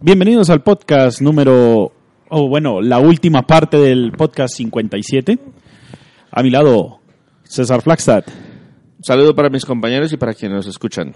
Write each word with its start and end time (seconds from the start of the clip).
Bienvenidos 0.00 0.48
al 0.50 0.62
podcast 0.62 1.20
número, 1.20 1.92
o 2.28 2.48
bueno, 2.48 2.80
la 2.80 2.98
última 3.00 3.42
parte 3.46 3.76
del 3.78 4.12
podcast 4.12 4.54
57. 4.56 5.38
A 6.30 6.42
mi 6.42 6.50
lado, 6.50 7.00
César 7.44 7.82
Flagstad, 7.82 8.24
Un 8.98 9.04
saludo 9.04 9.34
para 9.34 9.50
mis 9.50 9.64
compañeros 9.64 10.12
y 10.12 10.16
para 10.16 10.34
quienes 10.34 10.56
nos 10.56 10.66
escuchan. 10.66 11.14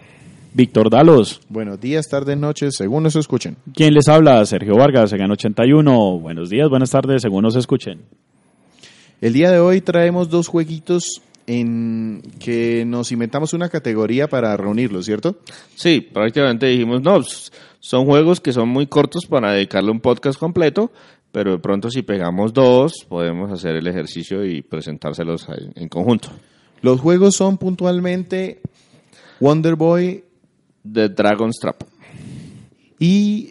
Víctor 0.54 0.90
Dalos, 0.90 1.40
Buenos 1.48 1.80
días, 1.80 2.08
tardes, 2.08 2.36
noches, 2.36 2.74
según 2.76 3.04
nos 3.04 3.16
escuchen. 3.16 3.56
quien 3.74 3.94
les 3.94 4.08
habla, 4.08 4.44
Sergio 4.44 4.74
Vargas, 4.76 5.12
en 5.12 5.30
81. 5.30 6.18
Buenos 6.18 6.50
días, 6.50 6.68
buenas 6.68 6.90
tardes, 6.90 7.22
según 7.22 7.42
nos 7.44 7.56
escuchen. 7.56 8.02
El 9.20 9.32
día 9.32 9.50
de 9.50 9.60
hoy 9.60 9.80
traemos 9.80 10.28
dos 10.28 10.48
jueguitos 10.48 11.22
en 11.46 12.22
que 12.38 12.84
nos 12.86 13.12
inventamos 13.12 13.52
una 13.54 13.68
categoría 13.68 14.28
para 14.28 14.56
reunirlos, 14.56 15.06
¿cierto? 15.06 15.36
Sí, 15.74 16.00
prácticamente 16.00 16.66
dijimos, 16.66 17.00
no, 17.02 17.20
son 17.82 18.06
juegos 18.06 18.40
que 18.40 18.52
son 18.52 18.68
muy 18.68 18.86
cortos 18.86 19.26
para 19.26 19.52
dedicarle 19.52 19.90
un 19.90 19.98
podcast 19.98 20.38
completo, 20.38 20.92
pero 21.32 21.50
de 21.50 21.58
pronto 21.58 21.90
si 21.90 22.02
pegamos 22.02 22.54
dos, 22.54 23.04
podemos 23.08 23.50
hacer 23.50 23.74
el 23.74 23.88
ejercicio 23.88 24.46
y 24.46 24.62
presentárselos 24.62 25.48
en 25.74 25.88
conjunto. 25.88 26.28
Los 26.80 27.00
juegos 27.00 27.34
son 27.34 27.58
puntualmente 27.58 28.60
Wonder 29.40 29.74
Boy 29.74 30.22
The 30.90 31.08
Dragon's 31.08 31.58
Trap. 31.58 31.82
y 33.00 33.50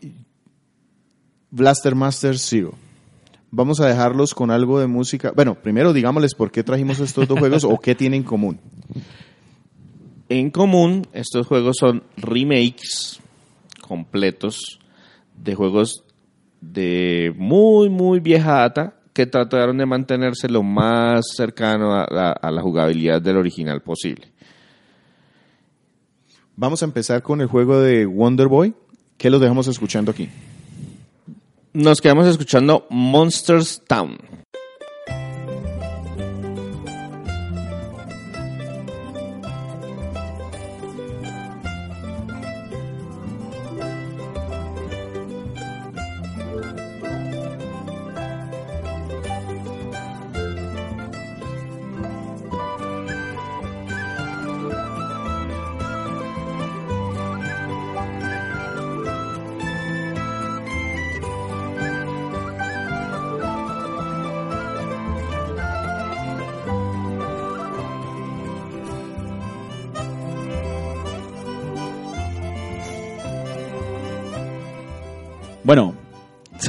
Blaster 1.49 1.93
Master 1.93 2.39
Zero. 2.39 2.73
Vamos 3.51 3.81
a 3.81 3.87
dejarlos 3.87 4.33
con 4.33 4.49
algo 4.49 4.79
de 4.79 4.87
música. 4.87 5.33
Bueno, 5.35 5.55
primero 5.55 5.91
digámosles 5.91 6.35
por 6.35 6.51
qué 6.51 6.63
trajimos 6.63 7.01
estos 7.01 7.27
dos 7.27 7.37
juegos 7.37 7.65
o 7.65 7.77
qué 7.77 7.95
tienen 7.95 8.21
en 8.21 8.23
común. 8.23 8.61
En 10.29 10.51
común, 10.51 11.05
estos 11.11 11.47
juegos 11.47 11.75
son 11.77 12.03
remakes 12.15 13.20
completos 13.91 14.79
de 15.35 15.53
juegos 15.53 16.05
de 16.61 17.33
muy, 17.35 17.89
muy 17.89 18.21
vieja 18.21 18.53
data 18.53 18.95
que 19.11 19.25
trataron 19.25 19.77
de 19.77 19.85
mantenerse 19.85 20.47
lo 20.47 20.63
más 20.63 21.25
cercano 21.35 21.93
a 21.93 22.07
la, 22.09 22.31
a 22.31 22.51
la 22.51 22.61
jugabilidad 22.61 23.21
del 23.21 23.35
original 23.35 23.81
posible. 23.81 24.31
Vamos 26.55 26.81
a 26.81 26.85
empezar 26.85 27.21
con 27.21 27.41
el 27.41 27.47
juego 27.47 27.81
de 27.81 28.05
Wonder 28.05 28.47
Boy. 28.47 28.73
¿Qué 29.17 29.29
los 29.29 29.41
dejamos 29.41 29.67
escuchando 29.67 30.11
aquí? 30.11 30.29
Nos 31.73 31.99
quedamos 31.99 32.27
escuchando 32.27 32.87
Monsters 32.89 33.81
Town. 33.85 34.17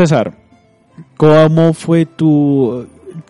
César, 0.07 0.37
¿cómo 1.17 1.73
fue 1.75 2.07
tu... 2.07 2.87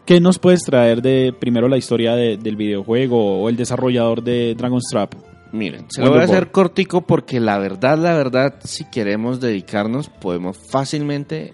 ¿Qué 0.07 0.21
nos 0.21 0.39
puedes 0.39 0.63
traer 0.63 1.03
de 1.03 1.35
primero 1.39 1.69
la 1.69 1.77
historia 1.77 2.15
de- 2.15 2.37
del 2.39 2.57
videojuego 2.57 3.43
o 3.43 3.49
el 3.49 3.57
desarrollador 3.57 4.23
de 4.23 4.55
Dragon's 4.57 4.87
Trap? 4.91 5.15
Miren, 5.53 5.85
se 5.91 6.01
lo 6.03 6.11
voy 6.11 6.21
a 6.21 6.25
hacer 6.25 6.51
cortico 6.51 7.03
porque 7.03 7.39
la 7.41 7.59
verdad, 7.59 7.99
la 7.99 8.15
verdad, 8.15 8.55
si 8.65 8.85
queremos 8.91 9.39
dedicarnos, 9.41 10.09
podemos 10.09 10.57
fácilmente 10.57 11.53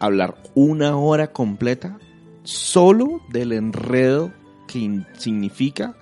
hablar 0.00 0.34
una 0.54 0.96
hora 0.98 1.28
completa 1.28 1.96
solo 2.42 3.22
del 3.30 3.52
enredo 3.52 4.32
que 4.68 5.00
significa 5.16 5.94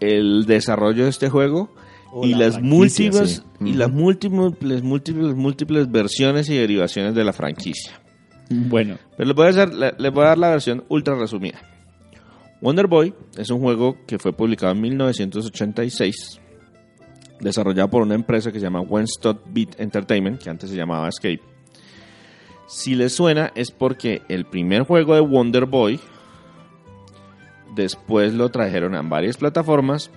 el 0.00 0.44
desarrollo 0.46 1.04
de 1.04 1.10
este 1.10 1.30
juego 1.30 1.70
O 2.14 2.26
y 2.26 2.30
la 2.32 2.38
las 2.40 2.60
múltiples 2.60 3.42
sí. 3.58 3.68
y 3.70 3.72
las 3.72 3.90
múltiples 3.90 4.82
múltiples 4.82 5.34
múltiples 5.34 5.90
versiones 5.90 6.48
y 6.50 6.56
derivaciones 6.56 7.14
de 7.14 7.24
la 7.24 7.32
franquicia. 7.32 8.00
Bueno, 8.50 8.98
Pero 9.16 9.28
les 9.28 9.34
voy 9.36 9.46
a, 9.46 9.48
hacer- 9.50 9.94
les 9.98 10.12
voy 10.12 10.24
a 10.24 10.28
dar 10.28 10.38
la 10.38 10.50
versión 10.50 10.84
ultra 10.88 11.14
resumida. 11.14 11.58
Wonder 12.60 12.86
Boy 12.86 13.14
es 13.38 13.48
un 13.50 13.60
juego 13.60 13.96
que 14.06 14.18
fue 14.18 14.32
publicado 14.34 14.72
en 14.72 14.80
1986, 14.82 16.38
desarrollado 17.40 17.88
por 17.88 18.02
una 18.02 18.14
empresa 18.14 18.52
que 18.52 18.58
se 18.60 18.64
llama 18.66 18.82
Wenstot 18.82 19.42
Beat 19.50 19.80
Entertainment, 19.80 20.40
que 20.42 20.50
antes 20.50 20.68
se 20.70 20.76
llamaba 20.76 21.08
Escape. 21.08 21.40
Si 22.68 22.94
les 22.94 23.14
suena 23.14 23.52
es 23.54 23.70
porque 23.70 24.20
el 24.28 24.44
primer 24.44 24.82
juego 24.82 25.14
de 25.14 25.20
Wonder 25.22 25.64
Boy 25.66 25.98
después 27.74 28.34
lo 28.34 28.50
trajeron 28.50 28.94
a 28.94 29.02
varias 29.02 29.36
plataformas 29.38 30.10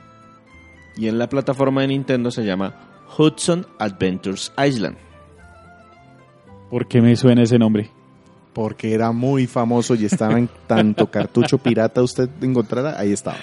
y 0.98 1.08
en 1.08 1.18
la 1.18 1.28
plataforma 1.28 1.82
de 1.82 1.88
Nintendo 1.88 2.32
se 2.32 2.44
llama 2.44 2.74
Hudson 3.18 3.66
Adventures 3.80 4.54
Island. 4.58 4.98
¿por 6.70 6.88
qué 6.88 7.02
me 7.02 7.16
suena 7.16 7.44
ese 7.44 7.58
nombre? 7.58 7.90
Porque 8.54 8.94
era 8.94 9.12
muy 9.12 9.48
famoso 9.48 9.96
y 9.96 10.06
estaba 10.06 10.38
en 10.38 10.50
tanto 10.68 11.08
cartucho 11.12 11.58
pirata 11.58 12.02
usted 12.02 12.30
encontrara, 12.42 13.00
ahí 13.00 13.12
estaba. 13.14 13.38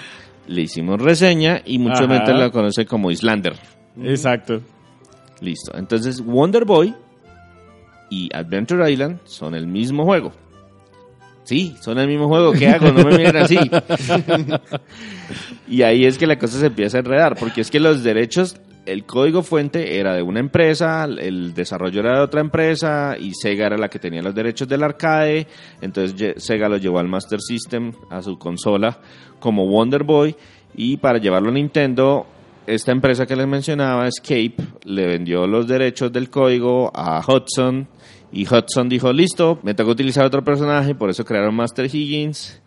Le 0.47 0.61
hicimos 0.61 1.01
reseña 1.01 1.61
y 1.65 1.79
mucha 1.79 2.03
Ajá. 2.03 2.15
gente 2.15 2.33
la 2.33 2.51
conoce 2.51 2.85
como 2.85 3.09
Islander. 3.09 3.55
Exacto. 4.03 4.61
Listo. 5.41 5.75
Entonces, 5.75 6.23
Wonder 6.23 6.65
Boy 6.65 6.93
y 8.09 8.29
Adventure 8.35 8.91
Island 8.91 9.19
son 9.25 9.55
el 9.55 9.67
mismo 9.67 10.03
juego. 10.05 10.31
Sí, 11.43 11.75
son 11.81 11.99
el 11.99 12.07
mismo 12.07 12.27
juego. 12.27 12.53
¿Qué 12.53 12.67
hago? 12.67 12.91
No 12.91 13.03
me 13.03 13.17
miren 13.17 13.35
así. 13.35 13.57
y 15.67 15.81
ahí 15.81 16.05
es 16.05 16.17
que 16.17 16.25
la 16.25 16.39
cosa 16.39 16.59
se 16.59 16.67
empieza 16.67 16.97
a 16.97 16.99
enredar, 17.01 17.35
porque 17.37 17.61
es 17.61 17.69
que 17.69 17.79
los 17.79 18.01
derechos, 18.01 18.57
el 18.85 19.05
código 19.05 19.43
fuente 19.43 19.99
era 19.99 20.15
de 20.15 20.21
una 20.21 20.39
empresa, 20.39 21.03
el 21.03 21.53
desarrollo 21.53 21.99
era 21.99 22.17
de 22.17 22.23
otra 22.23 22.41
empresa 22.41 23.17
y 23.19 23.33
Sega 23.33 23.67
era 23.67 23.77
la 23.77 23.89
que 23.89 23.99
tenía 23.99 24.21
los 24.21 24.33
derechos 24.33 24.67
del 24.67 24.83
arcade. 24.83 25.47
Entonces 25.81 26.35
Sega 26.37 26.69
lo 26.69 26.77
llevó 26.77 26.99
al 26.99 27.09
Master 27.09 27.41
System, 27.41 27.91
a 28.09 28.21
su 28.21 28.37
consola, 28.37 28.97
como 29.39 29.67
Wonder 29.67 30.03
Boy. 30.03 30.35
Y 30.75 30.97
para 30.97 31.19
llevarlo 31.19 31.49
a 31.49 31.53
Nintendo, 31.53 32.25
esta 32.65 32.91
empresa 32.91 33.25
que 33.25 33.35
les 33.35 33.47
mencionaba, 33.47 34.07
Escape, 34.07 34.55
le 34.85 35.05
vendió 35.05 35.45
los 35.45 35.67
derechos 35.67 36.11
del 36.11 36.29
código 36.29 36.91
a 36.95 37.21
Hudson. 37.25 37.87
Y 38.33 38.47
Hudson 38.47 38.89
dijo, 38.89 39.13
listo, 39.13 39.59
me 39.61 39.75
tengo 39.75 39.89
que 39.89 39.93
utilizar 39.93 40.25
otro 40.25 40.43
personaje, 40.43 40.95
por 40.95 41.09
eso 41.09 41.23
crearon 41.23 41.53
Master 41.55 41.85
Higgins. 41.85 42.59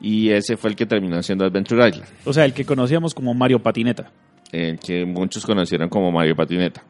Y 0.00 0.28
ese 0.30 0.58
fue 0.58 0.68
el 0.70 0.76
que 0.76 0.84
terminó 0.84 1.22
siendo 1.22 1.46
Adventure 1.46 1.88
Island, 1.88 2.06
O 2.26 2.32
sea, 2.32 2.44
el 2.44 2.52
que 2.52 2.66
conocíamos 2.66 3.14
como 3.14 3.32
Mario 3.32 3.58
Patineta. 3.62 4.10
el 4.52 4.78
que 4.78 5.06
muchos 5.06 5.46
conocieron 5.46 5.88
como 5.88 6.12
Mario 6.12 6.36
Patineta. 6.36 6.84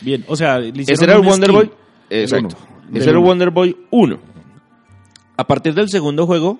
Bien, 0.00 0.24
o 0.26 0.36
sea, 0.36 0.58
le 0.58 0.82
Ese 0.82 1.04
era 1.04 1.16
el 1.16 1.22
Wonder. 1.22 1.52
Boy. 1.52 1.70
Exacto. 2.08 2.56
uno. 2.88 2.98
Ese 2.98 3.10
era 3.10 3.18
el. 3.18 3.24
Wonder 3.24 3.50
Boy 3.50 3.76
1. 3.90 4.18
A 5.36 5.46
partir 5.46 5.74
del 5.74 5.90
segundo 5.90 6.26
juego, 6.26 6.58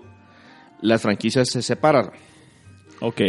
las 0.83 1.01
franquicias 1.01 1.49
se 1.51 1.63
separaron. 1.63 2.13
Ok. 3.01 3.21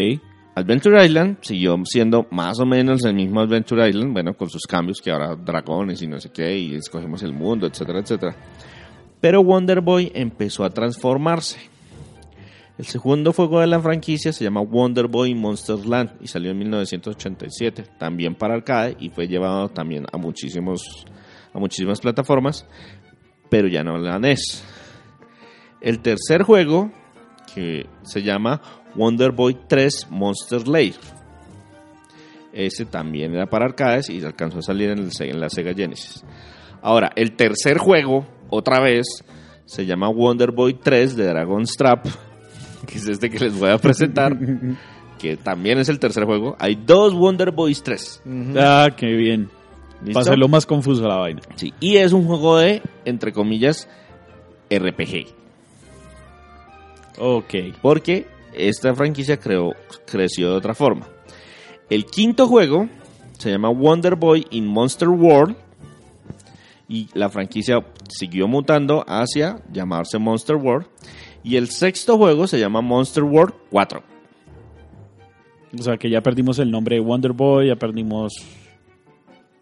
Adventure 0.58 1.06
Island 1.06 1.38
siguió 1.42 1.80
siendo 1.86 2.26
más 2.32 2.60
o 2.60 2.66
menos 2.66 3.06
el 3.06 3.14
mismo 3.14 3.42
Adventure 3.42 3.88
Island, 3.88 4.12
bueno, 4.12 4.34
con 4.34 4.50
sus 4.50 4.64
cambios 4.64 5.00
que 5.00 5.12
ahora 5.12 5.36
dragones 5.36 6.02
y 6.02 6.08
no 6.08 6.20
sé 6.20 6.32
qué, 6.32 6.58
y 6.58 6.74
escogemos 6.74 7.22
el 7.22 7.32
mundo, 7.32 7.68
etcétera, 7.68 8.00
etcétera. 8.00 8.36
Pero 9.22 9.44
Wonder 9.44 9.82
Boy 9.82 10.12
empezó 10.16 10.64
a 10.64 10.72
transformarse. 10.72 11.60
El 12.76 12.86
segundo 12.86 13.34
juego 13.34 13.60
de 13.60 13.68
la 13.68 13.80
franquicia 13.80 14.34
se 14.34 14.46
llama 14.46 14.62
Wonder 14.62 15.06
Boy 15.08 15.36
Monsters 15.36 15.86
Land 15.86 16.14
y 16.22 16.28
salió 16.28 16.50
en 16.50 16.58
1987, 16.58 17.84
también 18.00 18.34
para 18.34 18.56
arcade 18.56 18.98
y 19.00 19.12
fue 19.12 19.28
llevado 19.28 19.70
también 19.70 20.08
a 20.12 20.18
muchísimos 20.18 21.06
a 21.54 21.60
muchísimas 21.60 22.02
plataformas, 22.02 22.66
pero 23.48 23.68
ya 23.68 23.84
no 23.84 24.00
la 24.00 24.18
NES. 24.18 24.64
El 25.82 26.00
tercer 26.00 26.42
juego 26.42 26.92
que 27.54 27.86
se 28.02 28.24
llama 28.24 28.60
Wonder 28.98 29.32
Boy 29.32 29.58
3 29.68 30.08
Monster 30.10 30.68
Lair. 30.68 30.96
Ese 32.52 32.86
también 32.86 33.34
era 33.36 33.46
para 33.46 33.66
arcades 33.66 34.10
y 34.10 34.24
alcanzó 34.24 34.60
a 34.60 34.62
salir 34.64 34.90
en, 34.90 35.00
el 35.00 35.12
Se- 35.12 35.30
en 35.30 35.40
la 35.40 35.50
Sega 35.50 35.74
Genesis. 35.74 36.24
Ahora, 36.82 37.12
el 37.16 37.34
tercer 37.36 37.78
juego, 37.78 38.26
otra 38.50 38.80
vez, 38.80 39.06
se 39.66 39.86
llama 39.86 40.10
Wonder 40.10 40.52
Boy 40.52 40.74
3 40.74 41.16
de 41.16 41.26
Dragon's 41.28 41.74
Trap, 41.78 42.06
que 42.88 42.98
es 42.98 43.08
este 43.08 43.30
que 43.30 43.40
les 43.40 43.60
voy 43.60 43.70
a 43.70 43.78
presentar, 43.78 44.36
que 45.20 45.38
también 45.38 45.78
es 45.78 45.90
el 45.90 46.00
tercer 46.00 46.24
juego. 46.26 46.56
Hay 46.60 46.76
dos 46.76 47.14
Wonder 47.14 47.52
Boys 47.52 47.84
3. 47.84 48.24
Ah, 48.58 48.90
qué 48.96 49.08
bien. 49.08 49.50
¿Listo? 50.02 50.14
Para 50.14 50.22
hacerlo 50.22 50.48
más 50.48 50.66
confuso 50.66 51.08
la 51.08 51.18
vaina. 51.18 51.42
Sí, 51.56 51.74
y 51.80 51.98
es 51.98 52.14
un 52.14 52.26
juego 52.26 52.58
de, 52.58 52.82
entre 53.06 53.34
comillas, 53.34 53.88
RPG. 54.72 55.28
Ok. 57.20 57.54
Porque 57.82 58.28
esta 58.58 58.94
franquicia 58.96 59.38
creó, 59.38 59.74
creció 60.06 60.50
de 60.52 60.56
otra 60.58 60.74
forma. 60.74 61.08
El 61.90 62.06
quinto 62.06 62.48
juego 62.48 62.90
se 63.38 63.52
llama 63.52 63.70
Wonder 63.70 64.16
Boy 64.16 64.46
in 64.52 64.66
Monster 64.68 65.10
World. 65.10 65.56
Y 66.90 67.10
la 67.14 67.30
franquicia 67.30 67.86
siguió 68.08 68.48
mutando 68.48 69.04
hacia 69.08 69.62
llamarse 69.72 70.18
Monster 70.20 70.56
World. 70.56 70.88
Y 71.44 71.56
el 71.58 71.70
sexto 71.70 72.18
juego 72.18 72.48
se 72.48 72.60
llama 72.60 72.82
Monster 72.82 73.24
World 73.24 73.54
4. 73.72 74.04
O 75.78 75.82
sea 75.84 75.98
que 75.98 76.10
ya 76.10 76.22
perdimos 76.22 76.60
el 76.60 76.72
nombre 76.72 76.96
de 76.96 77.02
Wonder 77.02 77.34
Boy, 77.34 77.68
ya 77.68 77.76
perdimos 77.76 78.34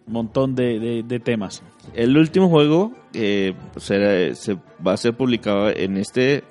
un 0.07 0.13
montón 0.13 0.53
de, 0.55 0.79
de- 0.79 1.03
de 1.03 1.19
temas. 1.19 1.63
El 1.95 2.15
último 2.17 2.47
juego 2.49 2.93
eh, 3.13 3.53
será- 3.77 4.33
se 4.35 4.55
va 4.85 4.93
a 4.93 4.97
ser 4.97 5.15
publicado 5.17 5.69
en 5.69 5.97
este 5.97 6.43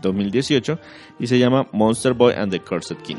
2018 0.00 0.78
y 1.18 1.26
se 1.26 1.38
llama 1.38 1.66
Monster 1.72 2.14
Boy 2.14 2.34
and 2.34 2.50
the 2.52 2.60
Cursed 2.60 2.96
King. 2.98 3.16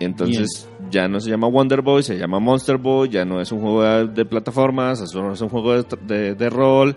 Entonces 0.00 0.68
ya 0.90 1.08
no 1.08 1.20
se 1.20 1.28
llama 1.30 1.48
Wonder 1.48 1.82
Boy, 1.82 2.02
se 2.02 2.16
llama 2.16 2.38
Monster 2.38 2.78
Boy, 2.78 3.08
ya 3.08 3.24
no 3.24 3.40
es 3.40 3.50
un 3.50 3.60
juego 3.60 3.82
de, 3.82 4.06
de 4.06 4.24
plataformas, 4.24 5.00
es 5.00 5.14
un 5.14 5.32
es 5.32 5.40
un 5.40 5.48
juego 5.48 5.82
de, 5.82 5.84
de- 6.06 6.34
de 6.34 6.50
rol, 6.50 6.94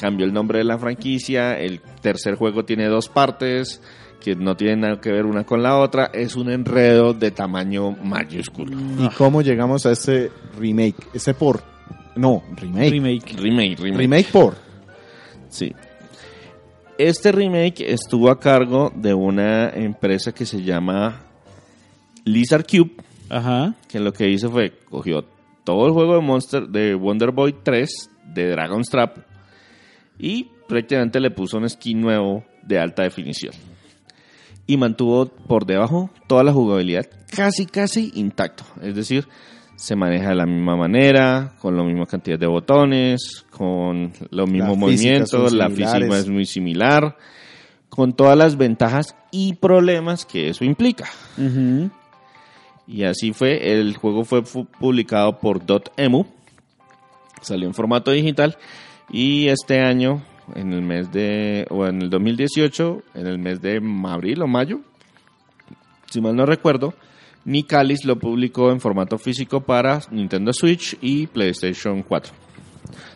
cambió 0.00 0.24
el 0.24 0.32
nombre 0.32 0.58
de 0.58 0.64
la 0.64 0.78
franquicia, 0.78 1.58
el 1.58 1.80
tercer 2.00 2.36
juego 2.36 2.64
tiene 2.64 2.86
dos 2.86 3.08
partes 3.08 3.82
que 4.20 4.36
no 4.36 4.56
tienen 4.56 4.80
nada 4.80 5.00
que 5.00 5.10
ver 5.12 5.26
una 5.26 5.44
con 5.44 5.62
la 5.62 5.76
otra, 5.78 6.06
es 6.14 6.36
un 6.36 6.48
enredo 6.48 7.12
de 7.12 7.30
tamaño 7.32 7.90
mayúsculo. 8.02 8.74
¿Y 9.00 9.08
cómo 9.16 9.42
llegamos 9.42 9.84
a 9.84 9.90
ese 9.92 10.30
remake? 10.58 11.08
Ese 11.12 11.34
por. 11.34 11.60
No, 12.16 12.42
remake. 12.56 12.90
Remake. 12.92 13.36
Remake, 13.36 13.76
remake. 13.80 13.98
Remake 13.98 14.28
por. 14.32 14.54
Sí. 15.48 15.74
Este 16.98 17.32
remake 17.32 17.92
estuvo 17.92 18.30
a 18.30 18.38
cargo 18.38 18.92
de 18.94 19.14
una 19.14 19.70
empresa 19.70 20.32
que 20.32 20.46
se 20.46 20.62
llama 20.62 21.22
Lizard 22.24 22.64
Cube, 22.66 22.92
Ajá. 23.28 23.74
que 23.88 23.98
lo 23.98 24.12
que 24.12 24.28
hizo 24.30 24.50
fue 24.50 24.72
cogió 24.88 25.24
todo 25.64 25.86
el 25.86 25.92
juego 25.92 26.14
de 26.14 26.20
Monster 26.20 26.68
de 26.68 26.94
Wonder 26.94 27.32
Boy 27.32 27.54
3 27.62 27.90
de 28.34 28.50
Dragon's 28.50 28.88
Trap 28.90 29.18
y 30.18 30.48
prácticamente 30.68 31.18
le 31.18 31.30
puso 31.30 31.58
un 31.58 31.68
skin 31.68 32.00
nuevo 32.00 32.44
de 32.62 32.78
alta 32.78 33.02
definición. 33.02 33.54
Y 34.66 34.76
mantuvo 34.76 35.26
por 35.26 35.66
debajo 35.66 36.10
toda 36.28 36.44
la 36.44 36.52
jugabilidad 36.52 37.06
casi 37.34 37.66
casi 37.66 38.12
intacto, 38.14 38.64
es 38.82 38.94
decir, 38.94 39.26
se 39.76 39.96
maneja 39.96 40.30
de 40.30 40.34
la 40.36 40.46
misma 40.46 40.76
manera, 40.76 41.52
con 41.60 41.76
la 41.76 41.82
misma 41.82 42.06
cantidad 42.06 42.38
de 42.38 42.46
botones, 42.46 43.44
con 43.50 44.12
los 44.30 44.48
mismos 44.50 44.76
movimientos, 44.78 45.52
la 45.52 45.68
física 45.76 45.98
es 46.18 46.28
muy 46.28 46.44
similar, 46.46 47.16
con 47.88 48.12
todas 48.12 48.36
las 48.36 48.56
ventajas 48.56 49.16
y 49.30 49.54
problemas 49.54 50.24
que 50.24 50.48
eso 50.48 50.64
implica. 50.64 51.08
Y 52.86 53.04
así 53.04 53.32
fue, 53.32 53.72
el 53.72 53.96
juego 53.96 54.24
fue 54.24 54.42
fu- 54.42 54.66
publicado 54.66 55.38
por 55.38 55.64
Dotemu, 55.64 56.24
salió 57.40 57.66
en 57.66 57.74
formato 57.74 58.10
digital 58.10 58.56
y 59.10 59.48
este 59.48 59.80
año, 59.80 60.22
en 60.54 60.72
el 60.72 60.82
mes 60.82 61.10
de, 61.10 61.66
o 61.70 61.86
en 61.86 62.02
el 62.02 62.10
2018, 62.10 63.02
en 63.14 63.26
el 63.26 63.38
mes 63.38 63.60
de 63.62 63.80
abril 64.06 64.42
o 64.42 64.46
mayo, 64.46 64.80
si 66.10 66.20
mal 66.20 66.36
no 66.36 66.44
recuerdo, 66.46 66.94
Nicalis 67.44 68.04
lo 68.04 68.18
publicó 68.18 68.70
en 68.70 68.80
formato 68.80 69.18
físico 69.18 69.60
para 69.60 70.00
Nintendo 70.10 70.52
Switch 70.52 70.96
y 71.00 71.26
PlayStation 71.26 72.02
4. 72.02 72.32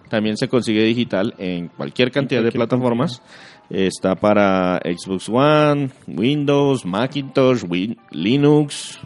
También 0.08 0.36
se 0.36 0.48
consigue 0.48 0.82
digital 0.84 1.34
en 1.38 1.68
cualquier 1.68 2.10
cantidad 2.10 2.42
de 2.42 2.52
plataformas. 2.52 3.22
Está 3.70 4.14
para 4.14 4.80
Xbox 4.84 5.28
One, 5.28 5.90
Windows, 6.06 6.84
Macintosh, 6.86 7.64
Win- 7.64 7.98
Linux, 8.10 8.98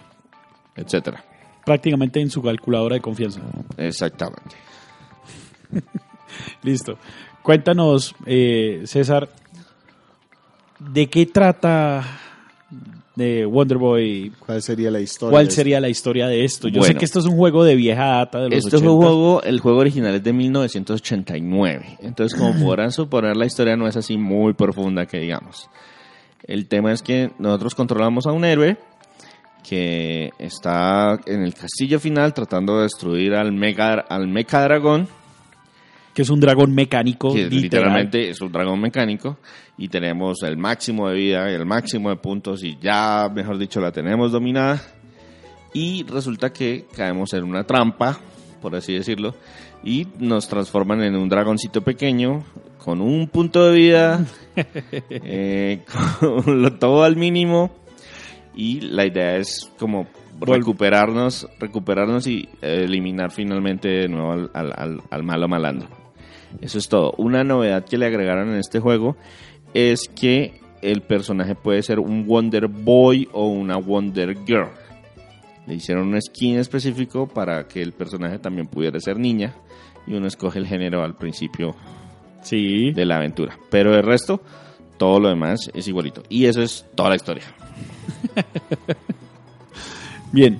etcétera. 0.76 1.24
Prácticamente 1.64 2.20
en 2.20 2.30
su 2.30 2.42
calculadora 2.42 2.94
de 2.96 3.00
confianza. 3.00 3.40
Exactamente. 3.76 4.56
Listo. 6.62 6.98
Cuéntanos, 7.42 8.14
eh, 8.26 8.82
César, 8.84 9.28
¿de 10.78 11.08
qué 11.08 11.26
trata 11.26 12.04
de 13.14 13.44
Wonder 13.44 13.78
Boy? 13.78 14.32
¿Cuál 14.44 14.62
sería 14.62 14.90
la 14.90 15.00
historia? 15.00 15.30
¿Cuál 15.32 15.46
de 15.46 15.52
sería 15.52 15.80
la 15.80 15.88
historia 15.88 16.26
de 16.28 16.44
esto? 16.44 16.68
Yo 16.68 16.82
sé 16.82 16.94
que 16.94 17.04
esto 17.04 17.18
es 17.18 17.26
un 17.26 17.36
juego 17.36 17.64
de 17.64 17.76
vieja 17.76 18.04
data 18.04 18.40
de 18.40 18.50
los 18.50 18.64
Este 18.64 18.76
80. 18.76 18.90
juego, 18.92 19.42
el 19.42 19.60
juego 19.60 19.78
original 19.78 20.14
es 20.14 20.22
de 20.22 20.32
1989. 20.32 21.98
Entonces, 22.00 22.38
como 22.38 22.54
podrán 22.64 22.92
suponer, 22.92 23.36
la 23.36 23.46
historia 23.46 23.76
no 23.76 23.86
es 23.86 23.96
así 23.96 24.16
muy 24.16 24.54
profunda 24.54 25.06
que 25.06 25.18
digamos. 25.18 25.68
El 26.44 26.66
tema 26.66 26.92
es 26.92 27.02
que 27.02 27.30
nosotros 27.38 27.74
controlamos 27.74 28.26
a 28.26 28.32
un 28.32 28.44
héroe 28.44 28.76
que 29.68 30.30
está 30.38 31.20
en 31.26 31.42
el 31.42 31.54
castillo 31.54 32.00
final 32.00 32.34
tratando 32.34 32.76
de 32.78 32.82
destruir 32.84 33.34
al 33.34 33.52
mega 33.52 33.94
al 33.94 34.26
mecha 34.26 34.60
dragón 34.62 35.06
Que 36.14 36.22
es 36.22 36.30
un 36.30 36.40
dragón 36.40 36.74
mecánico, 36.74 37.28
literal. 37.34 37.62
literalmente 37.62 38.28
es 38.30 38.40
un 38.42 38.52
dragón 38.52 38.80
mecánico 38.80 39.38
y 39.78 39.88
tenemos 39.88 40.42
el 40.42 40.56
máximo 40.58 41.08
de 41.08 41.16
vida 41.16 41.50
y 41.50 41.54
el 41.54 41.64
máximo 41.64 42.10
de 42.10 42.16
puntos 42.16 42.62
y 42.64 42.76
ya, 42.80 43.30
mejor 43.34 43.56
dicho, 43.58 43.80
la 43.80 43.92
tenemos 43.92 44.30
dominada 44.32 44.80
y 45.72 46.04
resulta 46.04 46.52
que 46.52 46.84
caemos 46.94 47.32
en 47.32 47.44
una 47.44 47.64
trampa, 47.64 48.18
por 48.60 48.76
así 48.76 48.92
decirlo, 48.92 49.34
y 49.82 50.06
nos 50.18 50.46
transforman 50.48 51.02
en 51.02 51.16
un 51.16 51.28
dragoncito 51.30 51.80
pequeño 51.80 52.44
con 52.84 53.00
un 53.00 53.26
punto 53.28 53.64
de 53.70 53.74
vida, 53.74 54.24
eh, 55.10 55.80
con 56.20 56.60
lo- 56.62 56.74
todo 56.74 57.04
al 57.04 57.16
mínimo 57.16 57.70
y 58.54 58.80
la 58.82 59.06
idea 59.06 59.36
es 59.38 59.70
como 59.78 60.06
recuperarnos, 60.40 61.48
recuperarnos 61.58 62.26
y 62.26 62.48
eliminar 62.60 63.30
finalmente 63.30 63.88
de 63.88 64.08
nuevo 64.08 64.32
al, 64.32 64.50
al- 64.52 64.72
al- 64.76 65.00
al 65.10 65.22
malo 65.22 65.48
malandro. 65.48 65.88
Eso 66.60 66.78
es 66.78 66.88
todo. 66.88 67.14
Una 67.18 67.44
novedad 67.44 67.84
que 67.84 67.98
le 67.98 68.06
agregaron 68.06 68.50
en 68.50 68.56
este 68.56 68.78
juego 68.80 69.16
es 69.74 70.08
que 70.08 70.60
el 70.82 71.02
personaje 71.02 71.54
puede 71.54 71.82
ser 71.82 71.98
un 72.00 72.26
Wonder 72.26 72.66
Boy 72.68 73.28
o 73.32 73.46
una 73.46 73.76
Wonder 73.76 74.36
Girl. 74.46 74.68
Le 75.66 75.74
hicieron 75.74 76.08
un 76.08 76.20
skin 76.20 76.58
específico 76.58 77.28
para 77.28 77.66
que 77.68 77.80
el 77.82 77.92
personaje 77.92 78.38
también 78.38 78.66
pudiera 78.66 78.98
ser 79.00 79.18
niña 79.18 79.54
y 80.06 80.14
uno 80.14 80.26
escoge 80.26 80.58
el 80.58 80.66
género 80.66 81.02
al 81.04 81.14
principio 81.16 81.74
Sí. 82.42 82.90
de 82.90 83.04
la 83.06 83.16
aventura. 83.18 83.56
Pero 83.70 83.94
el 83.94 84.02
resto, 84.02 84.42
todo 84.98 85.20
lo 85.20 85.28
demás 85.28 85.70
es 85.72 85.86
igualito. 85.86 86.24
Y 86.28 86.46
eso 86.46 86.60
es 86.62 86.84
toda 86.96 87.10
la 87.10 87.16
historia. 87.16 87.44
Bien. 90.32 90.58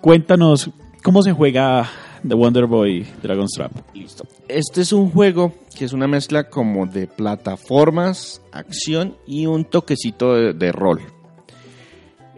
Cuéntanos, 0.00 0.70
¿cómo 1.02 1.22
se 1.22 1.32
juega 1.32 1.88
The 2.26 2.34
Wonder 2.34 2.66
Boy 2.66 3.06
Dragon's 3.22 3.52
Trap? 3.56 3.72
Listo. 3.94 4.26
Este 4.48 4.80
es 4.80 4.92
un 4.92 5.10
juego 5.10 5.52
que 5.76 5.84
es 5.84 5.92
una 5.92 6.06
mezcla 6.06 6.44
como 6.44 6.86
de 6.86 7.06
plataformas, 7.06 8.40
acción 8.52 9.16
y 9.26 9.46
un 9.46 9.64
toquecito 9.64 10.34
de, 10.34 10.52
de 10.52 10.72
rol. 10.72 11.00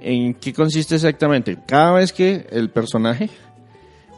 ¿En 0.01 0.35
qué 0.35 0.53
consiste 0.53 0.97
exactamente? 0.97 1.59
Cada 1.67 1.93
vez 1.93 2.13
que 2.13 2.47
el 2.51 2.71
personaje 2.71 3.31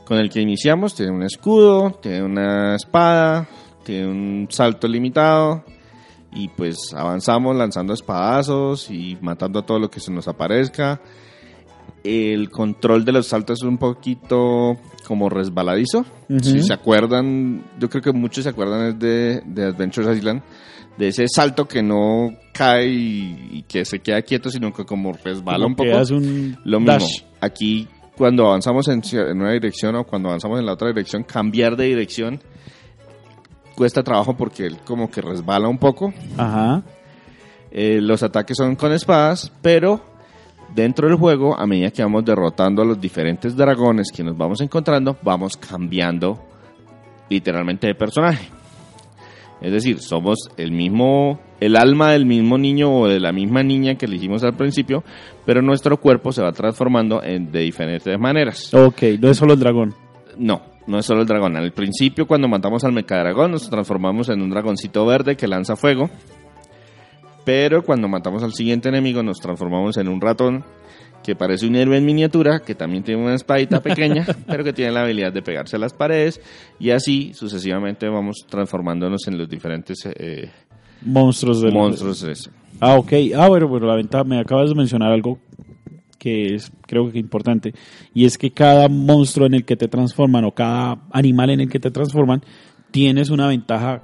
con 0.04 0.18
el 0.18 0.30
que 0.30 0.40
iniciamos 0.40 0.94
tiene 0.94 1.12
un 1.12 1.22
escudo, 1.22 1.98
tiene 2.00 2.22
una 2.22 2.75
espada, 2.75 3.46
tiene 3.84 4.06
un 4.06 4.48
salto 4.50 4.88
limitado 4.88 5.64
y 6.32 6.48
pues 6.48 6.94
avanzamos 6.94 7.56
lanzando 7.56 7.92
espadazos 7.92 8.90
y 8.90 9.18
matando 9.20 9.58
a 9.58 9.66
todo 9.66 9.78
lo 9.78 9.90
que 9.90 10.00
se 10.00 10.12
nos 10.12 10.28
aparezca. 10.28 11.00
El 12.05 12.50
control 12.50 13.05
de 13.05 13.12
los 13.12 13.26
saltos 13.26 13.59
es 13.61 13.67
un 13.69 13.78
poquito 13.78 14.76
como 15.07 15.28
resbaladizo. 15.28 16.05
Si 16.43 16.62
se 16.62 16.73
acuerdan, 16.73 17.64
yo 17.78 17.88
creo 17.90 18.02
que 18.02 18.12
muchos 18.12 18.45
se 18.45 18.50
acuerdan 18.50 18.88
es 18.88 18.99
de, 18.99 19.43
de 19.47 19.64
Adventures 19.64 20.17
Island, 20.17 20.43
de 20.97 21.09
ese 21.09 21.26
salto 21.28 21.67
que 21.67 21.83
no 21.83 22.31
cae 22.52 22.87
y, 22.88 23.49
y 23.52 23.62
que 23.62 23.85
se 23.85 24.00
queda 24.00 24.23
quieto, 24.23 24.50
sino 24.50 24.73
que 24.73 24.85
como 24.85 25.12
resbala 25.12 25.59
Como 25.64 25.67
un 25.69 25.75
poco. 25.76 26.14
un 26.14 26.57
Lo 26.64 26.81
mismo. 26.81 26.93
dash. 26.93 27.23
Aquí, 27.40 27.88
cuando 28.17 28.47
avanzamos 28.47 28.87
en 28.88 29.00
una 29.40 29.52
dirección 29.52 29.95
o 29.97 30.05
cuando 30.05 30.28
avanzamos 30.28 30.59
en 30.61 30.67
la 30.67 30.73
otra 30.73 30.88
dirección, 30.88 31.25
cambiar 31.25 31.76
de 31.76 31.85
dirección 31.87 32.40
cuesta 33.75 34.02
trabajo 34.02 34.37
porque 34.37 34.67
él 34.67 34.78
como 34.85 35.09
que 35.11 35.21
resbala 35.21 35.69
un 35.69 35.78
poco. 35.78 36.12
Ajá. 36.37 36.83
Eh, 37.71 38.00
los 38.02 38.23
ataques 38.23 38.57
son 38.57 38.75
con 38.76 38.93
espadas, 38.93 39.52
pero 39.62 40.00
dentro 40.75 41.08
del 41.08 41.16
juego, 41.16 41.58
a 41.58 41.66
medida 41.66 41.90
que 41.90 42.02
vamos 42.02 42.25
derrotando 42.25 42.82
a 42.82 42.84
los 42.84 43.00
diferentes 43.00 43.56
dragones 43.56 44.10
que 44.12 44.22
nos 44.22 44.37
vamos 44.37 44.60
encontrando, 44.60 45.16
vamos 45.22 45.56
cambiando 45.56 46.40
literalmente 47.28 47.87
de 47.87 47.94
personaje. 47.94 48.48
Es 49.60 49.72
decir, 49.72 50.00
somos 50.00 50.50
el 50.56 50.70
mismo 50.70 51.40
el 51.60 51.76
alma 51.76 52.12
del 52.12 52.26
mismo 52.26 52.56
niño 52.56 52.94
o 52.94 53.08
de 53.08 53.18
la 53.18 53.32
misma 53.32 53.62
niña 53.62 53.96
que 53.96 54.06
elegimos 54.06 54.44
al 54.44 54.54
principio, 54.54 55.02
pero 55.44 55.62
nuestro 55.62 55.98
cuerpo 55.98 56.30
se 56.32 56.42
va 56.42 56.52
transformando 56.52 57.22
en, 57.22 57.50
de 57.50 57.60
diferentes 57.60 58.18
maneras. 58.18 58.72
Ok, 58.72 59.02
no 59.20 59.28
es 59.28 59.37
solo 59.37 59.54
el 59.54 59.60
dragón. 59.60 59.94
No, 60.37 60.62
no 60.87 60.98
es 60.98 61.06
solo 61.06 61.22
el 61.22 61.26
dragón. 61.26 61.56
Al 61.56 61.72
principio, 61.72 62.26
cuando 62.26 62.46
matamos 62.46 62.84
al 62.84 62.92
mecadragón, 62.92 63.50
nos 63.50 63.68
transformamos 63.68 64.28
en 64.28 64.40
un 64.40 64.50
dragoncito 64.50 65.04
verde 65.04 65.37
que 65.37 65.48
lanza 65.48 65.75
fuego. 65.75 66.08
Pero 67.49 67.83
cuando 67.83 68.09
matamos 68.09 68.43
al 68.43 68.52
siguiente 68.52 68.90
enemigo, 68.90 69.23
nos 69.23 69.40
transformamos 69.40 69.97
en 69.97 70.09
un 70.09 70.21
ratón 70.21 70.67
que 71.25 71.35
parece 71.35 71.67
un 71.67 71.76
héroe 71.76 71.97
en 71.97 72.05
miniatura, 72.05 72.61
que 72.61 72.75
también 72.75 73.05
tiene 73.05 73.23
una 73.23 73.35
espadita 73.35 73.81
pequeña, 73.83 74.26
pero 74.47 74.62
que 74.62 74.75
tiene 74.75 74.93
la 74.93 75.00
habilidad 75.00 75.33
de 75.33 75.40
pegarse 75.40 75.76
a 75.76 75.78
las 75.78 75.95
paredes. 75.95 76.43
Y 76.78 76.90
así 76.90 77.33
sucesivamente 77.33 78.07
vamos 78.07 78.45
transformándonos 78.47 79.26
en 79.28 79.38
los 79.38 79.49
diferentes 79.49 80.05
eh, 80.05 80.50
Monstruos 81.00 81.62
del 81.62 81.73
monstruos. 81.73 82.50
Ah, 82.81 82.99
ok. 82.99 83.12
Ah, 83.35 83.49
bueno, 83.49 83.67
bueno, 83.67 83.87
la 83.87 83.97
ventaja, 83.97 84.25
me 84.25 84.38
acabas 84.38 84.69
de 84.69 84.75
mencionar 84.75 85.11
algo 85.11 85.38
que 86.19 86.55
es 86.55 86.71
creo 86.87 87.11
que 87.11 87.19
importante, 87.19 87.73
y 88.12 88.26
es 88.26 88.37
que 88.37 88.50
cada 88.50 88.90
monstruo 88.90 89.47
en 89.47 89.55
el 89.55 89.64
que 89.64 89.76
te 89.76 89.88
transforman 89.88 90.45
o 90.45 90.52
cada 90.52 90.99
animal 91.12 91.49
en 91.49 91.61
el 91.61 91.71
que 91.71 91.81
te 91.81 91.90
transforman, 91.90 92.43
tienes 92.90 93.31
una 93.31 93.49
ventaja 93.49 94.02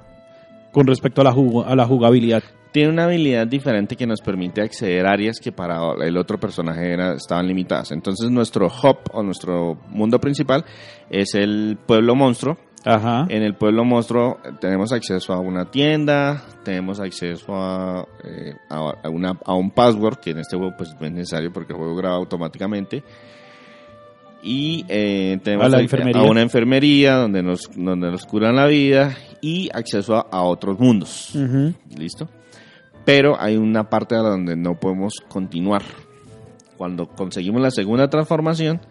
con 0.71 0.87
respecto 0.87 1.21
a 1.21 1.25
la, 1.25 1.35
a 1.67 1.75
la 1.75 1.85
jugabilidad. 1.85 2.41
Tiene 2.75 2.89
una 2.89 3.05
habilidad 3.05 3.47
diferente 3.47 3.95
que 3.95 4.05
nos 4.05 4.19
permite 4.19 4.61
acceder 4.61 5.05
a 5.07 5.11
áreas 5.13 5.39
que 5.39 5.53
para 5.53 5.79
el 6.03 6.17
otro 6.17 6.37
personaje 6.37 6.91
era- 6.91 7.13
estaban 7.13 7.47
limitadas. 7.47 7.93
Entonces 7.93 8.29
nuestro 8.29 8.67
hub 8.67 8.97
o 9.13 9.23
nuestro 9.23 9.77
mundo 9.91 10.19
principal 10.19 10.65
es 11.09 11.35
el 11.35 11.77
pueblo 11.85 12.15
monstruo. 12.15 12.57
Ajá. 12.83 13.27
En 13.29 13.43
el 13.43 13.55
pueblo 13.55 13.85
monstruo 13.85 14.39
eh, 14.43 14.49
tenemos 14.59 14.91
acceso 14.91 15.31
a 15.31 15.39
una 15.39 15.71
tienda, 15.71 16.43
tenemos 16.65 16.99
acceso 16.99 17.55
a, 17.55 18.05
eh, 18.25 18.53
a, 18.69 19.07
una, 19.09 19.39
a 19.45 19.53
un 19.53 19.71
password 19.71 20.17
que 20.17 20.31
en 20.31 20.39
este 20.39 20.57
juego 20.57 20.73
pues 20.77 20.93
no 20.99 21.07
es 21.07 21.13
necesario 21.13 21.53
porque 21.53 21.71
el 21.71 21.79
juego 21.79 21.95
graba 21.95 22.15
automáticamente. 22.17 23.03
Y 24.43 24.85
eh, 24.89 25.39
tenemos 25.43 25.65
A 25.65 25.69
la 25.69 25.77
ac- 25.77 25.81
enfermería. 25.83 26.21
a 26.21 26.25
una 26.25 26.41
enfermería 26.41 27.13
donde 27.15 27.41
nos, 27.41 27.71
donde 27.73 28.11
nos 28.11 28.25
curan 28.25 28.55
la 28.57 28.67
vida 28.67 29.15
y 29.41 29.69
acceso 29.73 30.15
a, 30.15 30.27
a 30.29 30.43
otros 30.43 30.77
mundos. 30.79 31.31
¿Listo? 31.97 32.27
Pero 33.05 33.39
hay 33.39 33.55
una 33.57 33.89
parte 33.89 34.15
a 34.15 34.19
donde 34.19 34.55
no 34.55 34.75
podemos 34.79 35.13
continuar. 35.27 35.83
Cuando 36.77 37.07
conseguimos 37.07 37.61
la 37.61 37.71
segunda 37.71 38.09
transformación, 38.09 38.81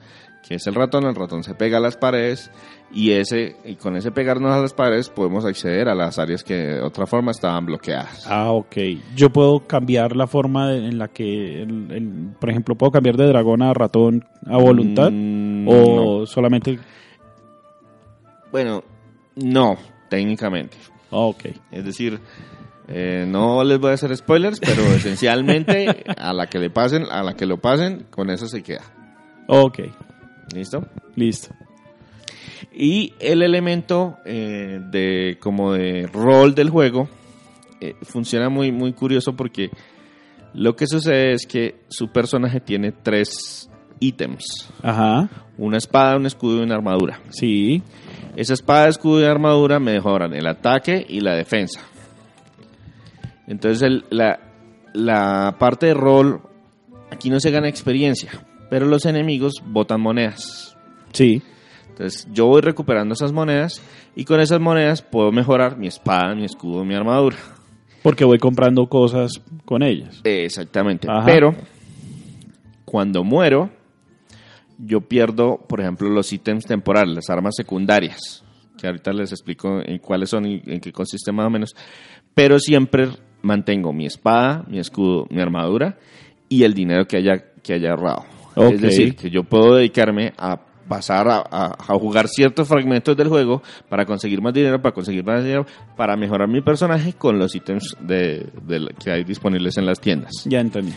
que 0.47 0.55
es 0.57 0.67
el 0.67 0.75
ratón, 0.75 1.05
el 1.05 1.15
ratón 1.15 1.43
se 1.43 1.55
pega 1.55 1.79
a 1.79 1.81
las 1.81 1.97
paredes 1.97 2.51
y 2.93 3.11
ese 3.13 3.57
y 3.65 3.75
con 3.75 3.97
ese 3.97 4.11
pegarnos 4.13 4.53
a 4.53 4.61
las 4.61 4.73
paredes 4.73 5.09
podemos 5.11 5.45
acceder 5.45 5.89
a 5.89 5.95
las 5.95 6.19
áreas 6.19 6.45
que 6.45 6.55
de 6.55 6.81
otra 6.83 7.07
forma 7.07 7.31
estaban 7.33 7.67
bloqueadas. 7.67 8.27
Ah, 8.29 8.53
ok. 8.53 8.77
Yo 9.17 9.31
puedo 9.31 9.67
cambiar 9.67 10.15
la 10.17 10.27
forma 10.27 10.71
de- 10.71 10.87
en 10.87 10.99
la 10.99 11.09
que, 11.09 11.63
el- 11.63 11.91
el- 11.91 12.29
por 12.39 12.51
ejemplo, 12.51 12.75
puedo 12.77 12.93
cambiar 12.93 13.17
de 13.17 13.27
dragón 13.27 13.63
a 13.63 13.73
ratón 13.75 14.25
a 14.47 14.57
voluntad 14.59 15.11
Mm, 15.11 15.69
o 15.69 16.21
no. 16.21 16.27
solamente... 16.27 16.79
Bueno, 18.53 18.85
no, 19.37 19.77
técnicamente. 20.09 20.77
Ah, 21.11 21.19
ok. 21.19 21.47
Es 21.73 21.85
decir, 21.85 22.21
eh, 22.89 23.25
no 23.27 23.65
les 23.65 23.79
voy 23.79 23.91
a 23.91 23.95
hacer 23.95 24.15
spoilers, 24.17 24.61
pero 24.61 24.83
esencialmente 24.95 26.05
a 26.17 26.33
la 26.33 26.47
que 26.49 26.59
le 26.59 26.71
pasen, 26.71 27.05
a 27.11 27.23
la 27.23 27.35
que 27.35 27.47
lo 27.47 27.59
pasen, 27.59 28.07
con 28.11 28.31
eso 28.31 28.47
se 28.47 28.63
queda. 28.63 28.83
Ok, 29.49 29.81
¿Listo? 30.55 30.87
listo. 31.17 31.55
Y 32.73 33.15
el 33.21 33.43
elemento 33.43 34.17
eh, 34.25 34.81
de 34.91 35.39
como 35.41 35.73
de 35.73 36.07
rol 36.13 36.55
del 36.55 36.71
juego 36.71 37.09
eh, 37.81 37.95
funciona 38.03 38.49
muy 38.49 38.73
muy 38.73 38.93
curioso 38.93 39.35
porque 39.37 39.71
lo 40.55 40.75
que 40.75 40.87
sucede 40.87 41.33
es 41.33 41.47
que 41.47 41.77
su 41.89 42.09
personaje 42.09 42.61
tiene 42.61 42.93
tres 42.93 43.71
ítems: 44.01 44.45
Ajá, 44.83 45.29
una 45.59 45.77
espada, 45.77 46.17
un 46.17 46.27
escudo 46.27 46.61
y 46.61 46.65
una 46.65 46.75
armadura. 46.75 47.21
sí. 47.31 47.83
Esa 48.37 48.55
espada, 48.55 48.89
escudo 48.89 49.21
y 49.21 49.25
armadura 49.27 49.79
mejoran 49.79 50.35
el 50.35 50.49
ataque 50.49 51.07
y 51.09 51.21
la 51.21 51.37
defensa. 51.37 51.81
Entonces 53.47 53.83
el- 53.83 54.05
la, 54.11 54.41
la 54.93 55.57
parte 55.59 55.87
de 55.87 55.95
rol 55.95 56.41
aquí 57.11 57.31
no 57.31 57.41
se 57.41 57.51
gana 57.51 57.69
experiencia, 57.69 58.31
pero 58.71 58.87
los 58.87 59.05
enemigos 59.07 59.55
botan 59.67 60.01
monedas. 60.01 60.77
Sí. 61.13 61.43
Entonces 61.91 62.27
yo 62.33 62.47
voy 62.47 62.61
recuperando 62.63 63.13
esas 63.15 63.33
monedas 63.33 63.81
y 64.17 64.25
con 64.25 64.41
esas 64.41 64.61
monedas 64.61 65.03
puedo 65.03 65.31
mejorar 65.31 65.77
mi 65.79 65.87
espada, 65.87 66.35
mi 66.35 66.45
escudo, 66.45 66.85
mi 66.85 66.95
armadura. 66.95 67.37
Porque 68.03 68.25
voy 68.25 68.39
comprando 68.39 68.87
cosas 68.89 69.33
con 69.65 69.83
ellas. 69.83 70.21
Exactamente. 70.25 71.07
Ajá. 71.11 71.25
Pero 71.25 71.55
cuando 72.85 73.25
muero, 73.25 73.71
yo 74.79 75.01
pierdo, 75.03 75.59
por 75.69 75.81
ejemplo, 75.81 76.09
los 76.11 76.33
ítems 76.33 76.65
temporales, 76.67 77.15
las 77.15 77.31
armas 77.31 77.55
secundarias, 77.57 78.45
que 78.79 78.87
ahorita 78.89 79.13
les 79.13 79.31
explico 79.33 79.81
en 79.85 79.99
cuáles 79.99 80.31
son 80.31 80.47
y 80.47 80.63
en 80.67 80.81
qué 80.81 80.93
consiste 80.93 81.33
más 81.33 81.47
o 81.47 81.51
menos. 81.51 81.75
Pero 82.35 82.59
siempre 82.59 83.09
mantengo 83.45 83.93
mi 83.93 84.07
espada, 84.07 84.65
mi 84.67 84.79
escudo, 84.81 85.27
mi 85.31 85.41
armadura 85.41 85.97
y 86.49 86.65
el 86.65 86.75
dinero 86.75 87.07
que 87.07 87.19
haya, 87.19 87.45
que 87.63 87.75
haya 87.75 87.91
ahorrado. 87.91 88.25
Es 88.57 88.81
decir, 88.81 89.17
que 89.17 89.31
yo 89.31 89.45
puedo 89.45 89.77
dedicarme 89.77 90.33
a 90.39 90.59
pasar 90.89 91.27
a, 91.29 91.39
a- 91.39 91.75
a 91.79 91.95
jugar 91.99 92.29
ciertos 92.29 92.69
fragmentos 92.69 93.17
del 93.17 93.29
juego 93.29 93.63
para 93.89 94.05
conseguir 94.05 94.43
más 94.43 94.53
dinero, 94.53 94.81
para 94.83 94.95
conseguir 94.95 95.25
más 95.25 95.43
dinero, 95.43 95.65
para 95.97 96.15
mejorar 96.17 96.47
mi 96.49 96.61
personaje 96.61 97.15
con 97.15 97.39
los 97.39 97.55
ítems 97.55 97.97
de, 98.01 98.47
de- 98.67 98.95
que 99.03 99.11
hay 99.11 99.25
disponibles 99.25 99.77
en 99.79 99.87
las 99.87 99.99
tiendas 100.01 100.33
Ya 100.45 100.61
entendí. 100.61 100.93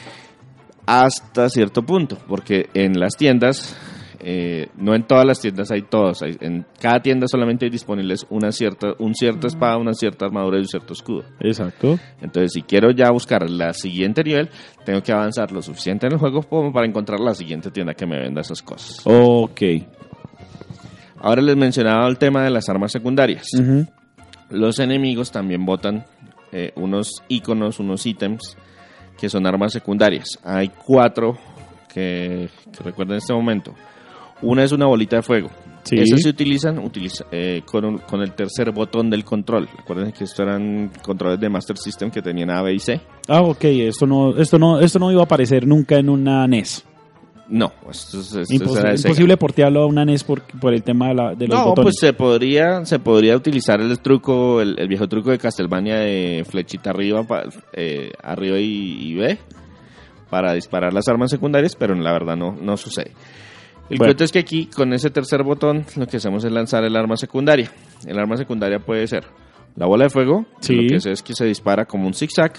hasta 0.86 1.50
cierto 1.50 1.84
punto, 1.84 2.18
porque 2.28 2.70
en 2.74 3.00
las 3.00 3.16
tiendas, 3.16 3.76
eh, 4.20 4.68
no 4.78 4.96
en 4.96 5.06
todas 5.06 5.26
las 5.26 5.40
tiendas 5.40 5.70
hay 5.72 5.84
todos, 5.84 6.22
hay- 6.24 6.38
en 6.42 6.66
cada 6.80 7.02
tienda 7.02 7.28
solamente 7.28 7.66
hay 7.66 7.72
disponibles 7.72 8.26
una 8.30 8.52
cierta, 8.52 8.94
un 9.00 9.14
cierta 9.16 9.48
espada, 9.48 9.78
una 9.78 9.94
cierta 9.94 10.26
armadura 10.26 10.58
y 10.58 10.62
un 10.62 10.68
cierto 10.68 10.94
escudo. 10.94 11.24
Exacto. 11.40 12.00
Entonces, 12.22 12.52
si 12.54 12.62
quiero 12.64 12.92
ya 12.92 13.12
buscar 13.12 13.50
la 13.50 13.74
siguiente 13.74 14.24
nivel, 14.24 14.50
tengo 14.86 15.02
que 15.02 15.12
avanzar 15.12 15.52
lo 15.52 15.62
suficiente 15.62 16.08
en 16.08 16.14
el 16.14 16.20
juego 16.20 16.42
como 16.44 16.72
para 16.74 16.88
encontrar 16.88 17.20
la 17.20 17.34
siguiente 17.34 17.70
tienda 17.72 17.94
que 17.94 18.06
me 18.06 18.20
venda 18.20 18.42
esas 18.42 18.62
cosas. 18.62 19.02
Ok. 19.06 19.62
Ahora 21.20 21.42
les 21.42 21.56
mencionaba 21.56 22.08
el 22.08 22.18
tema 22.18 22.44
de 22.44 22.52
las 22.52 22.70
armas 22.70 22.92
secundarias. 22.92 23.48
Los 24.50 24.80
enemigos 24.80 25.32
también 25.32 25.66
botan 25.66 26.06
eh, 26.52 26.72
unos 26.76 27.22
iconos, 27.28 27.80
unos 27.80 28.06
ítems 28.06 28.56
que 29.20 29.30
son 29.30 29.46
armas 29.48 29.74
secundarias. 29.74 30.40
Hay 30.44 30.70
cuatro 30.70 31.38
que, 31.94 32.50
que 32.72 32.84
recuerdo 32.84 33.14
en 33.14 33.18
este 33.18 33.34
momento. 33.34 33.74
Una 34.42 34.64
es 34.64 34.72
una 34.72 34.86
bolita 34.86 35.18
de 35.18 35.22
fuego. 35.24 35.50
Sí. 35.84 35.96
Esas 35.98 36.22
se 36.22 36.30
utilizan 36.30 36.80
utiliza- 36.80 37.26
eh, 37.32 37.62
con, 37.66 37.86
un- 37.86 37.98
con 38.00 38.22
el 38.22 38.34
tercer 38.34 38.72
botón 38.72 39.10
del 39.10 39.24
control. 39.24 39.70
Recuerden 39.78 40.12
que 40.12 40.26
estos 40.26 40.40
eran 40.42 40.92
controles 41.02 41.40
de 41.40 41.48
Master 41.50 41.78
System 41.78 42.12
que 42.12 42.22
tenían 42.22 42.50
A, 42.50 42.62
B 42.62 42.74
y 42.74 42.80
C. 42.80 43.00
Ah, 43.30 43.42
ok. 43.42 43.64
Esto 43.64 44.06
no, 44.06 44.36
esto 44.38 44.60
no, 44.60 44.80
esto 44.80 45.00
no 45.00 45.12
iba 45.12 45.22
a 45.22 45.24
aparecer 45.26 45.66
nunca 45.66 45.98
en 45.98 46.10
una 46.10 46.46
NES. 46.46 46.84
No, 47.50 47.72
esto, 47.90 48.20
es- 48.20 48.36
esto 48.36 48.54
Impos- 48.54 48.78
era 48.78 48.92
de 48.92 48.98
Sega. 48.98 49.10
imposible 49.12 49.38
portearlo 49.38 49.84
a 49.84 49.86
una 49.86 50.04
NES 50.04 50.26
por, 50.26 50.42
por 50.60 50.74
el 50.74 50.84
tema 50.84 51.08
de, 51.08 51.14
la, 51.16 51.34
de 51.34 51.48
los 51.48 51.58
No, 51.58 51.66
botones. 51.70 51.84
pues 51.86 51.96
se 52.02 52.12
podría, 52.12 52.84
se 52.86 53.00
podría 53.00 53.38
utilizar 53.38 53.80
el 53.80 53.98
truco, 54.00 54.60
el, 54.62 54.78
el 54.78 54.90
viejo 54.90 55.08
truco 55.08 55.32
de 55.32 55.38
Castlevania 55.38 55.96
de 56.00 56.46
flechita 56.46 56.90
arriba, 56.90 57.24
pa- 57.24 57.46
eh, 57.72 58.12
arriba 58.22 58.60
y, 58.60 59.12
y 59.12 59.14
B 59.16 59.38
para 60.30 60.52
disparar 60.54 60.92
las 60.94 61.08
armas 61.08 61.32
secundarias, 61.32 61.78
pero 61.80 61.96
la 61.96 62.12
verdad 62.12 62.36
no, 62.36 62.52
no 62.62 62.76
sucede. 62.76 63.14
El 63.90 63.98
Bueno. 63.98 64.10
cuento 64.12 64.24
es 64.26 64.32
que 64.32 64.40
aquí, 64.40 64.66
con 64.68 64.92
ese 64.94 65.10
tercer 65.10 65.44
botón, 65.44 65.86
lo 65.96 66.08
que 66.08 66.18
hacemos 66.18 66.44
es 66.44 66.52
lanzar 66.52 66.84
el 66.84 66.96
arma 66.96 67.16
secundaria. 67.16 67.72
El 68.06 68.20
arma 68.20 68.36
secundaria 68.36 68.80
puede 68.80 69.08
ser 69.08 69.24
la 69.76 69.86
bola 69.86 70.06
de 70.06 70.10
fuego, 70.10 70.46
que 70.66 70.74
lo 70.74 70.88
que 70.90 70.96
hace 70.98 71.12
es 71.12 71.24
que 71.24 71.34
se 71.34 71.46
dispara 71.46 71.86
como 71.86 72.06
un 72.08 72.14
zigzag, 72.14 72.52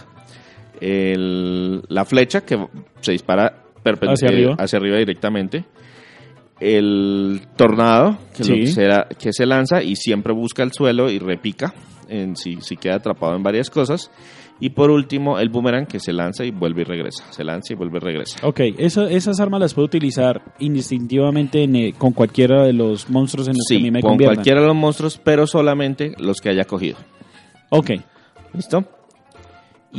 el- 0.80 1.82
la 1.88 2.04
flecha, 2.04 2.42
que 2.42 2.58
se 3.00 3.12
dispara 3.12 3.64
Hacia 3.84 4.28
eh, 4.28 4.32
arriba. 4.32 4.54
hacia 4.58 4.78
arriba 4.78 4.96
directamente, 4.98 5.64
el 6.60 7.42
tornado, 7.56 8.18
que, 8.36 8.44
Sí. 8.44 8.50
lo 8.50 8.56
que, 8.58 8.66
se, 8.66 8.88
que 9.18 9.32
se 9.32 9.46
lanza 9.46 9.82
y 9.82 9.96
siempre 9.96 10.32
busca 10.32 10.62
el 10.62 10.72
suelo 10.72 11.10
y 11.10 11.18
repica 11.18 11.72
en, 12.08 12.36
si, 12.36 12.60
si 12.60 12.76
queda 12.76 12.96
atrapado 12.96 13.34
en 13.36 13.42
varias 13.42 13.70
cosas. 13.70 14.10
Y 14.60 14.70
por 14.70 14.90
último, 14.90 15.38
el 15.38 15.50
boomerang 15.50 15.86
que 15.86 16.00
se 16.00 16.12
lanza 16.12 16.44
y 16.44 16.50
vuelve 16.50 16.82
y 16.82 16.84
regresa. 16.84 17.24
Se 17.30 17.44
lanza 17.44 17.72
y 17.72 17.76
vuelve 17.76 17.98
y 17.98 18.00
regresa. 18.00 18.44
Ok, 18.46 18.60
eso- 18.78 19.06
esas 19.06 19.38
armas 19.38 19.60
las 19.60 19.72
puedo 19.74 19.86
utilizar 19.86 20.42
indistintivamente 20.58 21.62
en, 21.62 21.76
eh, 21.76 21.94
con 21.96 22.12
cualquiera 22.12 22.64
de 22.64 22.72
los 22.72 23.08
monstruos 23.08 23.46
en 23.48 23.54
los 23.54 23.66
que 23.68 23.76
a 23.76 23.78
Sí, 23.78 23.82
mí 23.84 23.90
me 23.92 24.00
con 24.00 24.10
conviertan. 24.12 24.36
cualquiera 24.36 24.60
de 24.60 24.66
los 24.66 24.76
monstruos, 24.76 25.20
pero 25.22 25.46
solamente 25.46 26.12
los 26.18 26.40
que 26.40 26.48
haya 26.48 26.64
cogido. 26.64 26.96
Ok, 27.70 27.90
¿Listo? 28.54 28.84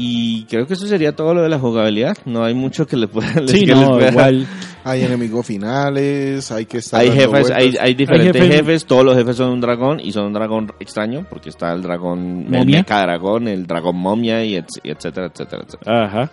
Y 0.02 0.46
creo 0.46 0.66
que 0.66 0.76
eso 0.76 0.88
sería 0.88 1.14
todo 1.14 1.34
lo 1.34 1.42
de 1.42 1.50
la 1.50 1.60
jugabilidad. 1.60 2.16
No 2.26 2.44
hay 2.46 2.54
mucho 2.54 2.88
que 2.88 2.96
le 2.96 3.08
pueda 3.08 3.34
Sí, 3.48 3.66
que 3.66 3.74
no, 3.76 4.00
igual. 4.00 4.48
Hay 4.86 5.04
enemigos 5.04 5.46
finales, 5.46 6.52
hay 6.52 6.66
que 6.66 6.78
estar 6.78 7.02
Hay 7.02 7.12
jefes, 7.12 7.52
hay, 7.52 7.76
hay 7.80 7.94
diferentes 7.96 8.42
Hay 8.42 8.48
jefes- 8.50 8.56
jefes. 8.66 8.86
todos 8.86 9.04
los 9.04 9.18
jefes 9.18 9.36
son 9.36 9.50
un 9.52 9.60
dragón 9.62 10.00
y 10.00 10.12
son 10.14 10.28
un 10.28 10.34
dragón 10.34 10.72
extraño 10.80 11.26
porque 11.30 11.50
está 11.50 11.74
el 11.74 11.82
dragón, 11.82 12.46
el 12.46 12.60
¿Momia? 12.60 12.78
mecha 12.80 13.02
dragón, 13.02 13.48
el 13.50 13.68
dragón 13.68 13.98
momia 13.98 14.44
y, 14.46 14.56
et- 14.56 14.68
y 14.84 14.90
etcétera, 14.92 15.28
etcétera, 15.34 15.64
etcétera. 15.68 16.06
Ajá. 16.06 16.32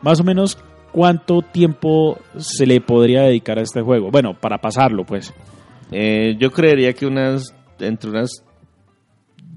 Más 0.00 0.18
o 0.20 0.24
menos, 0.24 0.56
¿cuánto 0.92 1.42
tiempo 1.42 2.18
se 2.38 2.64
le 2.66 2.80
podría 2.80 3.22
dedicar 3.22 3.58
a 3.58 3.62
este 3.62 3.82
juego? 3.82 4.10
Bueno, 4.10 4.34
para 4.40 4.58
pasarlo, 4.58 5.04
pues. 5.04 5.32
Eh, 5.90 6.36
yo 6.40 6.50
creería 6.50 6.94
que 6.94 7.04
unas, 7.06 7.54
entre 7.78 8.08
unas 8.10 8.42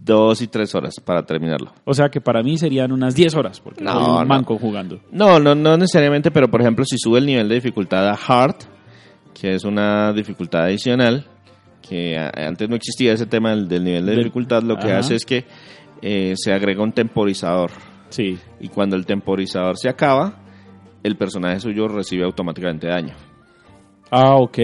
dos 0.05 0.41
y 0.41 0.47
tres 0.47 0.73
horas 0.75 0.95
para 1.03 1.23
terminarlo. 1.25 1.71
O 1.83 1.93
sea 1.93 2.09
que 2.09 2.21
para 2.21 2.43
mí 2.43 2.57
serían 2.57 2.91
unas 2.91 3.15
10 3.15 3.35
horas, 3.35 3.59
porque 3.59 3.83
No, 3.83 3.91
soy 3.93 4.03
un 4.03 4.19
no. 4.19 4.25
manco 4.25 4.57
jugando. 4.57 4.99
No, 5.11 5.39
no, 5.39 5.55
no 5.55 5.75
necesariamente, 5.77 6.31
pero 6.31 6.49
por 6.49 6.61
ejemplo, 6.61 6.85
si 6.85 6.97
sube 6.97 7.19
el 7.19 7.25
nivel 7.25 7.49
de 7.49 7.55
dificultad 7.55 8.07
a 8.07 8.13
Hard, 8.13 8.55
que 9.33 9.55
es 9.55 9.63
una 9.65 10.13
dificultad 10.13 10.63
adicional, 10.65 11.25
que 11.87 12.15
antes 12.17 12.69
no 12.69 12.75
existía 12.75 13.13
ese 13.13 13.25
tema 13.25 13.49
del, 13.51 13.67
del 13.67 13.83
nivel 13.83 14.05
de 14.05 14.15
dificultad, 14.17 14.63
lo 14.63 14.77
que 14.77 14.87
Ajá. 14.87 14.99
hace 14.99 15.15
es 15.15 15.25
que 15.25 15.45
eh, 16.01 16.33
se 16.35 16.53
agrega 16.53 16.81
un 16.83 16.91
temporizador. 16.93 17.71
Sí. 18.09 18.37
Y 18.59 18.69
cuando 18.69 18.95
el 18.95 19.05
temporizador 19.05 19.77
se 19.77 19.89
acaba, 19.89 20.35
el 21.03 21.15
personaje 21.17 21.59
suyo 21.59 21.87
recibe 21.87 22.23
automáticamente 22.23 22.87
daño. 22.87 23.13
Ah, 24.11 24.35
ok. 24.35 24.57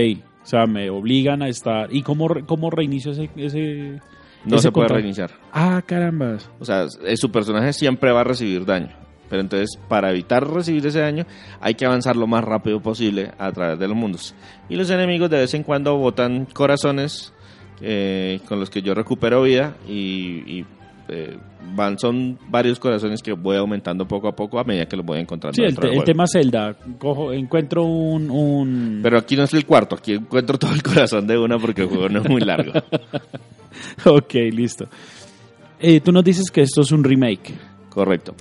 O 0.43 0.45
sea, 0.45 0.65
me 0.65 0.89
obligan 0.89 1.41
a 1.43 1.48
estar... 1.50 1.93
¿Y 1.93 2.01
cómo, 2.01 2.27
cómo 2.48 2.69
reinicio 2.69 3.12
ese...? 3.12 3.29
ese... 3.36 4.00
No 4.45 4.57
se 4.57 4.71
puede 4.71 4.88
reiniciar. 4.88 5.31
Ah, 5.51 5.81
carambas. 5.86 6.50
O 6.60 6.65
sea, 6.65 6.86
eh, 7.05 7.17
su 7.17 7.31
personaje 7.31 7.74
siempre 7.74 8.12
va 8.12 8.21
a 8.21 8.24
recibir 8.24 8.65
daño. 8.65 8.89
Pero 9.29 9.41
entonces, 9.41 9.79
para 9.88 10.12
evitar 10.12 10.45
recibir 10.45 10.86
ese 10.86 11.00
daño, 11.00 11.25
hay 11.62 11.75
que 11.75 11.86
avanzar 11.86 12.17
lo 12.17 12.27
más 12.27 12.43
rápido 12.43 12.81
posible 12.81 13.31
a 13.38 13.51
través 13.53 13.79
de 13.79 13.88
los 13.88 13.95
mundos. 13.95 14.36
Y 14.67 14.75
los 14.75 14.89
enemigos 14.89 15.29
de 15.29 15.38
vez 15.38 15.53
en 15.53 15.63
cuando 15.63 15.95
botan 15.95 16.45
corazones 16.45 17.33
eh, 17.79 18.41
con 18.48 18.60
los 18.60 18.69
que 18.69 18.81
yo 18.81 18.93
recupero 18.93 19.41
vida 19.43 19.75
y, 19.88 20.43
y, 20.45 20.65
eh, 21.12 21.38
van 21.75 22.00
son 22.00 22.39
varios 22.50 22.80
corazones 22.80 23.22
que 23.22 23.34
voy 23.34 23.58
aumentando 23.58 24.08
poco 24.08 24.27
a 24.30 24.36
poco 24.36 24.58
a 24.60 24.63
medida 24.63 24.86
que 24.88 24.96
los 24.96 25.06
voy 25.06 25.20
encontrando. 25.20 25.56
Sí, 25.56 25.63
el, 25.63 25.75
te- 25.77 25.89
tema 26.06 26.25
Zelda. 26.25 26.74
Cojo, 26.98 27.34
encuentro 27.34 27.84
un... 27.84 28.32
un... 28.32 29.00
Pero 29.03 29.18
aquí 29.18 29.36
no 29.36 29.44
es 29.44 29.53
el 29.53 29.65
cuarto, 29.65 29.96
aquí 29.96 30.13
encuentro 30.13 30.58
todo 30.58 30.74
el 30.74 30.82
corazón 30.82 31.27
de 31.27 31.38
una 31.38 31.60
porque 31.60 31.82
el 31.84 31.89
juego 31.89 32.10
no 32.10 32.22
es 32.22 32.30
muy 32.30 32.41
largo. 32.41 32.72
ok, 34.06 34.34
listo. 34.51 34.88
Eh, 35.80 36.00
tú 36.00 36.12
nos 36.12 36.24
dices 36.24 36.50
que 36.51 36.62
esto 36.62 36.82
es 36.82 36.91
un 36.91 37.03
remake 37.03 37.53
Correcto. 37.89 38.34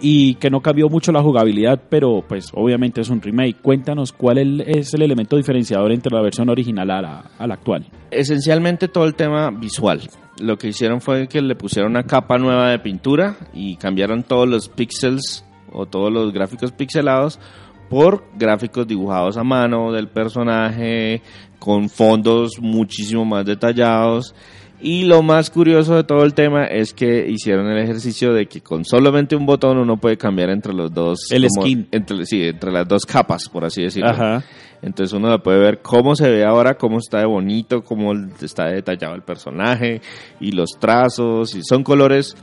Y 0.00 0.34
que 0.34 0.50
no 0.50 0.60
cambió 0.60 0.88
mucho 0.88 1.12
la 1.12 1.22
jugabilidad, 1.22 1.80
pero 1.88 2.22
pues 2.26 2.50
obviamente 2.54 3.00
es 3.00 3.08
un 3.08 3.20
remake. 3.22 3.60
Cuéntanos 3.62 4.12
cuál 4.12 4.60
es 4.60 4.92
el 4.94 5.02
elemento 5.02 5.36
diferenciador 5.36 5.92
entre 5.92 6.14
la 6.14 6.22
versión 6.22 6.48
original 6.48 6.90
a 6.90 7.02
la, 7.02 7.30
a 7.38 7.46
la 7.46 7.54
actual. 7.54 7.86
esencialmente 8.10 8.88
todo 8.88 9.04
el 9.04 9.14
tema 9.14 9.50
visual. 9.50 10.02
Lo 10.40 10.58
que 10.58 10.68
hicieron 10.68 11.00
fue 11.00 11.28
que 11.28 11.40
le 11.40 11.54
pusieron 11.54 11.92
una 11.92 12.02
capa 12.02 12.36
nueva 12.36 12.70
de 12.70 12.78
pintura 12.78 13.36
y 13.54 13.76
cambiaron 13.76 14.22
todos 14.22 14.46
los 14.46 14.68
píxeles 14.68 15.44
o 15.72 15.86
todos 15.86 16.12
los 16.12 16.32
gráficos 16.32 16.72
pixelados 16.72 17.40
por 17.88 18.24
gráficos 18.36 18.86
dibujados 18.86 19.36
a 19.36 19.44
mano 19.44 19.92
del 19.92 20.08
personaje 20.08 21.22
con 21.58 21.88
fondos 21.88 22.58
muchísimo 22.60 23.24
más 23.24 23.44
detallados. 23.44 24.34
Y 24.80 25.04
lo 25.04 25.22
más 25.22 25.48
curioso 25.50 25.96
de 25.96 26.04
todo 26.04 26.22
el 26.22 26.34
tema 26.34 26.66
es 26.66 26.92
que 26.92 27.26
hicieron 27.28 27.66
el 27.68 27.78
ejercicio 27.82 28.32
de 28.34 28.46
que 28.46 28.60
con 28.60 28.84
solamente 28.84 29.34
un 29.34 29.46
botón 29.46 29.78
uno 29.78 29.96
puede 29.96 30.16
cambiar 30.18 30.50
entre 30.50 30.74
los 30.74 30.92
dos. 30.92 31.30
El 31.30 31.46
como- 31.48 31.62
skin. 31.62 31.88
Entre, 31.90 32.26
sí, 32.26 32.42
entre 32.42 32.70
las 32.72 32.86
dos 32.86 33.06
capas, 33.06 33.48
por 33.48 33.64
así 33.64 33.82
decirlo. 33.82 34.10
Ajá. 34.10 34.44
Entonces 34.82 35.14
uno 35.14 35.28
la 35.30 35.38
puede 35.38 35.58
ver 35.58 35.80
cómo 35.80 36.14
se 36.14 36.28
ve 36.28 36.44
ahora, 36.44 36.76
cómo 36.76 36.98
está 36.98 37.18
de 37.20 37.24
bonito, 37.26 37.82
cómo 37.82 38.12
está 38.42 38.66
de 38.66 38.74
detallado 38.74 39.14
el 39.14 39.22
personaje 39.22 40.02
y 40.40 40.52
los 40.52 40.72
trazos. 40.78 41.54
Y 41.54 41.62
son 41.62 41.82
colores 41.82 42.36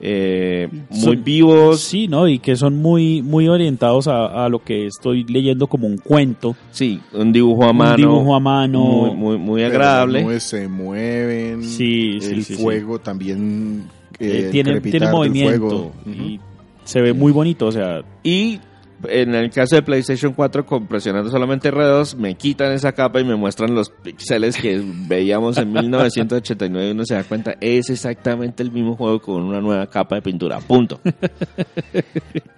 eh, 0.00 0.68
muy 0.90 1.00
Son- 1.00 1.24
vivos. 1.24 1.80
Sí, 1.80 2.08
¿no? 2.08 2.28
Y 2.28 2.38
que 2.38 2.56
son 2.56 2.76
muy, 2.76 3.22
muy 3.22 3.48
orientados 3.48 4.08
a, 4.08 4.44
a 4.44 4.48
lo 4.48 4.62
que 4.62 4.86
estoy 4.86 5.24
leyendo 5.24 5.66
como 5.66 5.86
un 5.86 5.96
cuento. 5.98 6.54
Sí, 6.70 7.00
un 7.12 7.32
dibujo 7.32 7.64
a 7.64 7.72
mano. 7.72 7.90
Un 7.94 7.96
dibujo 7.96 8.34
a 8.34 8.40
mano. 8.40 8.84
Muy, 9.14 9.38
muy, 9.38 9.62
agradable. 9.62 10.18
Las 10.20 10.26
nubes 10.26 10.42
se 10.42 10.68
mueven. 10.68 11.62
Sí, 11.64 12.18
sí, 12.20 12.30
El 12.34 12.44
sí, 12.44 12.54
sí. 12.56 12.62
fuego 12.62 12.98
también. 12.98 13.84
Eh, 14.18 14.44
eh, 14.46 14.48
tiene, 14.50 14.80
tiene 14.80 15.10
movimiento 15.10 15.58
fuego. 15.68 15.92
y 16.06 16.40
se 16.84 17.00
ve 17.00 17.12
muy 17.12 17.32
bonito. 17.32 17.66
O 17.66 17.72
sea, 17.72 18.02
Y 18.22 18.60
en 19.08 19.34
el 19.34 19.50
caso 19.50 19.76
de 19.76 19.82
PlayStation 19.82 20.32
4, 20.32 20.66
con 20.66 20.86
presionando 20.86 21.30
solamente 21.30 21.72
R2, 21.72 22.16
me 22.16 22.34
quitan 22.34 22.72
esa 22.72 22.92
capa 22.92 23.20
y 23.20 23.24
me 23.24 23.36
muestran 23.36 23.74
los 23.74 23.90
píxeles 23.90 24.56
que 24.56 24.82
veíamos 25.08 25.58
en 25.58 25.72
1989 25.72 26.88
y 26.88 26.90
uno 26.92 27.04
se 27.04 27.14
da 27.14 27.24
cuenta, 27.24 27.56
es 27.60 27.90
exactamente 27.90 28.62
el 28.62 28.70
mismo 28.72 28.96
juego 28.96 29.20
con 29.20 29.42
una 29.42 29.60
nueva 29.60 29.86
capa 29.86 30.16
de 30.16 30.22
pintura, 30.22 30.60
punto. 30.60 31.00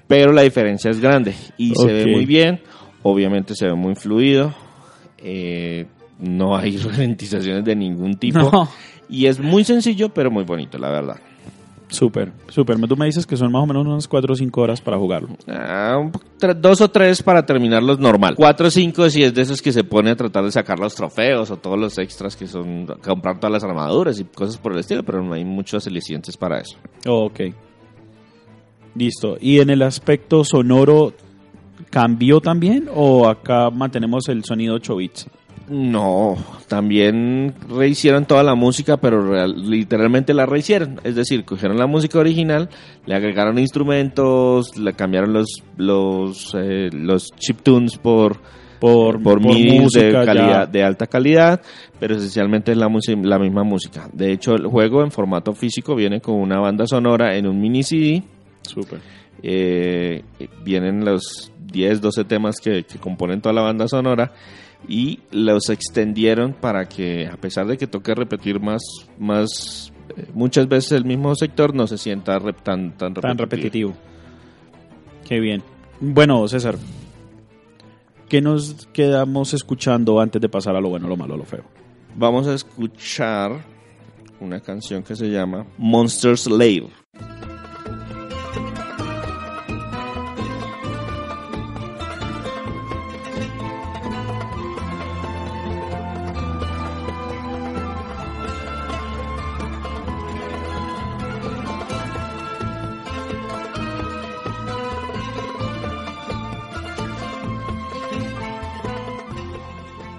Pero 0.06 0.32
la 0.32 0.42
diferencia 0.42 0.90
es 0.90 1.00
grande 1.00 1.34
y 1.56 1.74
se 1.74 1.86
ve 1.86 2.06
muy 2.06 2.26
bien, 2.26 2.60
obviamente 3.02 3.54
se 3.54 3.66
ve 3.66 3.74
muy 3.74 3.94
fluido, 3.94 4.54
eh, 5.18 5.86
no 6.18 6.56
hay 6.56 6.76
ralentizaciones 6.78 7.64
de 7.64 7.76
ningún 7.76 8.16
tipo 8.16 8.38
No. 8.38 8.68
y 9.08 9.26
es 9.26 9.38
muy 9.40 9.64
sencillo 9.64 10.08
pero 10.10 10.30
muy 10.30 10.44
bonito, 10.44 10.78
la 10.78 10.90
verdad. 10.90 11.16
Súper, 11.88 12.32
súper. 12.48 12.78
Tú 12.86 12.96
me 12.96 13.06
dices 13.06 13.26
que 13.26 13.36
son 13.36 13.52
más 13.52 13.62
o 13.62 13.66
menos 13.66 13.86
unas 13.86 14.08
4 14.08 14.32
o 14.32 14.36
5 14.36 14.60
horas 14.60 14.80
para 14.80 14.98
jugarlo. 14.98 15.30
Ah, 15.48 16.10
dos 16.56 16.80
o 16.80 16.88
tres 16.88 17.22
para 17.22 17.44
terminarlos 17.44 17.98
normal. 17.98 18.34
Cuatro 18.36 18.68
o 18.68 18.70
cinco 18.70 19.08
si 19.10 19.22
es 19.22 19.34
de 19.34 19.42
esos 19.42 19.60
que 19.60 19.72
se 19.72 19.84
pone 19.84 20.10
a 20.10 20.16
tratar 20.16 20.44
de 20.44 20.52
sacar 20.52 20.78
los 20.78 20.94
trofeos 20.94 21.50
o 21.50 21.56
todos 21.56 21.78
los 21.78 21.98
extras 21.98 22.36
que 22.36 22.46
son 22.46 22.86
comprar 23.02 23.38
todas 23.38 23.52
las 23.52 23.64
armaduras 23.64 24.20
y 24.20 24.24
cosas 24.24 24.56
por 24.58 24.72
el 24.72 24.78
estilo, 24.78 25.02
pero 25.02 25.22
no 25.22 25.34
hay 25.34 25.44
muchos 25.44 25.86
alicientes 25.86 26.36
para 26.36 26.60
eso. 26.60 26.76
Oh, 27.06 27.26
ok. 27.26 27.40
Listo. 28.94 29.36
¿Y 29.40 29.60
en 29.60 29.70
el 29.70 29.82
aspecto 29.82 30.44
sonoro 30.44 31.12
cambió 31.90 32.40
también 32.40 32.88
o 32.92 33.28
acá 33.28 33.70
mantenemos 33.70 34.28
el 34.28 34.44
sonido 34.44 34.74
8 34.74 34.96
bits? 34.96 35.26
No, 35.70 36.36
también 36.68 37.54
rehicieron 37.68 38.24
toda 38.26 38.42
la 38.42 38.54
música, 38.54 38.96
pero 38.96 39.22
real- 39.30 39.68
literalmente 39.70 40.32
la 40.34 40.46
rehicieron. 40.46 41.00
Es 41.04 41.14
decir, 41.14 41.44
cogieron 41.44 41.76
la 41.78 41.86
música 41.86 42.18
original, 42.18 42.68
le 43.06 43.14
agregaron 43.14 43.58
instrumentos, 43.58 44.76
le 44.78 44.92
cambiaron 44.94 45.32
los 45.32 45.62
los 45.76 46.54
eh, 46.58 46.88
los 46.92 47.26
chiptunes 47.36 47.96
por 47.98 48.38
Por, 48.80 49.20
por, 49.22 49.40
de, 49.42 49.80
música, 49.80 50.24
calidad, 50.24 50.66
ya. 50.66 50.66
de 50.66 50.84
alta 50.84 51.06
calidad, 51.08 51.60
pero 51.98 52.14
esencialmente 52.16 52.70
es 52.72 52.78
la, 52.78 52.88
la 53.22 53.38
misma 53.38 53.64
música. 53.64 54.08
De 54.12 54.32
hecho, 54.32 54.54
el 54.54 54.66
juego 54.68 55.02
en 55.02 55.10
formato 55.10 55.52
físico 55.52 55.96
viene 55.96 56.20
con 56.20 56.36
una 56.36 56.60
banda 56.60 56.86
sonora 56.86 57.36
en 57.36 57.46
un 57.48 57.60
mini 57.60 57.82
CD. 57.82 58.22
Súper. 58.62 59.00
eh, 59.42 60.22
vienen 60.64 61.04
los 61.04 61.52
10, 61.72 62.00
12 62.00 62.24
temas 62.24 62.56
que, 62.62 62.84
que 62.84 62.98
componen 62.98 63.40
toda 63.40 63.52
la 63.52 63.62
banda 63.62 63.86
sonora 63.88 64.32
y 64.86 65.20
los 65.32 65.70
extendieron 65.70 66.52
para 66.52 66.86
que, 66.88 67.26
a 67.26 67.36
pesar 67.36 67.66
de 67.66 67.76
que 67.76 67.86
toque 67.86 68.14
repetir 68.14 68.60
más, 68.60 68.82
más 69.18 69.92
eh, 70.16 70.26
muchas 70.34 70.68
veces 70.68 70.92
el 70.92 71.04
mismo 71.04 71.34
sector, 71.34 71.74
no 71.74 71.86
se 71.86 71.98
sienta 71.98 72.38
rep- 72.38 72.62
tan, 72.62 72.96
tan 72.96 73.14
repetitivo. 73.14 73.22
Tan 73.22 73.38
repetitivo. 73.38 73.94
Qué 75.28 75.40
bien. 75.40 75.62
Bueno, 76.00 76.46
César, 76.48 76.76
¿qué 78.28 78.40
nos 78.40 78.86
quedamos 78.92 79.52
escuchando 79.52 80.20
antes 80.20 80.40
de 80.40 80.48
pasar 80.48 80.76
a 80.76 80.80
lo 80.80 80.88
bueno, 80.90 81.08
lo 81.08 81.16
malo, 81.16 81.36
lo 81.36 81.44
feo? 81.44 81.64
Vamos 82.16 82.46
a 82.46 82.54
escuchar 82.54 83.52
una 84.40 84.60
canción 84.60 85.02
que 85.02 85.16
se 85.16 85.26
llama 85.28 85.66
Monster 85.76 86.38
Slave. 86.38 86.88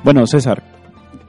Bueno, 0.10 0.26
César, 0.26 0.64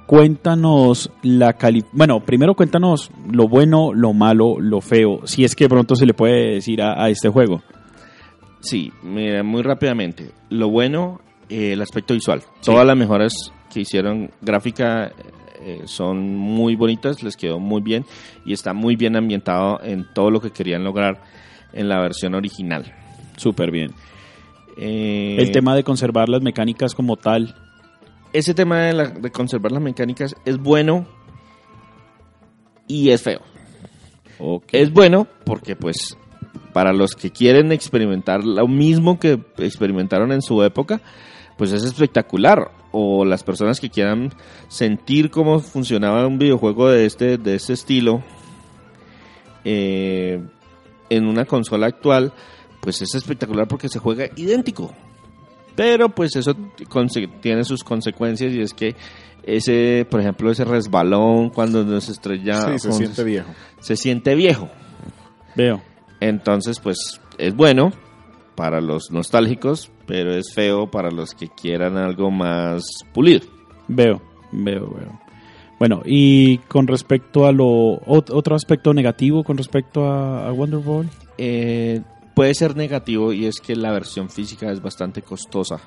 cuéntanos 0.07 1.12
la 1.23 1.53
cali... 1.53 1.85
Bueno, 1.93 2.21
primero 2.21 2.55
cuéntanos 2.55 3.11
lo 3.31 3.47
bueno, 3.47 3.93
lo 3.93 4.14
malo, 4.14 4.59
lo 4.59 4.81
feo, 4.81 5.21
si 5.27 5.45
es 5.45 5.55
que 5.55 5.69
pronto 5.69 5.95
se 5.95 6.07
le 6.07 6.14
puede 6.14 6.55
decir 6.55 6.81
a, 6.81 6.95
a 6.95 7.11
este 7.11 7.29
juego. 7.29 7.61
Sí, 8.61 8.90
mira, 9.03 9.43
muy 9.43 9.61
rápidamente. 9.61 10.31
Lo 10.49 10.71
bueno, 10.71 11.21
eh, 11.51 11.75
el 11.75 11.83
aspecto 11.83 12.14
visual. 12.14 12.40
Todas 12.64 12.87
las 12.87 12.97
mejoras 12.97 13.35
que 13.71 13.81
hicieron 13.81 14.31
gráfica 14.40 15.12
eh, 15.62 15.83
son 15.85 16.35
muy 16.35 16.75
bonitas, 16.75 17.23
les 17.23 17.37
quedó 17.37 17.59
muy 17.59 17.83
bien 17.83 18.07
y 18.47 18.55
está 18.55 18.73
muy 18.73 18.97
bien 18.97 19.14
ambientado 19.14 19.79
en 19.83 20.07
todo 20.14 20.31
lo 20.31 20.40
que 20.40 20.53
querían 20.53 20.85
lograr 20.85 21.21
en 21.75 21.87
la 21.90 22.01
versión 22.01 22.35
original. 22.35 22.90
Súper 23.37 23.73
bien. 23.73 23.90
Eh, 24.79 25.37
El 25.38 25.51
tema 25.51 25.75
de 25.77 25.85
conservar 25.85 26.31
las 26.31 26.40
mecánicas 26.40 26.95
como 26.95 27.16
tal. 27.16 27.55
Ese 28.33 28.55
tema 28.55 28.81
de, 28.83 28.93
la- 28.93 29.09
de 29.11 29.31
conservar 29.31 29.73
las 29.73 29.83
mecánicas 29.83 30.35
es 30.45 30.59
bueno 30.59 31.07
y 32.87 33.11
es 33.11 33.23
feo. 33.23 33.40
Es 34.81 34.93
bueno 34.93 35.27
porque 35.45 35.77
pues 35.77 36.16
para 36.73 36.93
los 36.93 37.14
que 37.14 37.31
quieren 37.31 37.73
experimentar 37.73 38.45
lo 38.45 38.66
mismo 38.69 39.19
que 39.19 39.40
experimentaron 39.59 40.33
en 40.33 40.40
su 40.43 40.62
época, 40.62 41.01
pues 41.59 41.73
es 41.73 41.85
espectacular. 41.85 42.71
O 42.93 43.25
las 43.25 43.45
personas 43.45 43.79
que 43.79 43.88
quieran 43.90 44.33
sentir 44.69 45.31
cómo 45.31 45.61
funcionaba 45.61 46.27
un 46.27 46.38
videojuego 46.38 46.88
de 46.88 47.07
este, 47.07 47.38
de 47.38 47.55
este 47.55 47.75
estilo 47.75 48.21
eh, 49.64 50.43
en 51.09 51.27
una 51.27 51.45
consola 51.45 51.87
actual, 51.87 52.33
pues 52.81 53.01
es 53.03 53.14
espectacular 53.14 53.69
porque 53.69 53.88
se 53.88 53.99
juega 54.01 54.27
idéntico. 54.37 54.93
Pero 55.81 56.11
pues 56.11 56.37
eso 56.37 56.55
tiene 57.40 57.64
sus 57.64 57.83
consecuencias 57.83 58.53
y 58.53 58.61
es 58.61 58.75
que 58.75 58.95
ese, 59.45 60.07
por 60.11 60.21
ejemplo, 60.21 60.51
ese 60.51 60.66
resbalón 60.66 61.49
cuando 61.49 61.83
nos 61.85 62.11
estrella 62.11 62.73
sí, 62.73 62.79
se 62.81 62.93
siente 62.93 63.25
viejo. 63.25 63.51
se 63.79 63.97
siente 63.97 64.35
viejo. 64.35 64.69
Veo. 65.57 65.81
Entonces, 66.21 66.79
pues 66.81 67.19
es 67.38 67.57
bueno 67.57 67.93
para 68.57 68.83
los 68.83 69.11
nostálgicos, 69.11 69.90
pero 70.07 70.35
es 70.35 70.53
feo 70.53 70.90
para 70.90 71.11
los 71.11 71.35
que 71.35 71.49
quieran 71.49 71.97
algo 71.97 72.31
más 72.31 72.83
pulido. 73.14 73.47
Veo, 73.88 74.21
veo, 74.53 74.87
veo. 74.87 75.19
Bueno, 75.79 76.03
y 76.05 76.59
con 76.69 76.87
respecto 76.87 77.47
a 77.47 77.53
lo 77.53 77.64
ot- 78.05 78.31
otro 78.35 78.55
aspecto 78.55 78.93
negativo 78.93 79.45
con 79.45 79.57
respecto 79.57 80.05
a, 80.07 80.47
a 80.47 80.53
Wonder 80.53 80.81
Boy. 80.81 81.09
Eh, 81.38 82.03
puede 82.40 82.55
ser 82.55 82.74
negativo 82.74 83.35
y 83.35 83.44
es 83.44 83.61
que 83.61 83.76
la 83.76 83.92
versión 83.92 84.31
física 84.31 84.72
es 84.72 84.81
bastante 84.81 85.20
costosa 85.20 85.79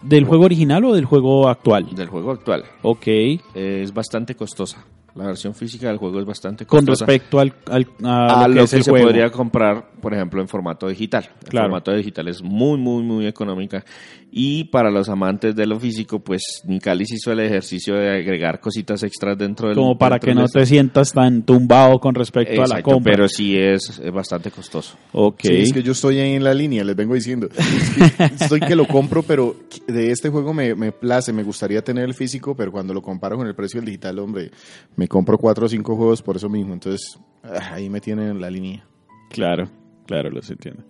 ¿Del 0.00 0.24
juego 0.24 0.44
original 0.46 0.82
o 0.86 0.94
del 0.94 1.04
juego 1.04 1.48
actual? 1.50 1.86
del 1.94 2.08
juego 2.08 2.30
actual. 2.32 2.64
Ok. 2.80 3.06
Es 3.54 3.92
bastante 3.92 4.34
costosa. 4.34 4.84
La 5.14 5.26
versión 5.26 5.54
física 5.54 5.88
del 5.88 5.98
juego 5.98 6.18
es 6.18 6.24
bastante 6.24 6.64
Con 6.64 6.78
costosa. 6.86 7.04
respecto 7.04 7.38
al, 7.38 7.52
al- 7.70 7.86
a, 8.02 8.44
a 8.44 8.48
lo 8.48 8.54
lo 8.54 8.60
que 8.62 8.66
se 8.82 8.90
juego. 8.90 9.06
podría 9.06 9.30
comprar, 9.30 9.90
por 10.02 10.12
ejemplo, 10.12 10.42
en 10.42 10.48
formato 10.48 10.86
digital. 10.88 11.30
El 11.44 11.48
Claro. 11.48 11.68
formato 11.68 11.92
digital 11.94 12.28
es 12.28 12.42
muy, 12.42 12.76
muy, 12.78 13.02
muy 13.02 13.26
económica. 13.26 13.82
Y 14.30 14.64
para 14.64 14.90
los 14.90 15.08
amantes 15.10 15.54
de 15.54 15.66
lo 15.66 15.78
físico, 15.78 16.18
pues 16.20 16.42
Nicalis 16.66 17.12
hizo 17.12 17.32
el 17.32 17.40
ejercicio 17.40 17.94
de 17.94 18.10
agregar 18.10 18.60
cositas 18.60 19.02
extras 19.02 19.36
dentro 19.38 19.68
del 19.68 19.76
Como 19.76 19.96
para 19.98 20.18
que 20.18 20.34
no 20.34 20.46
te 20.48 20.64
sientas 20.66 21.12
tan 21.12 21.42
tumbado 21.42 21.98
con 22.00 22.14
respecto 22.14 22.52
a 22.54 22.56
la 22.56 22.62
Exacto, 22.64 22.90
compra. 22.92 23.12
pero 23.12 23.28
sí 23.28 23.56
es, 23.56 23.98
es 24.02 24.12
bastante 24.12 24.50
costoso. 24.50 24.96
Ok. 25.12 25.40
Sí, 25.42 25.54
es 25.54 25.72
que 25.72 25.82
yo 25.82 25.92
estoy 25.92 26.18
ahí 26.18 26.32
en 26.34 26.44
la 26.44 26.54
línea, 26.54 26.82
les 26.82 26.96
vengo 26.96 27.14
diciendo. 27.14 27.48
Estoy 28.40 28.60
que 28.60 28.74
lo 28.74 28.86
compro, 28.86 29.22
pero 29.22 29.54
de 29.86 30.10
este 30.10 30.28
juego 30.30 30.52
me, 30.54 30.74
me 30.74 30.92
place, 30.92 31.32
me 31.32 31.42
gustaría 31.42 31.82
tener 31.84 32.04
el 32.04 32.14
físico, 32.14 32.56
pero 32.56 32.72
cuando 32.72 32.94
lo 32.94 33.02
comparo 33.02 33.36
con 33.36 33.46
el 33.46 33.54
precio 33.54 33.80
del 33.80 33.86
digital, 33.86 34.18
hombre, 34.18 34.50
me 34.96 35.08
compro 35.08 35.36
cuatro 35.38 35.66
o 35.66 35.68
cinco 35.68 35.94
juegos 35.94 36.22
por 36.22 36.36
eso 36.36 36.48
mismo. 36.48 36.72
Entonces, 36.72 37.18
ah, 37.44 37.74
ahí 37.74 37.88
me 37.90 38.00
tienen 38.00 38.28
en 38.30 38.40
la 38.40 38.50
línea. 38.50 38.84
Claro, 39.30 39.68
claro, 40.06 40.30
los 40.30 40.50
entiendo. 40.50 40.82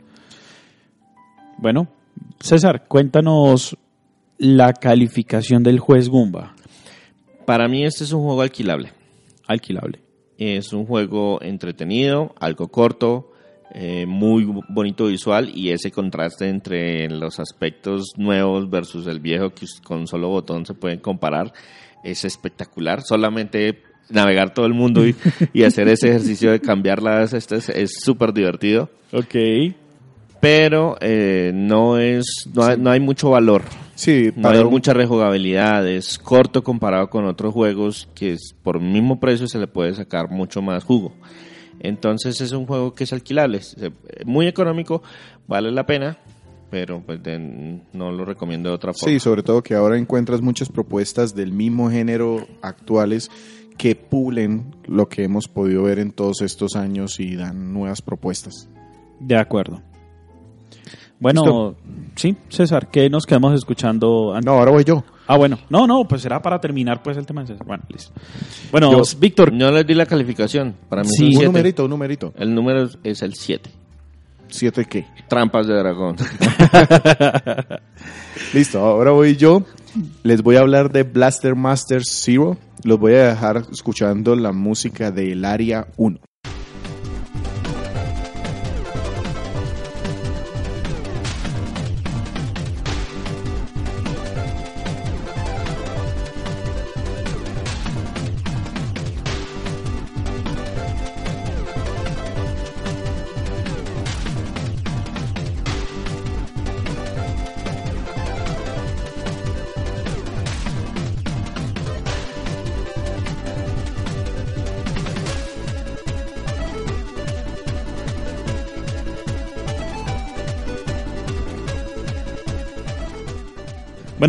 Bueno, 1.59 1.89
César, 2.41 2.87
cuéntanos 2.89 3.77
la 4.39 4.73
calificación 4.73 5.63
del 5.63 5.79
juez 5.79 6.09
Gumba. 6.09 6.55
Para 7.47 7.69
mí 7.69 7.85
este 7.85 8.05
es 8.05 8.13
un 8.13 8.23
juego 8.23 8.43
alquilable. 8.43 8.93
Alquilable. 9.47 10.01
Es 10.39 10.73
un 10.73 10.87
juego 10.87 11.41
entretenido, 11.43 12.35
algo 12.41 12.69
corto, 12.69 13.33
eh, 13.75 14.05
muy 14.07 14.45
bonito 14.69 15.07
visual 15.07 15.51
y 15.55 15.71
ese 15.71 15.91
contraste 15.91 16.49
entre 16.49 17.09
los 17.09 17.41
aspectos 17.41 18.13
nuevos 18.17 18.69
versus 18.69 19.07
el 19.07 19.21
viejo 19.21 19.51
que 19.51 19.67
con 19.83 20.07
solo 20.07 20.29
botón 20.29 20.67
se 20.67 20.75
pueden 20.75 20.99
comparar 20.99 21.53
es 22.05 22.25
espectacular. 22.25 23.03
Solamente 23.03 23.83
navegar 24.11 24.53
todo 24.55 24.67
el 24.67 24.75
mundo 24.75 25.07
y, 25.07 25.15
y 25.53 25.63
hacer 25.65 25.89
ese 25.89 26.09
ejercicio 26.09 26.51
de 26.51 26.61
cambiarlas 26.61 27.33
este 27.33 27.57
es- 27.57 27.69
es 27.71 27.91
súper 28.01 28.33
divertido. 28.33 28.91
Ok. 29.13 29.35
Pero 30.41 30.97
eh, 31.01 31.53
no 31.55 31.99
es 31.99 32.25
no 32.53 32.65
hay, 32.65 32.77
no 32.77 32.91
hay 32.91 33.01
mucho 33.01 33.31
valor 33.31 33.63
Sí, 33.95 34.33
No 34.35 34.49
hay 34.49 34.59
un- 34.59 34.71
mucha 34.71 34.93
rejugabilidad, 34.93 35.87
es 35.87 36.19
corto 36.19 36.65
comparado 36.65 37.09
con 37.09 37.25
otros 37.27 37.53
juegos 37.55 38.09
que 38.15 38.33
es- 38.33 38.55
por 38.63 38.77
el 38.77 38.83
mismo 38.83 39.21
precio 39.21 39.47
se 39.47 39.59
le 39.59 39.69
puede 39.69 39.95
sacar 39.95 40.29
mucho 40.31 40.61
más 40.63 40.83
jugo. 40.83 41.13
Entonces 41.79 42.41
es 42.41 42.51
un 42.53 42.67
juego 42.67 42.95
que 42.95 43.05
es 43.05 43.13
alquilable, 43.13 43.61
se- 43.61 43.93
muy 44.25 44.47
económico, 44.49 45.03
vale 45.47 45.71
la 45.71 45.87
pena, 45.87 46.19
pero 46.71 47.01
pues 47.05 47.23
de- 47.23 47.81
no 47.93 48.11
lo 48.11 48.25
recomiendo 48.25 48.71
de 48.71 48.75
otra 48.75 48.93
forma. 48.93 49.13
Sí, 49.13 49.21
sobre 49.21 49.43
todo 49.45 49.63
que 49.63 49.75
ahora 49.75 49.97
encuentras 49.97 50.41
muchas 50.41 50.69
propuestas 50.69 51.35
del 51.37 51.53
mismo 51.53 51.89
género 51.91 52.45
actuales 52.63 53.31
que 53.77 53.95
pulen 53.97 54.75
lo 54.87 55.09
que 55.09 55.25
hemos 55.25 55.49
podido 55.49 55.85
ver 55.85 55.99
en 55.99 56.13
todos 56.13 56.41
estos 56.43 56.77
años 56.77 57.19
y 57.21 57.37
dan 57.37 57.73
nuevas 57.73 58.03
propuestas. 58.03 58.69
De 59.21 59.37
acuerdo. 59.37 59.81
Bueno, 61.21 61.43
Listo. 61.43 61.77
sí, 62.17 62.37
César, 62.49 62.89
¿qué 62.91 63.09
nos 63.09 63.27
quedamos 63.27 63.55
escuchando? 63.55 64.33
antes? 64.35 64.45
No, 64.45 64.55
ahora 64.59 64.73
voy 64.73 64.83
yo. 64.83 65.05
Ah, 65.29 65.37
bueno. 65.37 65.57
No, 65.71 65.87
no, 65.87 66.05
pues 66.09 66.23
será 66.23 66.43
para 66.43 66.61
terminar 66.61 67.01
pues 67.01 67.17
el 67.17 67.25
tema 67.27 67.43
de 67.43 67.49
César. 67.49 67.65
Bueno, 67.65 67.85
listo. 67.89 68.13
Bueno, 68.73 68.91
Yo- 68.91 69.03
Víctor, 69.21 69.53
No 69.53 69.71
les 69.71 69.87
di 69.87 69.95
la 69.95 70.07
calificación, 70.07 70.75
para 70.89 71.03
mí 71.03 71.09
Sí. 71.09 71.27
Un 71.27 71.31
siete. 71.31 71.47
numerito, 71.47 71.85
un 71.85 71.91
numerito. 71.91 72.33
El 72.37 72.53
número 72.53 72.89
es 73.05 73.23
el 73.23 73.35
7. 73.35 73.71
¿Siete 74.49 74.85
qué? 74.85 75.07
Trampas 75.29 75.67
de 75.69 75.75
dragón. 75.75 76.17
Listo, 78.53 78.81
ahora 78.81 79.13
voy 79.13 79.37
yo. 79.37 79.63
Les 80.23 80.43
voy 80.43 80.57
a 80.57 80.61
hablar 80.61 80.91
de 80.91 81.03
Blaster 81.03 81.55
Master 81.55 82.03
Zero. 82.05 82.57
Los 82.85 82.99
voy 82.99 83.15
a 83.15 83.29
dejar 83.29 83.65
escuchando 83.71 84.35
la 84.37 84.53
música 84.53 85.11
del 85.11 85.45
Área 85.45 85.89
1. 85.97 86.19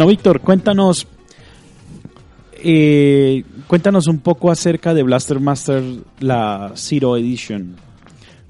Bueno, 0.04 0.18
Víctor, 0.18 0.42
cuéntanos 0.42 1.08
eh, 2.66 3.44
cuéntanos 3.68 4.08
un 4.08 4.20
poco 4.20 4.52
acerca 4.52 4.94
de 4.94 5.04
Blaster 5.04 5.40
Master 5.40 5.84
la 6.20 6.72
Zero 6.76 7.18
Edition. 7.18 7.76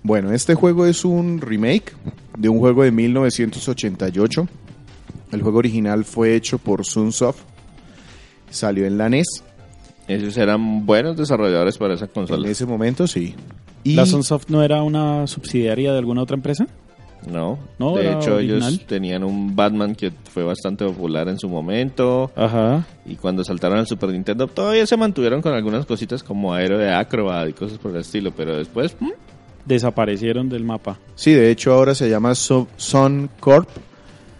Bueno, 0.04 0.32
este 0.32 0.54
juego 0.56 0.86
es 0.86 1.06
un 1.06 1.42
remake 1.42 1.94
de 2.38 2.50
un 2.50 2.60
juego 2.60 2.84
de 2.84 2.92
1988. 2.92 4.48
El 5.32 5.42
juego 5.42 5.58
original 5.60 6.06
fue 6.06 6.36
hecho 6.36 6.58
por 6.58 6.86
Sunsoft. 6.86 7.42
Salió 8.50 8.86
en 8.86 8.98
la 8.98 9.10
NES. 9.10 9.26
Esos 10.08 10.38
eran 10.38 10.86
buenos 10.86 11.16
desarrolladores 11.18 11.78
para 11.78 11.94
esa 11.96 12.06
En 12.06 12.12
consola. 12.12 12.48
ese 12.48 12.66
momento, 12.66 13.08
sí. 13.08 13.34
Y 13.84 13.96
¿La 13.96 14.06
Sunsoft 14.06 14.50
no 14.50 14.62
era 14.62 14.84
una 14.84 15.26
subsidiaria 15.28 15.92
de 15.92 15.98
alguna 15.98 16.22
otra 16.22 16.36
empresa? 16.36 16.68
No, 17.32 17.60
No, 17.80 17.96
de 17.96 18.12
hecho 18.12 18.36
original. 18.36 18.64
ellos 18.74 18.86
tenían 18.88 19.24
un 19.24 19.56
Batman 19.56 19.96
que 19.96 20.12
fue 20.32 20.44
bastante 20.44 20.86
popular 20.86 21.28
en 21.30 21.38
su 21.40 21.48
momento. 21.50 22.32
Ajá. 22.36 22.86
Y 23.06 23.16
cuando 23.16 23.44
saltaron 23.44 23.78
al 23.80 23.88
Super 23.88 24.10
Nintendo, 24.10 24.48
todavía 24.48 24.86
se 24.86 24.98
mantuvieron 24.98 25.42
con 25.42 25.54
algunas 25.54 25.86
cositas 25.86 26.24
como 26.24 26.54
Aero 26.54 26.78
de 26.78 26.92
Acrobat 26.94 27.50
y 27.50 27.54
cosas 27.54 27.78
por 27.78 27.92
el 27.92 27.98
estilo, 28.02 28.32
pero 28.36 28.58
después, 28.58 28.96
mm, 29.00 29.10
Desaparecieron 29.66 30.50
del 30.50 30.64
mapa. 30.66 31.00
sí, 31.16 31.32
de 31.32 31.50
hecho 31.50 31.74
ahora 31.74 31.96
se 31.96 32.10
llama 32.10 32.36
So- 32.36 32.68
Sun 32.78 33.30
Corp. 33.40 33.70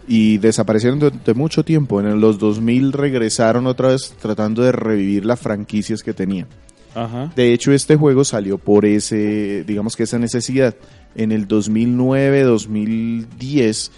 Y 0.06 0.36
desaparecieron 0.36 0.98
durante 0.98 1.32
mucho 1.32 1.64
tiempo. 1.64 1.98
En 1.98 2.20
los 2.20 2.38
2000 2.38 2.92
regresaron 2.92 3.66
otra 3.66 3.88
vez 3.88 4.14
tratando 4.20 4.62
de 4.62 4.70
revivir 4.70 5.24
las 5.24 5.40
franquicias 5.40 6.02
que 6.02 6.12
tenían. 6.12 6.46
Ajá. 6.94 7.32
De 7.34 7.54
hecho, 7.54 7.72
este 7.72 7.96
juego 7.96 8.22
salió 8.22 8.58
por 8.58 8.84
ese, 8.84 9.64
digamos 9.64 9.96
que 9.96 10.02
esa 10.02 10.18
necesidad. 10.18 10.74
En 11.14 11.32
el 11.32 11.48
2009-2010 11.48 13.90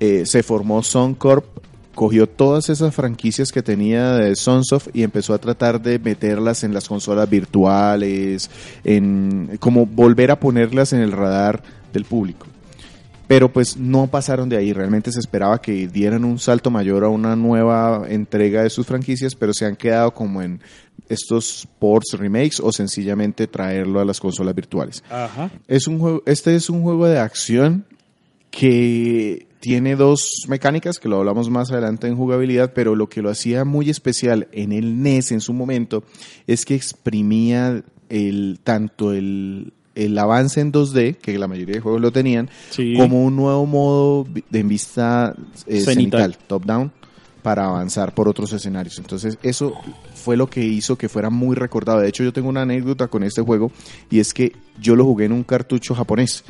eh, 0.00 0.26
se 0.26 0.42
formó 0.42 0.82
Suncorp 0.82 1.44
cogió 1.98 2.28
todas 2.28 2.68
esas 2.68 2.94
franquicias 2.94 3.50
que 3.50 3.60
tenía 3.60 4.12
de 4.12 4.36
Sunsoft 4.36 4.86
y 4.94 5.02
empezó 5.02 5.34
a 5.34 5.38
tratar 5.38 5.82
de 5.82 5.98
meterlas 5.98 6.62
en 6.62 6.72
las 6.72 6.86
consolas 6.86 7.28
virtuales, 7.28 8.52
en 8.84 9.58
como 9.58 9.84
volver 9.84 10.30
a 10.30 10.38
ponerlas 10.38 10.92
en 10.92 11.00
el 11.00 11.10
radar 11.10 11.60
del 11.92 12.04
público. 12.04 12.46
Pero 13.28 13.52
pues 13.52 13.76
no 13.76 14.08
pasaron 14.08 14.48
de 14.48 14.56
ahí, 14.56 14.72
realmente 14.72 15.12
se 15.12 15.20
esperaba 15.20 15.60
que 15.60 15.86
dieran 15.86 16.24
un 16.24 16.38
salto 16.38 16.70
mayor 16.70 17.04
a 17.04 17.08
una 17.08 17.36
nueva 17.36 18.06
entrega 18.08 18.62
de 18.62 18.70
sus 18.70 18.86
franquicias, 18.86 19.34
pero 19.34 19.52
se 19.52 19.66
han 19.66 19.76
quedado 19.76 20.12
como 20.12 20.42
en 20.42 20.60
estos 21.08 21.68
ports, 21.78 22.16
remakes 22.18 22.58
o 22.58 22.72
sencillamente 22.72 23.46
traerlo 23.46 24.00
a 24.00 24.04
las 24.04 24.18
consolas 24.18 24.54
virtuales. 24.54 25.04
Ajá. 25.10 25.50
Es 25.68 25.86
un 25.86 25.98
juego, 25.98 26.22
este 26.26 26.54
es 26.56 26.70
un 26.70 26.82
juego 26.82 27.06
de 27.06 27.18
acción 27.18 27.84
que 28.50 29.46
tiene 29.60 29.96
dos 29.96 30.44
mecánicas 30.48 30.98
que 30.98 31.08
lo 31.08 31.18
hablamos 31.18 31.50
más 31.50 31.70
adelante 31.70 32.06
en 32.06 32.16
jugabilidad, 32.16 32.72
pero 32.74 32.94
lo 32.94 33.08
que 33.08 33.22
lo 33.22 33.30
hacía 33.30 33.64
muy 33.64 33.90
especial 33.90 34.48
en 34.52 34.72
el 34.72 35.02
NES 35.02 35.32
en 35.32 35.40
su 35.40 35.52
momento 35.52 36.04
es 36.46 36.64
que 36.64 36.74
exprimía 36.74 37.82
el 38.08 38.60
tanto 38.62 39.12
el, 39.12 39.72
el 40.04 40.18
avance 40.18 40.60
en 40.60 40.72
2D, 40.72 41.16
que 41.16 41.38
la 41.38 41.48
mayoría 41.48 41.74
de 41.76 41.80
juegos 41.80 42.00
lo 42.00 42.10
tenían, 42.12 42.48
Sí. 42.70 42.94
como 42.96 43.24
un 43.24 43.36
nuevo 43.36 43.66
modo 43.66 44.26
de 44.50 44.58
en 44.60 44.68
vista 44.68 45.34
eh, 45.66 45.80
Cenital. 45.80 46.36
top-down, 46.46 46.92
para 47.42 47.66
avanzar 47.66 48.14
por 48.14 48.28
otros 48.28 48.52
escenarios. 48.52 48.98
Entonces, 48.98 49.38
eso 49.42 49.72
fue 50.14 50.36
lo 50.36 50.48
que 50.48 50.64
hizo 50.64 50.96
que 50.98 51.08
fuera 51.08 51.30
muy 51.30 51.54
recordado. 51.56 52.00
De 52.00 52.08
hecho, 52.08 52.22
yo 52.24 52.32
tengo 52.32 52.48
una 52.48 52.62
anécdota 52.62 53.06
con 53.08 53.22
este 53.22 53.42
juego, 53.42 53.70
y 54.10 54.18
es 54.20 54.34
que 54.34 54.52
yo 54.80 54.96
lo 54.96 55.04
jugué 55.04 55.26
en 55.26 55.32
un 55.32 55.44
cartucho 55.44 55.94
japonés. 55.94 56.44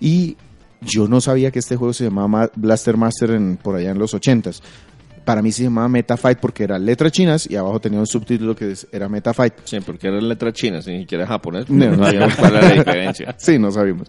Y 0.00 0.36
yo 0.80 1.08
no 1.08 1.20
sabía 1.20 1.50
que 1.50 1.58
este 1.60 1.76
juego 1.76 1.92
se 1.92 2.04
llamaba 2.04 2.28
Ma- 2.28 2.50
Blaster 2.56 2.96
Master 2.96 3.30
en, 3.32 3.56
por 3.56 3.76
allá 3.76 3.90
en 3.90 3.98
los 3.98 4.14
80s. 4.14 4.60
Para 5.24 5.40
mí 5.42 5.50
se 5.52 5.62
llamaba 5.62 5.88
Meta 5.88 6.16
Fight 6.16 6.38
porque 6.38 6.64
eran 6.64 6.84
letras 6.84 7.10
chinas 7.12 7.48
y 7.50 7.56
abajo 7.56 7.80
tenía 7.80 7.98
un 7.98 8.06
subtítulo 8.06 8.54
que 8.54 8.74
era 8.92 9.08
Meta 9.08 9.32
Fight. 9.32 9.54
Sí, 9.64 9.78
porque 9.80 10.08
era 10.08 10.20
letra 10.20 10.52
china, 10.52 10.82
si 10.82 10.90
ni 10.92 11.00
siquiera 11.00 11.26
japonés. 11.26 11.68
No, 11.70 11.96
sabíamos 11.96 12.34
cuál 12.36 12.56
era 12.56 12.68
la 12.68 12.74
diferencia. 12.84 13.34
Sí, 13.38 13.58
no 13.58 13.70
sabíamos. 13.70 14.08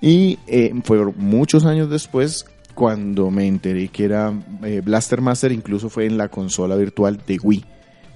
Y 0.00 0.38
eh, 0.46 0.72
fue 0.82 1.04
muchos 1.16 1.64
años 1.66 1.90
después 1.90 2.46
cuando 2.74 3.30
me 3.30 3.46
enteré 3.46 3.88
que 3.88 4.04
era 4.04 4.32
eh, 4.64 4.80
Blaster 4.84 5.20
Master, 5.20 5.52
incluso 5.52 5.88
fue 5.90 6.06
en 6.06 6.16
la 6.16 6.28
consola 6.28 6.76
virtual 6.76 7.20
de 7.26 7.38
Wii. 7.42 7.64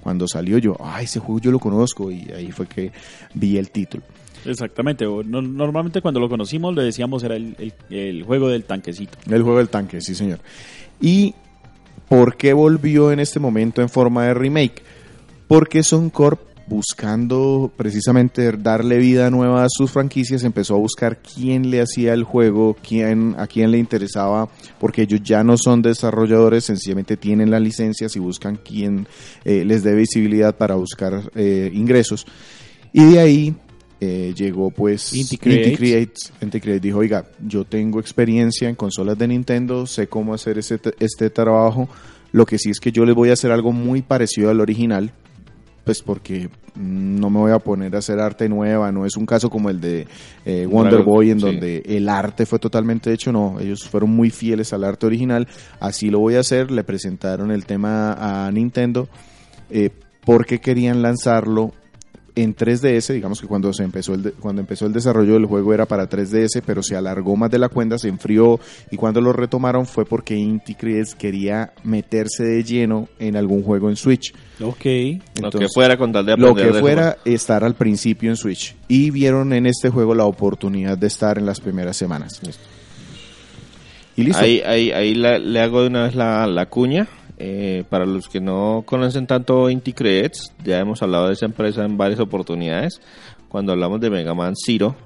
Cuando 0.02 0.26
salió 0.26 0.56
yo, 0.58 0.76
ay, 0.80 1.04
ese 1.04 1.20
juego 1.20 1.40
yo 1.40 1.50
lo 1.52 1.58
conozco 1.58 2.11
y 2.11 2.30
ahí 2.34 2.50
fue 2.50 2.66
que 2.66 2.92
vi 3.34 3.58
el 3.58 3.70
título. 3.70 4.02
Exactamente. 4.46 5.04
no- 5.04 5.42
normalmente 5.42 6.00
cuando 6.00 6.18
lo 6.20 6.28
conocimos 6.28 6.74
le 6.74 6.82
decíamos 6.82 7.22
era 7.24 7.37
el, 7.37 7.54
el- 7.58 7.74
el 7.94 8.22
juego 8.22 8.48
del 8.48 8.64
tanquecito. 8.64 9.18
El 9.30 9.42
juego 9.42 9.58
del 9.58 9.68
tanque, 9.68 10.00
sí 10.00 10.14
señor. 10.14 10.38
¿Y 11.00 11.34
por 12.09 12.37
qué 12.37 12.53
volvió 12.53 13.12
en 13.12 13.21
este 13.21 13.40
momento 13.40 13.83
en 13.83 13.88
forma 13.88 14.25
de 14.25 14.35
remake? 14.35 14.83
Porque 15.47 15.83
Son 15.83 16.11
Corp, 16.11 16.40
buscando 16.66 17.73
precisamente 17.77 18.53
darle 18.53 18.99
vida 18.99 19.31
nueva 19.31 19.64
a 19.64 19.68
sus 19.71 19.90
franquicias, 19.90 20.44
empezó 20.44 20.75
a 20.75 20.79
buscar 20.79 21.18
quién 21.18 21.71
le 21.71 21.81
hacía 21.81 22.12
el 22.12 22.25
juego, 22.25 22.77
quién, 22.87 23.35
a 23.38 23.47
quién 23.47 23.71
le 23.71 23.79
interesaba, 23.79 24.49
porque 24.79 25.03
ellos 25.03 25.23
ya 25.23 25.42
no 25.42 25.57
son 25.57 25.81
desarrolladores, 25.81 26.64
sencillamente 26.64 27.16
tienen 27.16 27.51
las 27.51 27.62
licencias 27.62 28.14
y 28.16 28.18
buscan 28.18 28.57
quién 28.62 29.07
eh, 29.44 29.64
les 29.64 29.83
dé 29.83 29.94
visibilidad 29.94 30.57
para 30.57 30.75
buscar 30.75 31.31
eh, 31.35 31.71
ingresos. 31.73 32.27
Y 32.92 33.05
de 33.12 33.18
ahí 33.18 33.57
eh, 34.00 34.32
llegó 34.37 34.70
pues 34.70 35.12
Inti. 35.12 35.38
Creates. 35.38 36.32
Inti 36.40 36.61
dijo, 36.78 36.98
oiga, 36.98 37.24
yo 37.44 37.64
tengo 37.64 37.98
experiencia 38.00 38.68
en 38.68 38.76
consolas 38.76 39.18
de 39.18 39.28
Nintendo, 39.28 39.87
sé 39.87 40.06
cómo 40.06 40.34
hacer 40.34 40.58
ese, 40.58 40.80
este 41.00 41.30
trabajo, 41.30 41.88
lo 42.32 42.46
que 42.46 42.58
sí 42.58 42.70
es 42.70 42.78
que 42.78 42.92
yo 42.92 43.04
les 43.04 43.14
voy 43.14 43.30
a 43.30 43.32
hacer 43.32 43.50
algo 43.50 43.72
muy 43.72 44.02
parecido 44.02 44.50
al 44.50 44.61
original, 44.61 45.12
pues 45.84 46.02
porque 46.02 46.48
no 46.76 47.28
me 47.28 47.40
voy 47.40 47.50
a 47.50 47.58
poner 47.58 47.96
a 47.96 47.98
hacer 47.98 48.20
arte 48.20 48.48
nueva, 48.48 48.92
no 48.92 49.04
es 49.04 49.16
un 49.16 49.26
caso 49.26 49.50
como 49.50 49.68
el 49.68 49.80
de 49.80 50.06
eh, 50.44 50.66
Wonder 50.70 51.02
Boy 51.02 51.30
en 51.30 51.40
sí. 51.40 51.46
donde 51.46 51.82
el 51.87 52.08
arte 52.08 52.46
fue 52.46 52.61
totalmente 52.61 53.12
hecho, 53.12 53.32
no, 53.32 53.58
ellos 53.58 53.88
fueron 53.88 54.11
muy 54.11 54.30
fieles 54.30 54.72
al 54.72 54.84
arte 54.84 55.06
original, 55.06 55.48
así 55.80 56.11
lo 56.11 56.20
voy 56.20 56.37
a 56.37 56.40
hacer, 56.40 56.70
le 56.70 56.84
presentaron 56.84 57.50
el 57.50 57.66
tema 57.66 58.12
a 58.12 58.52
Nintendo 58.52 59.08
eh, 59.70 59.90
porque 60.24 60.61
querían 60.61 61.02
lanzarlo 61.02 61.72
en 62.34 62.54
3DS, 62.54 63.12
digamos 63.14 63.40
que 63.40 63.46
cuando 63.46 63.72
se 63.72 63.82
empezó 63.82 64.14
el 64.14 64.22
de- 64.22 64.32
cuando 64.32 64.60
empezó 64.60 64.86
el 64.86 64.92
desarrollo 64.92 65.34
del 65.34 65.46
juego 65.46 65.74
era 65.74 65.86
para 65.86 66.08
3DS, 66.08 66.62
pero 66.64 66.82
se 66.82 66.94
alargó 66.96 67.34
más 67.36 67.50
de 67.50 67.58
la 67.58 67.68
cuenta, 67.68 67.98
se 67.98 68.08
enfrió 68.08 68.60
y 68.90 68.96
cuando 68.96 69.20
lo 69.20 69.32
retomaron 69.32 69.86
fue 69.86 70.04
porque 70.04 70.36
Inti 70.36 70.74
Creates 70.74 71.14
quería 71.14 71.72
meterse 71.84 72.44
de 72.44 72.62
lleno 72.62 73.08
en 73.18 73.36
algún 73.36 73.62
juego 73.62 73.88
en 73.90 73.96
Switch. 73.96 74.32
Ok. 74.60 74.84
lo 75.40 75.50
que 75.60 75.68
fuera 75.72 75.96
con 75.96 76.12
tal 76.12 76.26
de 76.26 76.36
lo 76.36 76.54
que 76.54 76.62
fuera 76.80 77.16
estar 77.24 77.64
al 77.64 77.74
principio 77.74 78.30
en 78.30 78.36
Switch 78.36 78.74
y 78.88 79.10
vieron 79.10 79.52
en 79.52 79.66
este 79.66 79.88
juego 79.90 80.14
la 80.14 80.24
oportunidad 80.24 80.96
de 80.98 81.06
estar 81.08 81.38
en 81.38 81.46
las 81.46 81.60
primeras 81.60 81.96
semanas. 81.96 82.40
Y 84.16 84.24
listo. 84.24 84.42
Ahí, 84.42 84.60
ahí, 84.66 84.90
ahí 84.90 85.14
la- 85.14 85.38
le 85.38 85.60
hago 85.60 85.82
de 85.82 85.88
una 85.88 86.04
vez 86.04 86.14
la, 86.16 86.46
la 86.46 86.66
cuña. 86.66 87.06
Eh, 87.40 87.85
para 87.88 88.05
los 88.05 88.29
que 88.29 88.40
no 88.40 88.83
conocen 88.85 89.27
tanto 89.29 89.70
Inti 89.70 89.92
Creates, 89.92 90.53
ya 90.64 90.81
hemos 90.81 91.03
hablado 91.03 91.29
de 91.29 91.35
esa 91.35 91.46
empresa 91.46 91.85
en 91.85 91.96
varias 91.96 92.18
oportunidades. 92.20 93.01
Cuando 93.48 93.72
hablamos 93.72 94.01
de 94.01 94.11
Mega 94.11 94.35
Man 94.35 94.55
Zero 94.57 94.96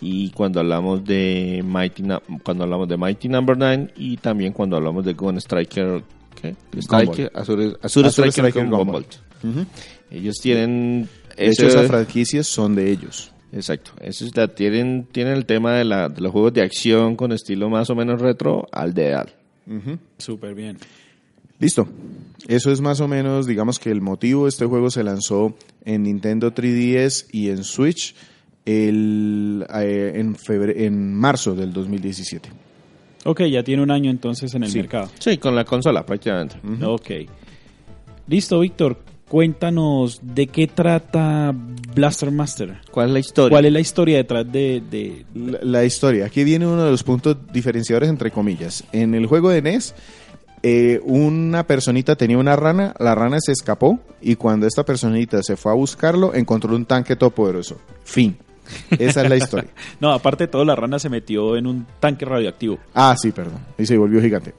y 0.00 0.30
cuando 0.30 0.60
hablamos 0.60 1.04
de 1.04 1.62
Mighty, 1.64 2.02
cuando 2.42 2.64
hablamos 2.64 2.88
de 2.88 2.96
Mighty 2.96 3.28
Number 3.28 3.56
9 3.56 3.92
y 3.96 4.16
también 4.16 4.52
cuando 4.52 4.76
hablamos 4.76 5.04
de 5.04 5.14
Gun 5.14 5.36
Striker, 5.38 6.02
¿qué? 6.40 6.56
Striker, 6.76 7.30
Azure, 7.34 7.66
Azure 7.70 7.76
Azure 7.82 8.08
Striker, 8.10 8.32
Striker 8.46 8.68
con. 8.68 8.88
Ujú. 8.88 9.66
Ellos 10.10 10.36
tienen 10.42 11.08
De 11.36 11.46
hecho, 11.48 11.66
esas 11.66 11.86
franquicias 11.86 12.46
son 12.48 12.74
de 12.74 12.90
ellos. 12.90 13.30
Exacto. 13.52 13.92
Eso 14.00 14.24
es 14.24 14.36
la- 14.36 14.48
tienen, 14.48 15.06
tienen 15.12 15.34
el 15.34 15.46
tema 15.46 15.74
de, 15.74 15.84
la, 15.84 16.08
de 16.08 16.20
los 16.20 16.32
juegos 16.32 16.52
de 16.52 16.62
acción 16.62 17.14
con 17.14 17.30
estilo 17.30 17.70
más 17.70 17.88
o 17.90 17.94
menos 17.94 18.20
retro 18.20 18.66
al 18.72 18.92
dedal. 18.92 19.32
Ujú. 19.68 19.98
Súper 20.18 20.54
bien. 20.54 20.76
Listo. 21.58 21.88
Eso 22.48 22.70
es 22.72 22.80
más 22.80 23.00
o 23.00 23.08
menos, 23.08 23.46
digamos 23.46 23.78
que 23.78 23.90
el 23.90 24.00
motivo. 24.00 24.46
Este 24.48 24.66
juego 24.66 24.90
se 24.90 25.02
lanzó 25.02 25.54
en 25.84 26.02
Nintendo 26.02 26.52
3DS 26.52 27.26
y 27.32 27.48
en 27.48 27.64
Switch 27.64 28.14
el, 28.66 29.64
eh, 29.74 30.12
en, 30.16 30.34
febre- 30.36 30.84
en 30.84 31.14
marzo 31.14 31.54
del 31.54 31.72
2017. 31.72 32.50
Ok, 33.24 33.42
ya 33.44 33.62
tiene 33.62 33.82
un 33.82 33.90
año 33.90 34.10
entonces 34.10 34.54
en 34.54 34.64
el 34.64 34.70
Sí. 34.70 34.78
mercado. 34.78 35.10
Sí, 35.18 35.38
con 35.38 35.54
la 35.54 35.64
consola 35.64 36.04
prácticamente. 36.04 36.56
Ok. 36.84 37.10
Listo, 38.26 38.60
Víctor. 38.60 38.98
Cuéntanos 39.28 40.20
de 40.22 40.46
qué 40.46 40.66
trata 40.66 41.54
Blaster 41.94 42.30
Master. 42.30 42.76
¿Cuál 42.90 43.08
es 43.08 43.12
la 43.14 43.18
historia? 43.20 43.50
¿Cuál 43.54 43.64
es 43.64 43.72
la 43.72 43.80
historia 43.80 44.16
detrás 44.18 44.52
de, 44.52 44.82
de- 44.90 45.24
La, 45.34 45.58
la 45.62 45.84
historia. 45.84 46.26
Aquí 46.26 46.44
viene 46.44 46.66
uno 46.66 46.84
de 46.84 46.90
los 46.90 47.02
puntos 47.02 47.38
diferenciadores 47.52 48.10
entre 48.10 48.30
comillas. 48.30 48.84
En 48.92 49.14
el 49.14 49.26
juego 49.26 49.48
de 49.48 49.62
NES, 49.62 49.94
eh, 50.66 50.98
una 51.04 51.66
personita 51.66 52.16
tenía 52.16 52.38
una 52.38 52.56
rana, 52.56 52.94
la 52.98 53.14
rana 53.14 53.36
se 53.38 53.52
escapó 53.52 54.00
y 54.22 54.36
cuando 54.36 54.66
esta 54.66 54.82
personita 54.82 55.42
se 55.42 55.56
fue 55.56 55.70
a 55.70 55.74
buscarlo, 55.74 56.34
encontró 56.34 56.74
un 56.74 56.86
tanque 56.86 57.16
todopoderoso. 57.16 57.76
Fin. 58.02 58.36
Esa 58.98 59.22
es 59.24 59.28
la 59.28 59.36
historia. 59.36 59.68
No, 60.00 60.10
aparte 60.12 60.44
de 60.44 60.48
todo, 60.48 60.64
la 60.64 60.74
rana 60.74 60.98
se 60.98 61.10
metió 61.10 61.54
en 61.58 61.66
un 61.66 61.86
tanque 62.00 62.24
radioactivo. 62.24 62.78
Ah, 62.94 63.14
sí, 63.20 63.30
perdón. 63.30 63.58
Y 63.76 63.84
se 63.84 63.98
volvió 63.98 64.22
gigante. 64.22 64.54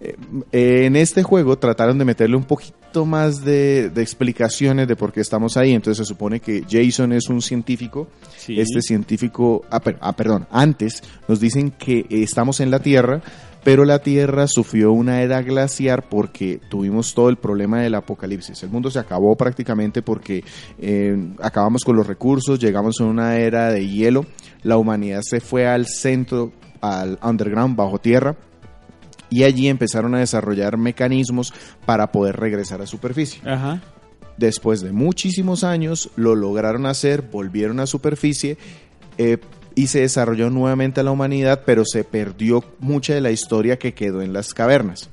Eh, 0.00 0.16
eh, 0.52 0.82
en 0.86 0.96
este 0.96 1.22
juego 1.22 1.56
trataron 1.56 1.98
de 1.98 2.04
meterle 2.04 2.36
un 2.36 2.44
poquito 2.44 3.04
más 3.04 3.44
de, 3.44 3.90
de 3.90 4.02
explicaciones 4.02 4.88
de 4.88 4.96
por 4.96 5.12
qué 5.12 5.20
estamos 5.20 5.56
ahí. 5.56 5.72
Entonces 5.72 5.98
se 6.06 6.12
supone 6.12 6.40
que 6.40 6.64
Jason 6.68 7.12
es 7.12 7.28
un 7.28 7.40
científico. 7.40 8.08
Sí. 8.36 8.58
Este 8.60 8.82
científico, 8.82 9.64
ah, 9.70 9.78
per- 9.80 9.98
ah, 10.00 10.14
perdón, 10.16 10.46
antes 10.50 11.02
nos 11.28 11.38
dicen 11.38 11.70
que 11.72 12.06
estamos 12.10 12.58
en 12.60 12.70
la 12.72 12.80
Tierra, 12.80 13.20
pero 13.68 13.84
la 13.84 13.98
Tierra 13.98 14.46
sufrió 14.48 14.92
una 14.92 15.20
era 15.20 15.42
glaciar 15.42 16.08
porque 16.08 16.58
tuvimos 16.70 17.12
todo 17.12 17.28
el 17.28 17.36
problema 17.36 17.82
del 17.82 17.96
apocalipsis. 17.96 18.62
El 18.62 18.70
mundo 18.70 18.90
se 18.90 18.98
acabó 18.98 19.36
prácticamente 19.36 20.00
porque 20.00 20.42
eh, 20.78 21.34
acabamos 21.42 21.84
con 21.84 21.94
los 21.94 22.06
recursos, 22.06 22.58
llegamos 22.58 22.98
a 22.98 23.04
una 23.04 23.36
era 23.36 23.70
de 23.70 23.86
hielo, 23.86 24.24
la 24.62 24.78
humanidad 24.78 25.20
se 25.20 25.40
fue 25.40 25.66
al 25.66 25.84
centro, 25.84 26.50
al 26.80 27.18
underground, 27.22 27.76
bajo 27.76 27.98
tierra, 27.98 28.36
y 29.28 29.42
allí 29.42 29.68
empezaron 29.68 30.14
a 30.14 30.20
desarrollar 30.20 30.78
mecanismos 30.78 31.52
para 31.84 32.10
poder 32.10 32.36
regresar 32.36 32.80
a 32.80 32.86
superficie. 32.86 33.42
Ajá. 33.44 33.82
Después 34.38 34.80
de 34.80 34.92
muchísimos 34.92 35.62
años 35.62 36.08
lo 36.16 36.34
lograron 36.36 36.86
hacer, 36.86 37.20
volvieron 37.20 37.80
a 37.80 37.86
superficie 37.86 38.56
eh, 39.18 39.36
y 39.78 39.86
se 39.86 40.00
desarrolló 40.00 40.50
nuevamente 40.50 41.04
la 41.04 41.12
humanidad, 41.12 41.62
pero 41.64 41.84
se 41.84 42.02
perdió 42.02 42.64
mucha 42.80 43.14
de 43.14 43.20
la 43.20 43.30
historia 43.30 43.78
que 43.78 43.94
quedó 43.94 44.22
en 44.22 44.32
las 44.32 44.52
cavernas. 44.52 45.08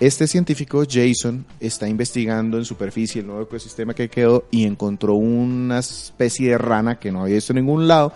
Este 0.00 0.26
científico, 0.26 0.82
Jason, 0.90 1.46
está 1.60 1.88
investigando 1.88 2.58
en 2.58 2.64
superficie 2.64 3.20
el 3.20 3.28
nuevo 3.28 3.42
ecosistema 3.42 3.94
que 3.94 4.10
quedó 4.10 4.48
y 4.50 4.64
encontró 4.64 5.14
una 5.14 5.78
especie 5.78 6.50
de 6.50 6.58
rana 6.58 6.98
que 6.98 7.12
no 7.12 7.22
había 7.22 7.36
visto 7.36 7.52
en 7.52 7.58
ningún 7.58 7.86
lado. 7.86 8.12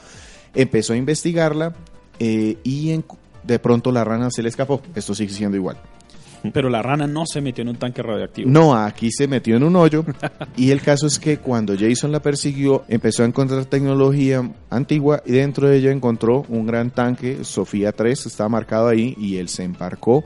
Empezó 0.56 0.92
a 0.92 0.96
investigarla 0.96 1.72
eh, 2.18 2.56
y 2.64 3.00
de 3.44 3.58
pronto 3.60 3.92
la 3.92 4.02
rana 4.02 4.28
se 4.32 4.42
le 4.42 4.48
escapó. 4.48 4.82
Esto 4.96 5.14
sigue 5.14 5.32
siendo 5.32 5.56
igual. 5.56 5.80
Pero 6.52 6.70
la 6.70 6.82
rana 6.82 7.06
no 7.06 7.24
se 7.26 7.40
metió 7.40 7.62
en 7.62 7.68
un 7.68 7.76
tanque 7.76 8.02
radioactivo. 8.02 8.48
No, 8.50 8.74
aquí 8.74 9.10
se 9.12 9.28
metió 9.28 9.56
en 9.56 9.62
un 9.62 9.76
hoyo 9.76 10.04
y 10.56 10.70
el 10.70 10.80
caso 10.80 11.06
es 11.06 11.18
que 11.18 11.38
cuando 11.38 11.74
Jason 11.78 12.12
la 12.12 12.20
persiguió 12.20 12.84
empezó 12.88 13.22
a 13.22 13.26
encontrar 13.26 13.64
tecnología 13.66 14.48
antigua 14.70 15.22
y 15.26 15.32
dentro 15.32 15.68
de 15.68 15.76
ella 15.78 15.90
encontró 15.92 16.44
un 16.48 16.66
gran 16.66 16.90
tanque, 16.90 17.44
Sofía 17.44 17.92
3, 17.92 18.26
estaba 18.26 18.48
marcado 18.48 18.88
ahí 18.88 19.14
y 19.18 19.36
él 19.36 19.48
se 19.48 19.64
embarcó. 19.64 20.24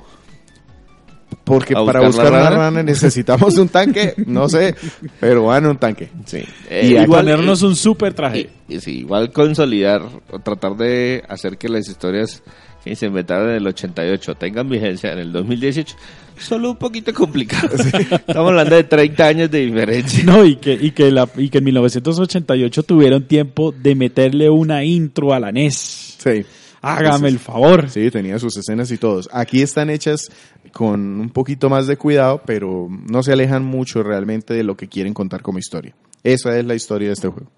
Porque 1.43 1.75
¿A 1.77 1.85
para 1.85 2.01
buscar 2.07 2.27
la 2.27 2.31
una 2.31 2.43
rana? 2.51 2.57
rana 2.57 2.83
necesitamos 2.85 3.59
un 3.59 3.69
tanque, 3.69 4.15
no 4.27 4.49
sé, 4.49 4.75
pero 5.21 5.43
bueno, 5.43 5.71
un 5.71 5.79
tanque. 5.79 6.09
Sí. 6.27 6.39
y 6.39 6.95
Eh, 6.95 7.05
ponernos 7.07 7.61
un 7.63 7.75
super 7.75 8.15
traje. 8.15 8.49
y- 8.69 8.75
y 8.77 8.81
sí, 8.81 8.99
igual 9.01 9.33
consolidar 9.33 10.03
o 10.31 10.39
tratar 10.39 10.77
de 10.77 11.23
hacer 11.29 11.59
que 11.59 11.69
las 11.69 11.89
historias 11.89 12.43
que 12.85 12.95
se 12.95 13.07
inventaron 13.07 13.49
en 13.49 13.57
el 13.57 13.67
88 13.67 14.35
tengan 14.35 14.69
vigencia 14.69 15.13
en 15.13 15.19
el 15.19 15.33
2018, 15.33 15.97
solo 16.39 16.73
un 16.73 16.77
poquito 16.77 17.15
complicado. 17.15 17.75
Estamos 17.77 18.51
hablando 18.51 18.77
de 18.77 18.85
30 18.85 19.27
años 19.27 19.51
de 19.51 19.61
diferencia. 19.61 20.23
No, 20.25 20.45
y 20.45 20.57
que, 20.57 20.75
y, 20.75 20.91
que 20.91 21.11
la, 21.11 21.27
y 21.37 21.49
que 21.49 21.59
en 21.59 21.65
1988 21.65 22.83
tuvieron 22.83 23.27
tiempo 23.27 23.73
de 23.73 23.95
meterle 23.95 24.51
una 24.51 24.85
intro 24.85 25.33
a 25.33 25.41
la 25.41 25.51
NES. 25.51 26.17
Sí. 26.19 26.45
Hágame 26.83 27.29
el 27.29 27.39
favor. 27.39 27.89
Sí, 27.89 28.11
tenía 28.11 28.39
sus 28.39 28.55
escenas 28.59 28.91
y 28.91 28.99
todos. 28.99 29.31
Aquí 29.33 29.63
están 29.63 29.89
hechas 29.89 30.31
con 30.71 31.19
un 31.19 31.31
poquito 31.31 31.71
más 31.71 31.87
de 31.87 31.97
cuidado, 31.97 32.43
pero 32.45 32.89
no 32.91 33.23
se 33.23 33.33
alejan 33.33 33.65
mucho 33.65 34.03
realmente 34.03 34.53
de 34.53 34.65
lo 34.65 34.77
que 34.77 34.89
quieren 34.89 35.15
contar 35.15 35.41
como 35.41 35.59
historia. 35.59 35.95
Esa 36.23 36.59
es 36.59 36.67
la 36.67 36.75
historia 36.75 37.09
de 37.09 37.15
este 37.15 37.29
juego. 37.29 37.51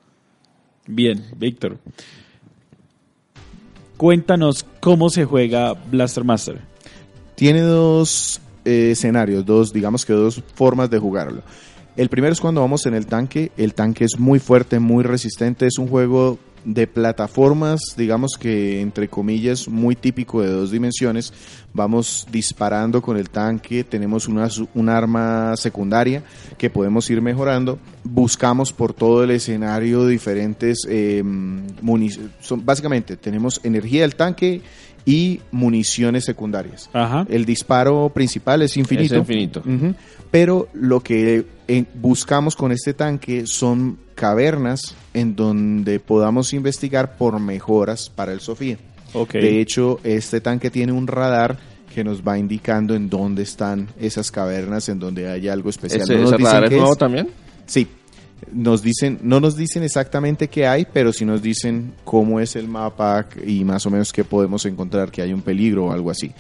Bien, 0.86 1.24
Víctor. 1.36 1.78
Cuéntanos 3.96 4.66
cómo 4.80 5.10
se 5.10 5.24
juega 5.24 5.72
Blaster 5.72 6.24
Master. 6.24 6.60
Tiene 7.34 7.60
dos 7.60 8.40
eh, 8.64 8.90
escenarios, 8.92 9.44
dos, 9.44 9.72
digamos 9.72 10.04
que 10.04 10.12
dos 10.12 10.42
formas 10.54 10.90
de 10.90 10.98
jugarlo. 10.98 11.42
El 11.96 12.10
primero 12.10 12.32
es 12.32 12.40
cuando 12.40 12.60
vamos 12.60 12.84
en 12.86 12.94
el 12.94 13.06
tanque. 13.06 13.52
El 13.56 13.74
tanque 13.74 14.04
es 14.04 14.18
muy 14.18 14.38
fuerte, 14.38 14.78
muy 14.78 15.02
resistente. 15.02 15.66
Es 15.66 15.78
un 15.78 15.88
juego 15.88 16.38
de 16.66 16.86
plataformas, 16.88 17.80
digamos 17.96 18.32
que 18.38 18.80
entre 18.80 19.06
comillas, 19.08 19.68
muy 19.68 19.94
típico 19.94 20.42
de 20.42 20.50
dos 20.50 20.72
dimensiones. 20.72 21.32
Vamos 21.72 22.26
disparando 22.32 23.00
con 23.02 23.16
el 23.16 23.30
tanque, 23.30 23.84
tenemos 23.84 24.26
una, 24.28 24.48
un 24.74 24.88
arma 24.88 25.56
secundaria 25.56 26.24
que 26.58 26.68
podemos 26.68 27.08
ir 27.08 27.22
mejorando. 27.22 27.78
Buscamos 28.02 28.72
por 28.72 28.92
todo 28.94 29.22
el 29.22 29.30
escenario 29.30 30.06
diferentes 30.06 30.78
eh, 30.88 31.22
son- 32.40 32.64
Básicamente, 32.64 33.16
tenemos 33.16 33.60
energía 33.62 34.02
del 34.02 34.16
tanque 34.16 34.60
y 35.04 35.40
municiones 35.52 36.24
secundarias. 36.24 36.90
Ajá. 36.92 37.26
El 37.30 37.44
disparo 37.44 38.10
principal 38.12 38.62
es 38.62 38.76
infinito. 38.76 39.14
Es 39.14 39.20
infinito. 39.20 39.94
Pero 40.36 40.68
lo 40.74 41.00
que 41.00 41.46
eh, 41.66 41.84
buscamos 41.94 42.56
con 42.56 42.70
este 42.70 42.92
tanque 42.92 43.46
son 43.46 43.96
cavernas 44.14 44.94
en 45.14 45.34
donde 45.34 45.98
podamos 45.98 46.52
investigar 46.52 47.16
por 47.16 47.40
mejoras 47.40 48.10
para 48.10 48.32
el 48.34 48.40
Sofía. 48.40 48.76
De 49.32 49.62
hecho, 49.62 49.98
este 50.04 50.42
tanque 50.42 50.70
tiene 50.70 50.92
un 50.92 51.06
radar 51.06 51.56
que 51.94 52.04
nos 52.04 52.20
va 52.20 52.36
indicando 52.36 52.94
en 52.94 53.08
dónde 53.08 53.44
están 53.44 53.88
esas 53.98 54.30
cavernas, 54.30 54.90
en 54.90 54.98
donde 54.98 55.26
hay 55.26 55.48
algo 55.48 55.70
especial. 55.70 56.02
¿Ese, 56.02 56.16
No 56.16 56.20
nos 56.20 56.32
ese 56.32 56.36
dicen 56.36 56.52
radar 56.52 56.64
es 56.64 56.70
nuevo 56.72 56.92
es. 56.92 56.98
también? 56.98 57.30
Sí. 57.64 57.88
Nos 58.52 58.82
dicen, 58.82 59.18
no 59.22 59.40
nos 59.40 59.56
dicen 59.56 59.84
exactamente 59.84 60.48
qué 60.48 60.66
hay, 60.66 60.86
pero 60.92 61.14
sí 61.14 61.24
nos 61.24 61.40
dicen 61.40 61.94
cómo 62.04 62.40
es 62.40 62.56
el 62.56 62.68
mapa 62.68 63.26
y 63.46 63.64
más 63.64 63.86
o 63.86 63.90
menos 63.90 64.12
qué 64.12 64.22
podemos 64.22 64.66
encontrar, 64.66 65.10
que 65.10 65.22
hay 65.22 65.32
un 65.32 65.40
peligro 65.40 65.86
o 65.86 65.92
algo 65.92 66.10
así. 66.10 66.30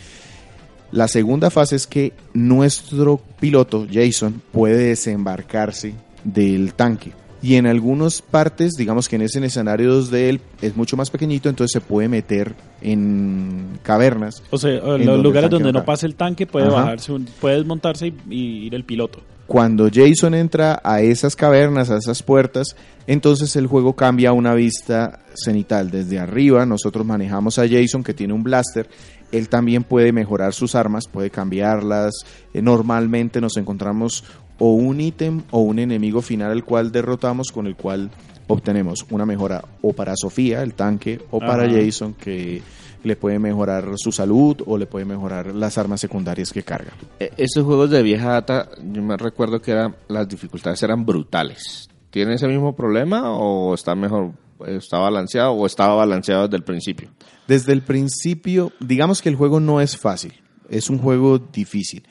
La 0.92 1.08
segunda 1.08 1.50
fase 1.50 1.76
es 1.76 1.86
que 1.86 2.12
nuestro 2.32 3.20
piloto, 3.40 3.86
Jason, 3.90 4.40
puede 4.52 4.88
desembarcarse 4.88 5.94
del 6.24 6.74
tanque. 6.74 7.12
Y 7.42 7.56
en 7.56 7.66
algunas 7.66 8.22
partes, 8.22 8.72
digamos 8.72 9.08
que 9.08 9.16
en 9.16 9.22
ese 9.22 9.44
escenario 9.44 10.02
de 10.02 10.30
él 10.30 10.40
es 10.62 10.76
mucho 10.76 10.96
más 10.96 11.10
pequeñito, 11.10 11.48
entonces 11.48 11.72
se 11.72 11.80
puede 11.80 12.08
meter 12.08 12.54
en 12.80 13.78
cavernas. 13.82 14.42
O 14.50 14.58
sea, 14.58 14.70
los 14.70 15.22
lugares 15.22 15.50
donde 15.50 15.72
no 15.72 15.84
pase 15.84 16.06
el 16.06 16.14
tanque 16.14 16.46
puede 16.46 16.66
Ajá. 16.66 16.76
bajarse, 16.76 17.12
puede 17.40 17.56
desmontarse 17.56 18.08
y, 18.08 18.14
y 18.30 18.66
ir 18.66 18.74
el 18.74 18.84
piloto. 18.84 19.20
Cuando 19.46 19.88
Jason 19.92 20.34
entra 20.34 20.80
a 20.82 21.02
esas 21.02 21.36
cavernas, 21.36 21.88
a 21.90 21.98
esas 21.98 22.20
puertas, 22.22 22.74
entonces 23.06 23.54
el 23.54 23.68
juego 23.68 23.94
cambia 23.94 24.30
a 24.30 24.32
una 24.32 24.54
vista 24.54 25.20
cenital. 25.34 25.90
Desde 25.90 26.18
arriba 26.18 26.66
nosotros 26.66 27.06
manejamos 27.06 27.58
a 27.60 27.68
Jason 27.68 28.02
que 28.02 28.12
tiene 28.12 28.32
un 28.32 28.42
blaster. 28.42 28.88
Él 29.32 29.48
también 29.48 29.84
puede 29.84 30.12
mejorar 30.12 30.52
sus 30.52 30.74
armas, 30.74 31.08
puede 31.08 31.30
cambiarlas. 31.30 32.14
Eh, 32.54 32.62
normalmente 32.62 33.40
nos 33.40 33.56
encontramos 33.56 34.24
o 34.58 34.72
un 34.72 35.00
ítem 35.00 35.42
o 35.50 35.60
un 35.60 35.78
enemigo 35.78 36.22
final 36.22 36.50
al 36.52 36.64
cual 36.64 36.92
derrotamos 36.92 37.52
con 37.52 37.66
el 37.66 37.76
cual 37.76 38.10
obtenemos 38.46 39.04
una 39.10 39.26
mejora 39.26 39.64
o 39.82 39.92
para 39.92 40.14
Sofía, 40.16 40.62
el 40.62 40.74
tanque, 40.74 41.20
o 41.30 41.40
para 41.40 41.64
Ajá. 41.64 41.72
Jason 41.74 42.14
que 42.14 42.62
le 43.02 43.16
puede 43.16 43.38
mejorar 43.38 43.84
su 43.96 44.10
salud 44.10 44.56
o 44.66 44.78
le 44.78 44.86
puede 44.86 45.04
mejorar 45.04 45.54
las 45.54 45.78
armas 45.78 46.00
secundarias 46.00 46.52
que 46.52 46.62
carga. 46.62 46.92
Eh, 47.20 47.30
Estos 47.36 47.64
juegos 47.64 47.90
de 47.90 48.02
vieja 48.02 48.32
data, 48.32 48.68
yo 48.82 49.02
me 49.02 49.16
recuerdo 49.16 49.60
que 49.60 49.72
eran, 49.72 49.94
las 50.08 50.28
dificultades 50.28 50.82
eran 50.82 51.04
brutales. 51.04 51.88
¿Tiene 52.10 52.34
ese 52.34 52.48
mismo 52.48 52.74
problema 52.74 53.30
o 53.32 53.74
está 53.74 53.94
mejor, 53.94 54.32
está 54.66 54.98
balanceado 54.98 55.52
o 55.52 55.66
estaba 55.66 55.94
balanceado 55.94 56.44
desde 56.44 56.56
el 56.56 56.64
principio? 56.64 57.10
Desde 57.46 57.72
el 57.72 57.82
principio, 57.82 58.72
digamos 58.80 59.22
que 59.22 59.28
el 59.28 59.36
juego 59.36 59.60
no 59.60 59.80
es 59.80 59.96
fácil, 59.96 60.32
es 60.68 60.90
un 60.90 60.98
juego 60.98 61.38
difícil. 61.38 62.02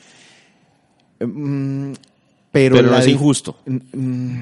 Mm, 1.20 1.94
pero 2.52 2.76
Pero 2.78 2.90
no 2.90 2.98
es 2.98 3.08
injusto. 3.08 3.58
Mm, 3.66 4.40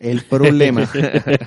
El 0.00 0.22
problema. 0.24 0.88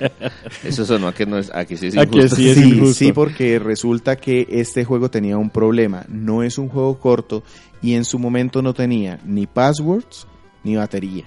Eso 0.64 0.86
sonó 0.86 1.08
a 1.08 1.14
que 1.14 1.26
no 1.26 1.38
es, 1.38 1.50
a 1.52 1.64
que 1.66 1.76
sí 1.76 1.88
es 1.88 1.98
Aquí 1.98 2.16
injusto. 2.18 2.36
sí 2.36 2.48
es 2.48 2.56
sí, 2.58 2.68
injusto. 2.68 2.94
sí, 2.94 3.12
porque 3.12 3.58
resulta 3.58 4.16
que 4.16 4.46
este 4.48 4.84
juego 4.84 5.10
tenía 5.10 5.36
un 5.36 5.50
problema. 5.50 6.04
No 6.08 6.42
es 6.42 6.56
un 6.56 6.68
juego 6.68 6.98
corto 6.98 7.42
y 7.82 7.94
en 7.94 8.04
su 8.04 8.18
momento 8.18 8.62
no 8.62 8.72
tenía 8.72 9.20
ni 9.26 9.46
passwords 9.46 10.26
ni 10.62 10.76
batería. 10.76 11.24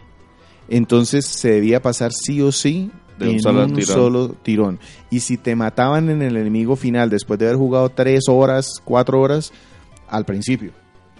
Entonces 0.69 1.25
se 1.25 1.51
debía 1.51 1.81
pasar 1.81 2.11
sí 2.13 2.41
o 2.41 2.51
sí 2.51 2.89
De 3.17 3.27
un 3.29 3.33
en 3.35 3.39
solo 3.41 3.65
un 3.65 3.73
tirón. 3.73 3.95
solo 3.95 4.29
tirón. 4.43 4.79
Y 5.09 5.19
si 5.21 5.37
te 5.37 5.55
mataban 5.55 6.09
en 6.09 6.21
el 6.21 6.37
enemigo 6.37 6.75
final 6.75 7.09
después 7.09 7.39
de 7.39 7.45
haber 7.47 7.57
jugado 7.57 7.89
tres 7.89 8.25
horas, 8.29 8.67
cuatro 8.83 9.19
horas, 9.21 9.51
al 10.09 10.25
principio. 10.25 10.71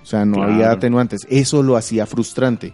O 0.01 0.05
sea, 0.05 0.23
no 0.25 0.36
Claro. 0.36 0.53
había 0.53 0.71
atenuantes. 0.71 1.21
Eso 1.29 1.63
lo 1.63 1.75
hacía 1.75 2.05
frustrante. 2.05 2.73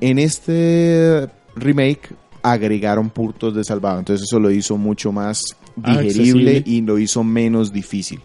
En 0.00 0.18
este 0.18 1.28
remake 1.56 2.10
agregaron 2.42 3.10
puntos 3.10 3.54
de 3.54 3.62
salvado, 3.64 4.00
entonces 4.00 4.26
eso 4.28 4.40
lo 4.40 4.50
hizo 4.50 4.76
mucho 4.76 5.12
más 5.12 5.42
digerible 5.76 6.08
Accesible. 6.58 6.62
y 6.66 6.80
lo 6.82 6.98
hizo 6.98 7.22
menos 7.22 7.72
difícil. 7.72 8.20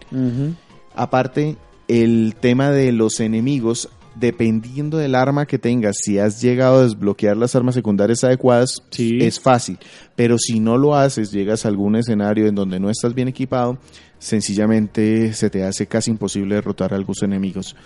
Aparte, 0.94 1.56
el 1.86 2.34
tema 2.40 2.70
de 2.70 2.90
los 2.92 3.20
enemigos, 3.20 3.88
dependiendo 4.18 4.98
del 4.98 5.14
arma 5.14 5.46
que 5.46 5.58
tengas, 5.58 5.96
si 6.02 6.18
has 6.18 6.40
llegado 6.40 6.78
a 6.78 6.82
desbloquear 6.84 7.36
las 7.36 7.54
armas 7.54 7.74
secundarias 7.74 8.24
adecuadas, 8.24 8.82
Sí. 8.90 9.18
es 9.20 9.38
fácil. 9.40 9.78
Pero 10.16 10.38
si 10.38 10.60
no 10.60 10.76
lo 10.76 10.96
haces, 10.96 11.30
llegas 11.30 11.64
a 11.64 11.68
algún 11.68 11.96
escenario 11.96 12.46
en 12.46 12.54
donde 12.54 12.80
no 12.80 12.90
estás 12.90 13.14
bien 13.14 13.28
equipado, 13.28 13.78
sencillamente 14.18 15.32
se 15.34 15.50
te 15.50 15.64
hace 15.64 15.86
casi 15.86 16.10
imposible 16.10 16.56
derrotar 16.56 16.92
a 16.92 16.96
algunos 16.96 17.22
enemigos. 17.22 17.76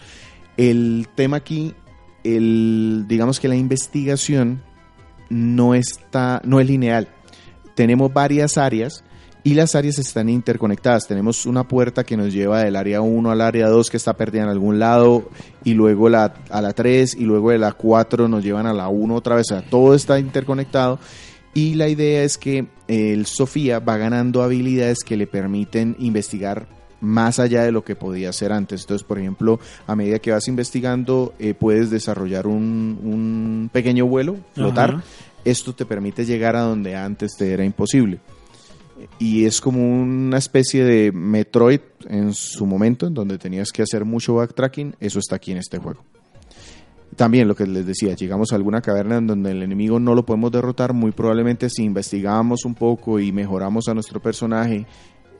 El 0.56 1.08
tema 1.14 1.38
aquí, 1.38 1.74
el, 2.24 3.04
digamos 3.08 3.40
que 3.40 3.48
la 3.48 3.56
investigación 3.56 4.62
no 5.30 5.74
está, 5.74 6.40
no 6.44 6.60
es 6.60 6.66
lineal. 6.66 7.08
Tenemos 7.74 8.12
varias 8.12 8.58
áreas 8.58 9.02
y 9.44 9.54
las 9.54 9.74
áreas 9.74 9.98
están 9.98 10.28
interconectadas. 10.28 11.06
Tenemos 11.06 11.46
una 11.46 11.66
puerta 11.66 12.04
que 12.04 12.16
nos 12.16 12.32
lleva 12.32 12.62
del 12.62 12.76
área 12.76 13.00
1 13.00 13.30
al 13.30 13.40
área 13.40 13.68
2 13.68 13.90
que 13.90 13.96
está 13.96 14.14
perdida 14.16 14.44
en 14.44 14.48
algún 14.48 14.78
lado 14.78 15.28
y 15.64 15.74
luego 15.74 16.08
la, 16.08 16.34
a 16.50 16.62
la 16.62 16.72
3 16.72 17.14
y 17.14 17.24
luego 17.24 17.50
de 17.50 17.58
la 17.58 17.72
4 17.72 18.28
nos 18.28 18.44
llevan 18.44 18.66
a 18.66 18.72
la 18.72 18.88
1 18.88 19.14
otra 19.14 19.36
vez. 19.36 19.46
O 19.50 19.54
sea, 19.54 19.68
todo 19.68 19.94
está 19.94 20.18
interconectado 20.18 20.98
y 21.54 21.74
la 21.74 21.88
idea 21.88 22.22
es 22.22 22.38
que 22.38 22.66
el 22.88 23.26
Sofía 23.26 23.78
va 23.78 23.96
ganando 23.96 24.42
habilidades 24.42 25.00
que 25.04 25.16
le 25.16 25.26
permiten 25.26 25.96
investigar 25.98 26.66
más 27.00 27.40
allá 27.40 27.64
de 27.64 27.72
lo 27.72 27.84
que 27.84 27.96
podía 27.96 28.30
hacer 28.30 28.52
antes. 28.52 28.82
Entonces, 28.82 29.06
por 29.06 29.18
ejemplo, 29.18 29.58
a 29.88 29.96
medida 29.96 30.20
que 30.20 30.30
vas 30.30 30.46
investigando, 30.46 31.34
eh, 31.40 31.52
puedes 31.52 31.90
desarrollar 31.90 32.46
un, 32.46 32.98
un 33.02 33.70
pequeño 33.72 34.06
vuelo, 34.06 34.36
flotar. 34.54 34.90
Ajá. 34.90 35.04
Esto 35.44 35.74
te 35.74 35.84
permite 35.84 36.24
llegar 36.24 36.54
a 36.54 36.60
donde 36.60 36.94
antes 36.94 37.32
te 37.36 37.52
era 37.52 37.64
imposible. 37.64 38.20
Y 39.18 39.44
es 39.44 39.60
como 39.60 39.80
una 39.80 40.38
especie 40.38 40.84
de 40.84 41.12
Metroid 41.12 41.80
en 42.08 42.32
su 42.34 42.66
momento, 42.66 43.06
en 43.06 43.14
donde 43.14 43.38
tenías 43.38 43.70
que 43.70 43.82
hacer 43.82 44.04
mucho 44.04 44.34
backtracking. 44.34 44.96
Eso 45.00 45.18
está 45.18 45.36
aquí 45.36 45.52
en 45.52 45.58
este 45.58 45.78
juego. 45.78 46.04
También 47.16 47.46
lo 47.46 47.54
que 47.54 47.66
les 47.66 47.86
decía, 47.86 48.14
llegamos 48.14 48.52
a 48.52 48.56
alguna 48.56 48.80
caverna 48.80 49.18
en 49.18 49.26
donde 49.26 49.50
el 49.50 49.62
enemigo 49.62 50.00
no 50.00 50.14
lo 50.14 50.24
podemos 50.24 50.50
derrotar. 50.50 50.94
Muy 50.94 51.12
probablemente 51.12 51.68
si 51.68 51.84
investigamos 51.84 52.64
un 52.64 52.74
poco 52.74 53.20
y 53.20 53.32
mejoramos 53.32 53.88
a 53.88 53.94
nuestro 53.94 54.20
personaje, 54.20 54.86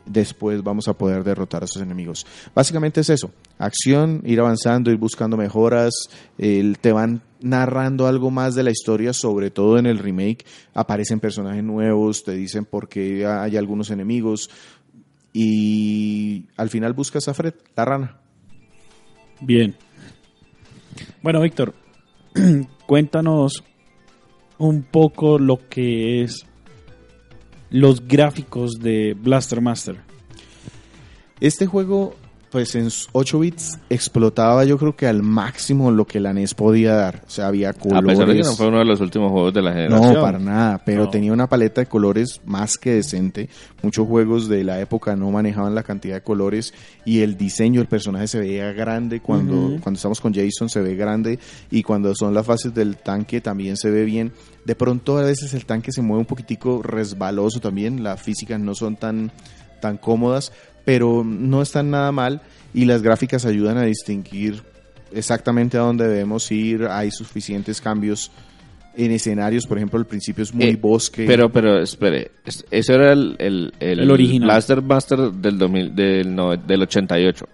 después 0.07 0.63
vamos 0.63 0.89
a 0.89 0.95
poder 0.95 1.25
derrotar 1.25 1.63
a 1.63 1.65
esos 1.67 1.83
enemigos. 1.83 2.27
Básicamente 2.55 3.01
es 3.01 3.11
eso, 3.11 3.31
acción, 3.59 4.23
ir 4.25 4.41
avanzando, 4.41 4.91
ir 4.91 4.99
buscando 4.99 5.37
mejoras, 5.37 5.93
te 6.37 6.93
van 6.93 7.23
narrando 7.41 8.07
algo 8.07 8.31
más 8.31 8.55
de 8.55 8.63
la 8.63 8.71
historia, 8.71 9.13
sobre 9.13 9.51
todo 9.51 9.79
en 9.79 9.87
el 9.87 9.99
remake, 9.99 10.45
aparecen 10.75 11.21
personajes 11.21 11.65
nuevos, 11.65 12.23
te 12.23 12.33
dicen 12.33 12.65
por 12.65 12.89
qué 12.89 13.27
hay 13.27 13.57
algunos 13.57 13.91
enemigos 13.91 14.51
y 15.33 16.47
al 16.57 16.69
final 16.69 16.93
buscas 16.93 17.29
a 17.29 17.35
Fred, 17.35 17.55
la 17.75 17.85
rana. 17.85 18.19
Bien. 19.41 19.75
Bueno, 21.23 21.41
Víctor, 21.41 21.75
cuéntanos 22.87 23.65
un 24.59 24.83
poco 24.83 25.39
lo 25.39 25.69
que 25.69 26.23
es 26.23 26.47
los 27.73 28.07
gráficos 28.07 28.73
de 28.81 29.17
Blaster 29.19 29.61
Master. 29.61 29.97
Este 31.41 31.67
juego, 31.67 32.15
pues 32.53 32.75
en 32.75 32.89
8 33.13 33.39
bits 33.41 33.79
explotaba 33.89 34.65
yo 34.65 34.77
creo 34.79 34.95
que 34.95 35.07
al 35.07 35.23
máximo 35.23 35.91
lo 35.91 36.07
que 36.07 36.21
la 36.21 36.33
NES 36.35 36.55
podía 36.55 36.95
dar. 36.95 37.23
O 37.27 37.31
sea, 37.31 37.47
había 37.47 37.71
A 37.71 37.73
colores. 37.73 38.13
pesar 38.13 38.29
de 38.29 38.35
que 38.37 38.43
no 38.43 38.53
fue 38.55 38.69
uno 38.69 38.79
de 38.79 38.85
los 38.85 39.01
últimos 39.01 39.31
juegos 39.33 39.55
de 39.55 39.63
la 39.63 39.73
generación. 39.73 40.15
No, 40.15 40.21
para 40.21 40.39
nada, 40.39 40.83
pero 40.85 41.05
No. 41.05 41.11
tenía 41.11 41.33
una 41.33 41.49
paleta 41.49 41.81
de 41.81 41.87
colores 41.87 42.41
más 42.45 42.77
que 42.77 42.91
decente. 42.91 43.49
Muchos 43.83 44.07
juegos 44.07 44.49
de 44.49 44.63
la 44.65 44.81
época 44.81 45.17
no 45.17 45.31
manejaban 45.31 45.75
la 45.75 45.83
cantidad 45.83 46.17
de 46.17 46.23
colores 46.23 46.75
y 47.05 47.21
el 47.23 47.37
diseño 47.39 47.81
del 47.81 47.89
personaje 47.89 48.27
se 48.29 48.39
veía 48.39 48.73
grande 48.73 49.21
cuando, 49.21 49.79
cuando 49.83 49.97
estamos 49.97 50.21
con 50.21 50.35
Jason 50.35 50.69
se 50.69 50.81
ve 50.83 50.95
grande 50.95 51.39
y 51.71 51.83
cuando 51.83 52.15
son 52.15 52.35
las 52.35 52.45
fases 52.47 52.75
del 52.75 52.99
tanque 52.99 53.41
también 53.41 53.77
se 53.79 53.91
ve 53.91 54.05
bien. 54.05 54.31
De 54.67 54.75
pronto 54.77 55.17
a 55.19 55.23
veces 55.23 55.55
el 55.55 55.65
tanque 55.65 55.91
se 55.91 56.03
mueve 56.03 56.21
un 56.21 56.27
poquitico 56.27 56.83
resbaloso 56.83 57.61
también, 57.61 58.03
las 58.05 58.21
físicas 58.23 58.61
no 58.61 58.75
son 58.75 58.97
tan, 58.97 59.33
tan 59.81 59.97
cómodas, 59.97 60.53
pero 60.85 61.23
no 61.25 61.63
están 61.63 61.91
nada 61.91 62.13
mal 62.13 62.41
y 62.75 62.85
las 62.85 63.03
gráficas 63.03 63.45
ayudan 63.47 63.77
a 63.79 63.83
distinguir 63.83 64.63
exactamente 65.13 65.77
a 65.77 65.81
dónde 65.81 66.09
debemos 66.09 66.51
ir, 66.51 66.87
hay 66.87 67.11
suficientes 67.11 67.81
cambios 67.81 68.31
en 68.97 69.11
escenarios, 69.11 69.67
por 69.67 69.79
ejemplo, 69.79 69.99
al 69.99 70.07
principio 70.07 70.43
es 70.43 70.53
muy 70.55 70.65
Eh, 70.67 70.77
bosque. 70.77 71.25
Pero, 71.27 71.51
pero, 71.51 71.81
espere, 71.81 72.31
es- 72.45 72.65
eso 72.71 72.93
era 72.95 73.13
el, 73.13 73.37
el, 73.39 73.73
El 73.81 74.11
original. 74.11 74.49
Blaster 74.49 74.83
Master 74.83 75.19
del, 75.33 75.59
2000, 75.59 75.95
del, 75.95 76.35
no- 76.35 76.57
del 76.57 76.83
88. 76.83 77.47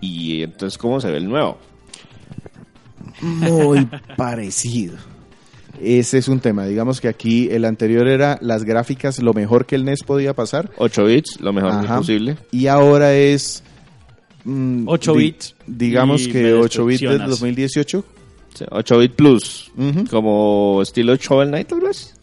Y 0.00 0.42
entonces, 0.42 0.76
¿cómo 0.78 1.00
se 1.00 1.10
ve 1.10 1.18
el 1.18 1.28
nuevo? 1.28 1.58
muy 3.20 3.86
parecido. 4.16 4.96
Ese 5.80 6.18
es 6.18 6.28
un 6.28 6.40
tema. 6.40 6.66
Digamos 6.66 7.00
que 7.00 7.08
aquí 7.08 7.48
el 7.50 7.64
anterior 7.64 8.06
era 8.08 8.38
las 8.40 8.64
gráficas 8.64 9.20
lo 9.22 9.32
mejor 9.34 9.66
que 9.66 9.74
el 9.76 9.84
NES 9.84 10.02
podía 10.04 10.32
pasar 10.34 10.70
8 10.78 11.04
bits, 11.04 11.40
lo 11.40 11.52
mejor 11.52 11.72
Ajá. 11.72 11.98
posible. 11.98 12.36
y 12.52 12.66
ahora 12.68 13.14
es 13.14 13.62
mm, 14.44 14.84
8 14.88 15.12
di- 15.14 15.18
bits 15.18 15.54
Digamos 15.66 16.22
y 16.22 16.30
que 16.32 16.42
me 16.42 16.52
8 16.54 16.86
bits 16.86 17.00
del 17.00 17.08
decepcionas. 17.10 17.40
2018. 17.40 18.04
Sí, 18.54 18.64
8 18.70 18.98
bit 18.98 19.12
plus. 19.14 19.72
Ujú. 19.76 20.04
Como 20.08 20.80
estilo 20.82 21.16
Shovel 21.16 21.48
Knight, 21.48 21.66
tal 21.68 21.80
vez. 21.80 22.13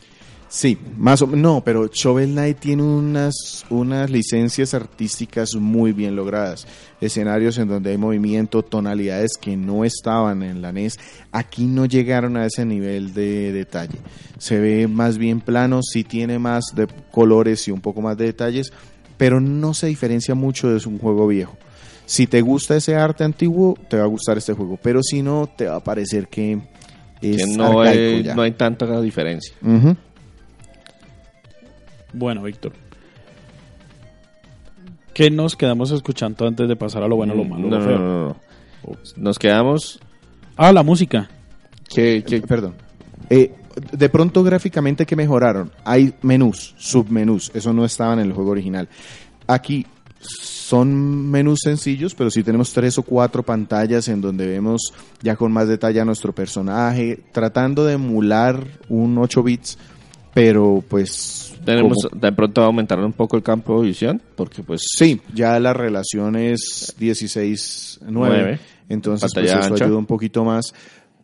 Sí, 0.52 0.78
más 0.98 1.22
o 1.22 1.28
menos. 1.28 1.42
No, 1.42 1.64
pero 1.64 1.88
Shovel 1.88 2.32
Knight 2.34 2.60
tiene 2.60 2.84
unas, 2.84 3.66
unas 3.70 4.10
licencias 4.10 4.74
artísticas 4.74 5.56
muy 5.56 5.94
bien 5.94 6.18
logradas. 6.18 6.68
Escenarios 7.00 7.58
en 7.58 7.70
donde 7.70 7.92
hay 7.92 7.98
movimiento, 7.98 8.62
tonalidades 8.62 9.38
que 9.40 9.56
no 9.56 9.86
estaban 9.86 10.44
en 10.44 10.62
la 10.62 10.74
NES. 10.74 11.00
Aquí 11.32 11.68
no 11.68 11.86
llegaron 11.86 12.36
a 12.36 12.46
ese 12.46 12.66
nivel 12.66 13.14
de 13.14 13.54
detalle. 13.54 13.98
Se 14.40 14.60
ve 14.60 14.90
más 14.90 15.18
bien 15.18 15.40
plano, 15.40 15.80
sí 15.82 16.04
tiene 16.04 16.38
más 16.38 16.66
de 16.76 16.86
colores 17.12 17.66
y 17.70 17.72
un 17.72 17.80
poco 17.80 18.02
más 18.02 18.18
de 18.18 18.26
detalles, 18.26 18.74
pero 19.16 19.40
no 19.40 19.74
se 19.74 19.88
diferencia 19.88 20.36
mucho 20.36 20.68
de 20.68 20.86
un 20.86 21.00
juego 21.00 21.28
viejo. 21.28 21.56
Si 22.06 22.28
te 22.28 22.42
gusta 22.42 22.76
ese 22.76 22.96
arte 22.96 23.24
antiguo, 23.24 23.78
te 23.90 23.96
va 23.96 24.04
a 24.04 24.08
gustar 24.08 24.38
este 24.38 24.52
juego, 24.52 24.78
pero 24.84 25.02
si 25.02 25.22
no, 25.22 25.50
te 25.56 25.68
va 25.68 25.78
a 25.78 25.84
parecer 25.84 26.28
que 26.28 26.60
es 27.22 27.38
que 27.38 27.56
no, 27.56 27.80
arcaico 27.80 28.18
hay, 28.18 28.24
ya. 28.24 28.36
no 28.36 28.42
hay 28.42 28.52
tanta 28.52 29.00
diferencia. 29.00 29.56
Ujú. 29.62 29.96
Bueno, 32.14 32.44
Víctor. 32.44 32.74
¿Qué 35.14 35.30
nos 35.30 35.56
quedamos 35.56 35.92
escuchando 35.92 36.48
antes 36.48 36.68
de 36.68 36.76
pasar 36.76 37.04
a 37.04 37.08
lo 37.08 37.16
bueno, 37.18 37.36
lo 37.36 37.44
malo, 37.44 37.68
no, 37.68 37.70
lo 37.70 37.80
no, 37.80 37.86
feo? 37.86 38.00
no, 38.00 38.28
no. 38.28 38.36
Nos 39.18 39.38
quedamos. 39.38 40.00
Ah, 40.56 40.72
la 40.72 40.84
música. 40.84 41.30
que 41.94 42.24
Perdón. 42.48 42.76
Eh, 43.30 43.54
de 43.92 44.10
pronto 44.10 44.44
gráficamente 44.44 45.06
que 45.06 45.16
mejoraron. 45.16 45.72
Hay 45.84 46.14
menús, 46.22 46.76
submenús. 46.78 47.52
Eso 47.54 47.74
no 47.74 47.86
estaba 47.86 48.14
en 48.14 48.20
el 48.20 48.34
juego 48.34 48.52
original. 48.52 48.88
Aquí 49.48 49.86
son 50.20 51.30
menús 51.30 51.60
sencillos, 51.64 52.16
pero 52.16 52.30
sí 52.30 52.44
tenemos 52.44 52.72
tres 52.74 52.98
o 52.98 53.04
cuatro 53.04 53.44
pantallas 53.44 54.08
en 54.08 54.22
donde 54.22 54.48
vemos 54.48 54.94
ya 55.22 55.36
con 55.36 55.52
más 55.52 55.68
detalle 55.68 56.00
a 56.00 56.06
nuestro 56.06 56.34
personaje, 56.34 57.20
tratando 57.32 57.86
de 57.86 57.94
emular 57.94 58.64
un 58.88 59.18
8 59.18 59.44
bits, 59.44 59.78
pero 60.34 60.84
pues 60.88 61.54
tenemos 61.66 61.98
como- 62.10 62.20
de 62.22 62.32
pronto 62.32 62.62
aumentaron 62.64 63.06
un 63.06 63.14
poco 63.14 63.38
el 63.38 63.44
campo 63.44 63.82
de 63.82 63.88
visión, 63.88 64.22
porque 64.36 64.64
pues 64.64 64.82
Sí, 64.98 65.22
ya 65.34 65.60
la 65.60 65.74
relación 65.74 66.36
es 66.36 66.96
16-9, 66.98 68.00
Nueve. 68.12 68.60
entonces 68.90 69.22
Pantalla 69.34 69.54
pues, 69.56 69.66
eso 69.66 69.74
ancha. 69.74 69.86
ayuda 69.86 69.98
un 69.98 70.06
poquito 70.06 70.44
más. 70.46 70.74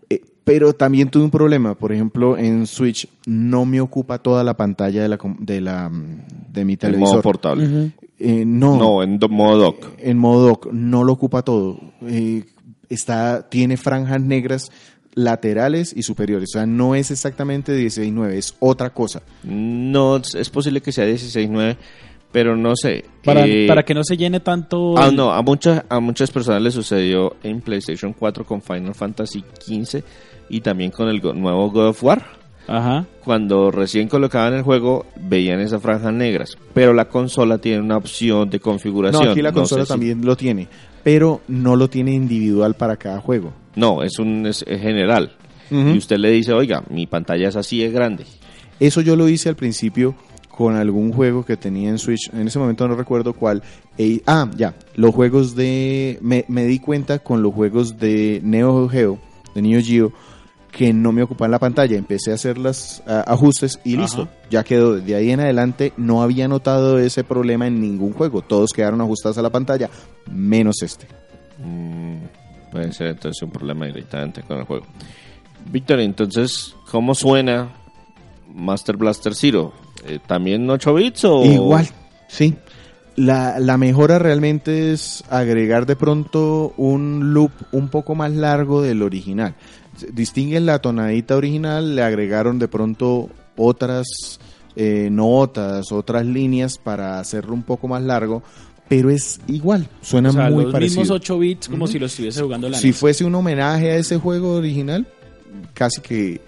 Eh, 0.09 0.21
pero 0.43 0.73
también 0.73 1.09
tuve 1.09 1.23
un 1.25 1.31
problema, 1.31 1.75
por 1.75 1.91
ejemplo, 1.91 2.37
en 2.37 2.67
Switch 2.67 3.07
no 3.25 3.65
me 3.65 3.81
ocupa 3.81 4.19
toda 4.19 4.43
la 4.43 4.55
pantalla 4.55 5.01
de 5.01 5.09
la 5.09 5.17
com- 5.17 5.37
de 5.39 5.59
la 5.61 5.89
mm, 5.89 6.53
de 6.53 6.65
mi 6.65 6.73
el 6.73 6.79
televisor. 6.79 7.09
modo 7.09 7.21
portable. 7.21 7.91
Eh, 8.19 8.43
no, 8.45 8.77
No, 8.77 9.03
en 9.03 9.19
do- 9.19 9.29
modo 9.29 9.57
dock. 9.57 9.87
en 9.99 10.17
modo 10.17 10.47
dock 10.47 10.67
no 10.71 11.03
lo 11.03 11.13
ocupa 11.13 11.41
todo. 11.43 11.79
Eh, 12.01 12.43
está 12.89 13.47
tiene 13.49 13.75
franjas 13.77 14.21
negras 14.21 14.71
laterales 15.17 15.93
y 15.97 16.03
superiores, 16.03 16.51
o 16.53 16.59
sea, 16.59 16.65
no 16.67 16.93
es 16.93 17.09
exactamente 17.09 17.75
16-9, 17.75 18.33
es 18.33 18.55
otra 18.59 18.91
cosa. 18.91 19.23
No, 19.43 20.17
es 20.17 20.49
posible 20.51 20.79
que 20.81 20.91
sea 20.91 21.05
16.9, 21.05 21.75
pero 22.31 22.55
no 22.55 22.75
sé. 22.75 23.03
Para, 23.23 23.47
Eh, 23.47 23.65
para 23.67 23.83
que 23.83 23.95
no 23.95 24.03
se 24.03 24.15
llene 24.15 24.39
tanto. 24.39 24.95
Ah, 24.95 25.09
no, 25.11 25.31
a 25.33 25.41
muchas, 25.41 25.83
a 25.89 25.99
muchas 25.99 26.29
personas 26.29 26.61
les 26.61 26.75
sucedió 26.75 27.35
en 27.41 27.61
PlayStation 27.61 28.13
4 28.13 28.45
con 28.45 28.61
Final 28.61 28.93
Fantasy 28.93 29.43
15 29.65 30.03
y 30.49 30.61
también 30.61 30.91
con 30.91 31.09
el 31.09 31.19
nuevo 31.41 31.71
God 31.71 31.87
of 31.87 32.03
War. 32.03 32.23
Ajá. 32.67 33.07
Cuando 33.23 33.71
recién 33.71 34.07
colocaban 34.09 34.53
el 34.53 34.61
juego, 34.61 35.05
veían 35.15 35.61
esas 35.61 35.81
franjas 35.81 36.13
negras, 36.13 36.57
pero 36.75 36.93
la 36.93 37.05
consola 37.05 37.57
tiene 37.57 37.79
una 37.81 37.97
opción 37.97 38.49
de 38.51 38.59
configuración. 38.59 39.23
No, 39.25 39.31
aquí 39.31 39.41
la 39.41 39.49
No 39.51 39.55
sé 39.55 39.59
consola 39.61 39.85
si- 39.85 39.89
también 39.89 40.23
lo 40.25 40.35
tiene, 40.35 40.67
pero 41.03 41.41
no 41.47 41.75
lo 41.75 41.89
tiene 41.89 42.11
individual 42.11 42.75
para 42.75 42.97
cada 42.97 43.19
juego. 43.19 43.51
No, 43.77 44.01
es 44.03 44.17
un 44.19 44.45
es, 44.47 44.65
es 44.67 44.81
general. 44.81 45.31
Y 45.69 45.97
usted 45.97 46.17
le 46.17 46.31
dice, 46.31 46.53
oiga, 46.53 46.83
mi 46.89 47.07
pantalla 47.07 47.49
es 47.49 47.55
así 47.55 47.79
de 47.79 47.91
grande. 47.91 48.25
Eso 48.79 49.01
yo 49.01 49.15
lo 49.15 49.27
hice 49.29 49.49
al 49.49 49.55
principio 49.55 50.15
con 50.49 50.75
algún 50.75 51.13
juego 51.13 51.45
que 51.45 51.57
tenía 51.57 51.89
en 51.89 51.99
Switch. 51.99 52.31
En 52.33 52.47
ese 52.47 52.57
momento 52.57 52.87
no 52.87 52.95
recuerdo 52.95 53.33
cuál. 53.33 53.61
Eh, 53.97 54.21
ah, 54.25 54.49
ya. 54.55 54.73
Los 54.95 55.13
juegos 55.13 55.55
de. 55.55 56.17
Me, 56.21 56.45
me 56.47 56.65
di 56.65 56.79
cuenta 56.79 57.19
con 57.19 57.43
los 57.43 57.53
juegos 57.53 57.99
de 57.99 58.41
Neo 58.43 58.89
Geo, 58.89 59.19
de 59.53 59.61
Neo 59.61 59.81
Geo, 59.83 60.11
que 60.71 60.93
no 60.93 61.11
me 61.11 61.21
ocupaban 61.21 61.51
la 61.51 61.59
pantalla. 61.59 61.97
Empecé 61.97 62.31
a 62.31 62.35
hacer 62.35 62.57
los 62.57 63.03
ajustes 63.05 63.79
y 63.83 63.93
Ajá. 63.93 64.01
listo. 64.01 64.27
Ya 64.49 64.63
quedó. 64.63 64.95
De 64.95 65.13
ahí 65.15 65.29
en 65.31 65.41
adelante 65.41 65.93
no 65.97 66.23
había 66.23 66.47
notado 66.47 66.97
ese 66.97 67.23
problema 67.23 67.67
en 67.67 67.79
ningún 67.79 68.13
juego. 68.13 68.41
Todos 68.41 68.71
quedaron 68.71 69.01
ajustados 69.01 69.37
a 69.37 69.41
la 69.43 69.51
pantalla, 69.51 69.89
menos 70.31 70.81
este. 70.81 71.07
Mm, 71.63 72.17
puede 72.71 72.91
ser 72.91 73.07
entonces 73.07 73.41
un 73.41 73.51
problema 73.51 73.85
directamente 73.85 74.43
con 74.43 74.59
el 74.59 74.65
juego. 74.65 74.85
Víctor, 75.71 75.99
entonces, 75.99 76.75
¿cómo 76.91 77.15
suena 77.15 77.69
Master 78.53 78.97
Blaster 78.97 79.35
Zero? 79.35 79.73
Eh, 80.05 80.19
¿También 80.25 80.69
8 80.69 80.93
bits 80.93 81.25
o...? 81.25 81.43
Igual, 81.43 81.87
sí. 82.27 82.55
La, 83.15 83.59
la 83.59 83.77
mejora 83.77 84.19
realmente 84.19 84.93
es 84.93 85.23
agregar 85.29 85.85
de 85.87 85.95
pronto 85.95 86.73
un 86.77 87.33
loop 87.33 87.51
un 87.71 87.89
poco 87.89 88.13
más 88.13 88.31
largo 88.31 88.81
del 88.81 89.01
original. 89.01 89.55
Distinguen 90.11 90.67
la 90.67 90.79
tonadita 90.79 91.35
original, 91.35 91.95
le 91.95 92.03
agregaron 92.03 92.59
de 92.59 92.67
pronto 92.67 93.29
otras 93.55 94.39
eh, 94.79 95.09
notas, 95.11 95.91
otras 95.91 96.23
líneas 96.23 96.77
para 96.77 97.19
hacerlo 97.19 97.55
un 97.55 97.63
poco 97.63 97.87
más 97.87 98.03
largo, 98.03 98.43
pero 98.89 99.09
es 99.09 99.39
igual, 99.47 99.87
suena 100.01 100.29
O 100.29 100.33
sea, 100.33 100.49
muy 100.49 100.63
los 100.63 100.71
parecido. 100.73 101.01
mismos 101.01 101.15
8 101.21 101.39
bits 101.39 101.69
como 101.69 101.87
si 101.87 101.99
lo 101.99 102.05
estuviese 102.05 102.41
jugando 102.41 102.69
la 102.69 102.77
Si 102.77 102.87
NES. 102.87 102.95
fuese 102.97 103.25
un 103.25 103.35
homenaje 103.35 103.91
a 103.91 103.95
ese 103.97 104.17
juego 104.17 104.53
original, 104.55 105.07
casi 105.73 106.01
que 106.01 106.41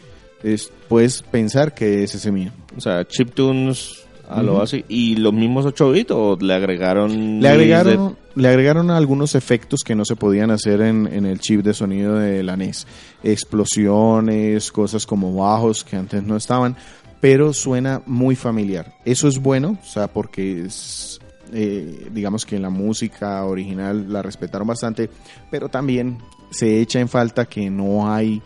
es- 0.44 0.72
puedes 0.88 1.22
pensar 1.22 1.74
que 1.74 2.04
es 2.04 2.16
ese 2.16 2.32
mismo. 2.32 2.54
O 2.78 2.82
sea, 2.82 3.06
chiptunes 3.08 4.04
a 4.30 4.44
lo 4.44 4.52
Ujú. 4.52 4.60
básico. 4.62 4.86
¿Y 4.90 5.16
los 5.16 5.34
mismos 5.34 5.66
8 5.66 5.92
bits 5.92 6.12
o 6.12 6.38
le 6.40 6.54
agregaron... 6.54 7.10
Le 7.10 7.18
minis 7.18 7.42
de- 7.42 7.50
agregaron, 7.50 8.18
le 8.36 8.48
agregaron 8.48 8.92
algunos 8.92 9.34
efectos 9.36 9.80
que 9.84 9.96
no 9.96 10.06
se 10.06 10.16
podían 10.16 10.52
hacer 10.52 10.82
en, 10.82 11.08
en 11.12 11.26
el 11.26 11.40
chip 11.40 11.62
de 11.64 11.74
sonido 11.74 12.16
de 12.16 12.44
la 12.44 12.56
NES. 12.56 12.86
Explosiones, 13.24 14.72
cosas 14.72 15.06
como 15.06 15.34
bajos 15.36 15.84
que 15.84 15.96
antes 15.98 16.24
no 16.24 16.36
estaban, 16.38 16.76
pero 17.20 17.54
suena 17.54 18.02
muy 18.06 18.36
familiar. 18.36 18.94
Eso 19.04 19.28
es 19.28 19.40
bueno, 19.40 19.78
o 19.82 19.86
sea, 19.86 20.08
porque 20.08 20.64
es- 20.66 21.09
eh, 21.54 22.08
digamos 22.12 22.45
que 22.45 22.60
la 22.60 22.70
música 22.70 23.43
original 23.45 24.12
la 24.12 24.22
respetaron 24.22 24.68
bastante, 24.68 25.10
pero 25.50 25.70
también 25.70 26.18
se 26.50 26.80
echa 26.82 27.00
en 27.00 27.08
falta 27.08 27.45
que 27.45 27.70
no 27.70 28.12
hay 28.12 28.41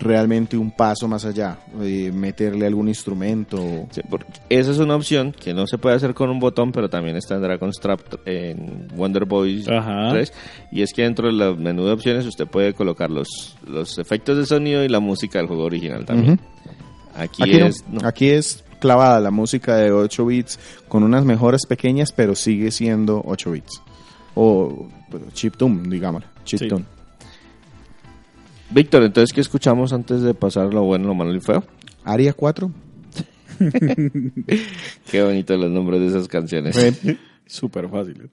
realmente 0.00 0.56
un 0.56 0.72
paso 0.72 1.06
más 1.06 1.24
allá, 1.24 1.58
eh, 1.80 2.10
meterle 2.12 2.66
algún 2.66 2.88
instrumento. 2.88 3.86
Sí, 3.90 4.00
porque 4.08 4.26
esa 4.48 4.72
es 4.72 4.78
una 4.78 4.96
opción 4.96 5.32
que 5.32 5.54
no 5.54 5.66
se 5.66 5.78
puede 5.78 5.94
hacer 5.94 6.14
con 6.14 6.30
un 6.30 6.40
botón, 6.40 6.72
pero 6.72 6.90
también 6.90 7.16
está 7.16 7.36
en 7.36 7.42
Dragon's 7.42 7.78
Trap 7.80 8.00
en 8.26 8.88
Wonder 8.96 9.24
Boy 9.24 9.64
Ajá. 9.70 10.10
3. 10.10 10.32
Y 10.72 10.82
es 10.82 10.92
que 10.92 11.02
dentro 11.02 11.28
del 11.32 11.56
menú 11.56 11.84
de 11.86 11.92
opciones 11.92 12.26
usted 12.26 12.46
puede 12.46 12.74
colocar 12.74 13.10
los, 13.10 13.56
los 13.66 13.98
efectos 13.98 14.36
de 14.36 14.46
sonido 14.46 14.84
y 14.84 14.88
la 14.88 15.00
música 15.00 15.38
del 15.38 15.46
juego 15.46 15.64
original 15.64 16.04
también. 16.04 16.34
Ujú. 16.34 16.42
Aquí, 17.16 17.42
Aquí, 17.44 17.58
no. 17.58 17.66
es. 17.66 17.84
no. 17.88 18.00
Aquí 18.06 18.28
es 18.28 18.63
clavada 18.84 19.18
la 19.18 19.30
música 19.30 19.76
de 19.76 19.92
8 19.92 20.26
bits 20.26 20.58
con 20.88 21.04
unas 21.04 21.24
mejoras 21.24 21.62
pequeñas, 21.66 22.12
pero 22.12 22.34
sigue 22.34 22.70
siendo 22.70 23.22
8 23.24 23.50
bits. 23.50 23.80
O 24.34 24.90
bueno, 25.08 25.28
chiptune, 25.32 25.88
digamos. 25.88 26.22
Chiptune. 26.44 26.84
Víctor, 28.68 29.04
entonces, 29.04 29.32
¿qué 29.32 29.40
escuchamos 29.40 29.94
antes 29.94 30.20
de 30.20 30.34
pasar 30.34 30.74
lo 30.74 30.82
bueno, 30.82 31.08
lo 31.08 31.14
malo 31.14 31.30
y 31.30 31.36
lo 31.36 31.40
feo? 31.40 31.64
Aria 32.04 32.34
4. 32.34 32.70
Qué 35.10 35.22
bonito 35.22 35.56
los 35.56 35.70
nombres 35.70 36.00
de 36.02 36.06
esas 36.08 36.28
canciones. 36.28 36.76
Súper 37.46 37.88
fácil. 37.88 38.30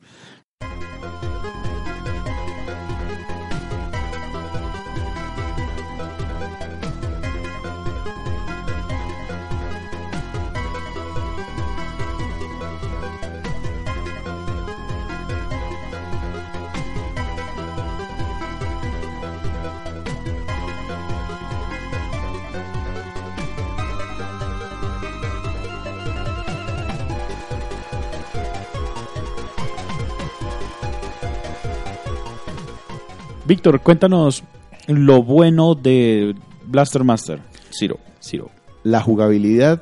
Víctor, 33.52 33.82
cuéntanos 33.82 34.46
lo 34.88 35.24
bueno 35.24 35.76
de 35.76 36.34
Blaster 36.68 37.04
Master. 37.04 37.42
Ciro. 37.70 38.00
Ciro. 38.24 38.50
La 38.84 39.02
jugabilidad, 39.02 39.82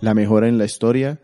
la 0.00 0.14
mejora 0.14 0.48
en 0.48 0.58
la 0.58 0.64
historia 0.64 1.20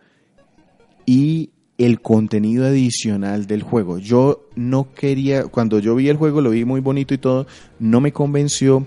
y 1.04 1.50
el 1.78 2.00
contenido 2.00 2.64
adicional 2.64 3.48
del 3.48 3.64
juego. 3.64 3.98
Yo 3.98 4.46
no 4.54 4.92
quería, 4.92 5.46
cuando 5.46 5.80
yo 5.80 5.96
vi 5.96 6.08
el 6.08 6.16
juego 6.16 6.40
lo 6.40 6.50
vi 6.50 6.64
muy 6.64 6.80
bonito 6.80 7.12
y 7.12 7.18
todo, 7.18 7.48
no 7.80 8.00
me 8.00 8.12
convenció 8.12 8.86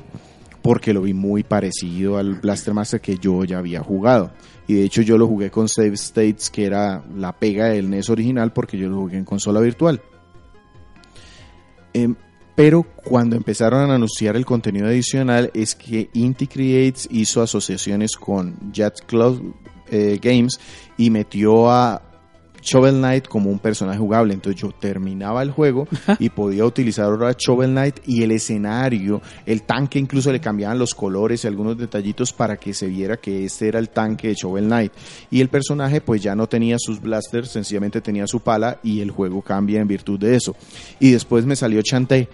porque 0.62 0.94
lo 0.94 1.02
vi 1.02 1.14
muy 1.14 1.44
parecido 1.44 2.18
al 2.18 2.36
Blaster 2.36 2.74
Master 2.74 3.02
que 3.02 3.18
yo 3.18 3.44
ya 3.44 3.58
había 3.58 3.82
jugado. 3.82 4.32
Y 4.66 4.76
de 4.76 4.86
hecho 4.86 5.02
yo 5.02 5.18
lo 5.18 5.28
jugué 5.28 5.52
con 5.52 5.68
Save 5.68 5.96
States, 5.96 6.50
que 6.50 6.64
era 6.64 7.04
la 7.18 7.34
pega 7.34 7.66
del 7.66 7.90
NES 7.90 8.10
original, 8.10 8.54
porque 8.54 8.78
yo 8.78 8.88
lo 8.88 8.96
jugué 8.96 9.18
en 9.18 9.26
consola 9.26 9.60
virtual. 9.60 10.02
Em, 11.94 12.16
pero 12.56 12.84
cuando 12.84 13.36
empezaron 13.36 13.90
a 13.90 13.96
anunciar 13.96 14.36
el 14.36 14.46
contenido 14.46 14.88
adicional 14.88 15.50
es 15.54 15.76
que 15.76 16.10
Inti 16.14 16.48
Creates 16.48 17.08
hizo 17.12 17.42
asociaciones 17.42 18.16
con 18.16 18.72
Jet 18.72 19.06
Club 19.06 19.56
eh, 19.90 20.20
Games 20.22 20.60
y 20.98 21.10
metió 21.10 21.70
a 21.70 22.02
Shovel 22.64 22.96
Knight 22.96 23.28
como 23.28 23.50
un 23.50 23.60
personaje 23.60 24.00
jugable. 24.00 24.34
Entonces 24.34 24.62
yo 24.62 24.72
terminaba 24.72 25.44
el 25.44 25.52
juego 25.52 25.88
y 26.20 26.30
podía 26.30 26.66
utilizar 26.66 27.06
ahora 27.06 27.36
Shovel 27.38 27.72
Knight 27.72 28.00
y 28.06 28.24
el 28.24 28.32
escenario, 28.32 29.22
el 29.46 29.64
tanque 29.64 30.00
incluso 30.00 30.32
le 30.32 30.40
cambiaban 30.40 30.80
los 30.80 30.94
colores 30.96 31.44
y 31.44 31.48
algunos 31.48 31.78
detallitos 31.78 32.34
para 32.34 32.58
que 32.58 32.74
se 32.74 32.88
viera 32.88 33.18
que 33.18 33.46
este 33.46 33.68
era 33.68 33.80
el 33.80 33.90
tanque 33.90 34.30
de 34.30 34.36
Shovel 34.36 34.66
Knight. 34.66 34.94
Y 35.30 35.42
el 35.42 35.50
personaje 35.50 36.02
pues 36.02 36.22
ya 36.22 36.36
no 36.36 36.48
tenía 36.48 36.78
sus 36.80 37.02
blasters, 37.02 37.50
sencillamente 37.50 38.02
tenía 38.02 38.28
su 38.28 38.40
pala 38.40 38.80
y 38.84 39.02
el 39.02 39.12
juego 39.12 39.42
cambia 39.42 39.82
en 39.82 39.88
virtud 39.88 40.20
de 40.20 40.36
eso. 40.36 40.56
Y 41.00 41.12
después 41.12 41.46
me 41.46 41.56
salió 41.56 41.82
Chantey. 41.82 42.28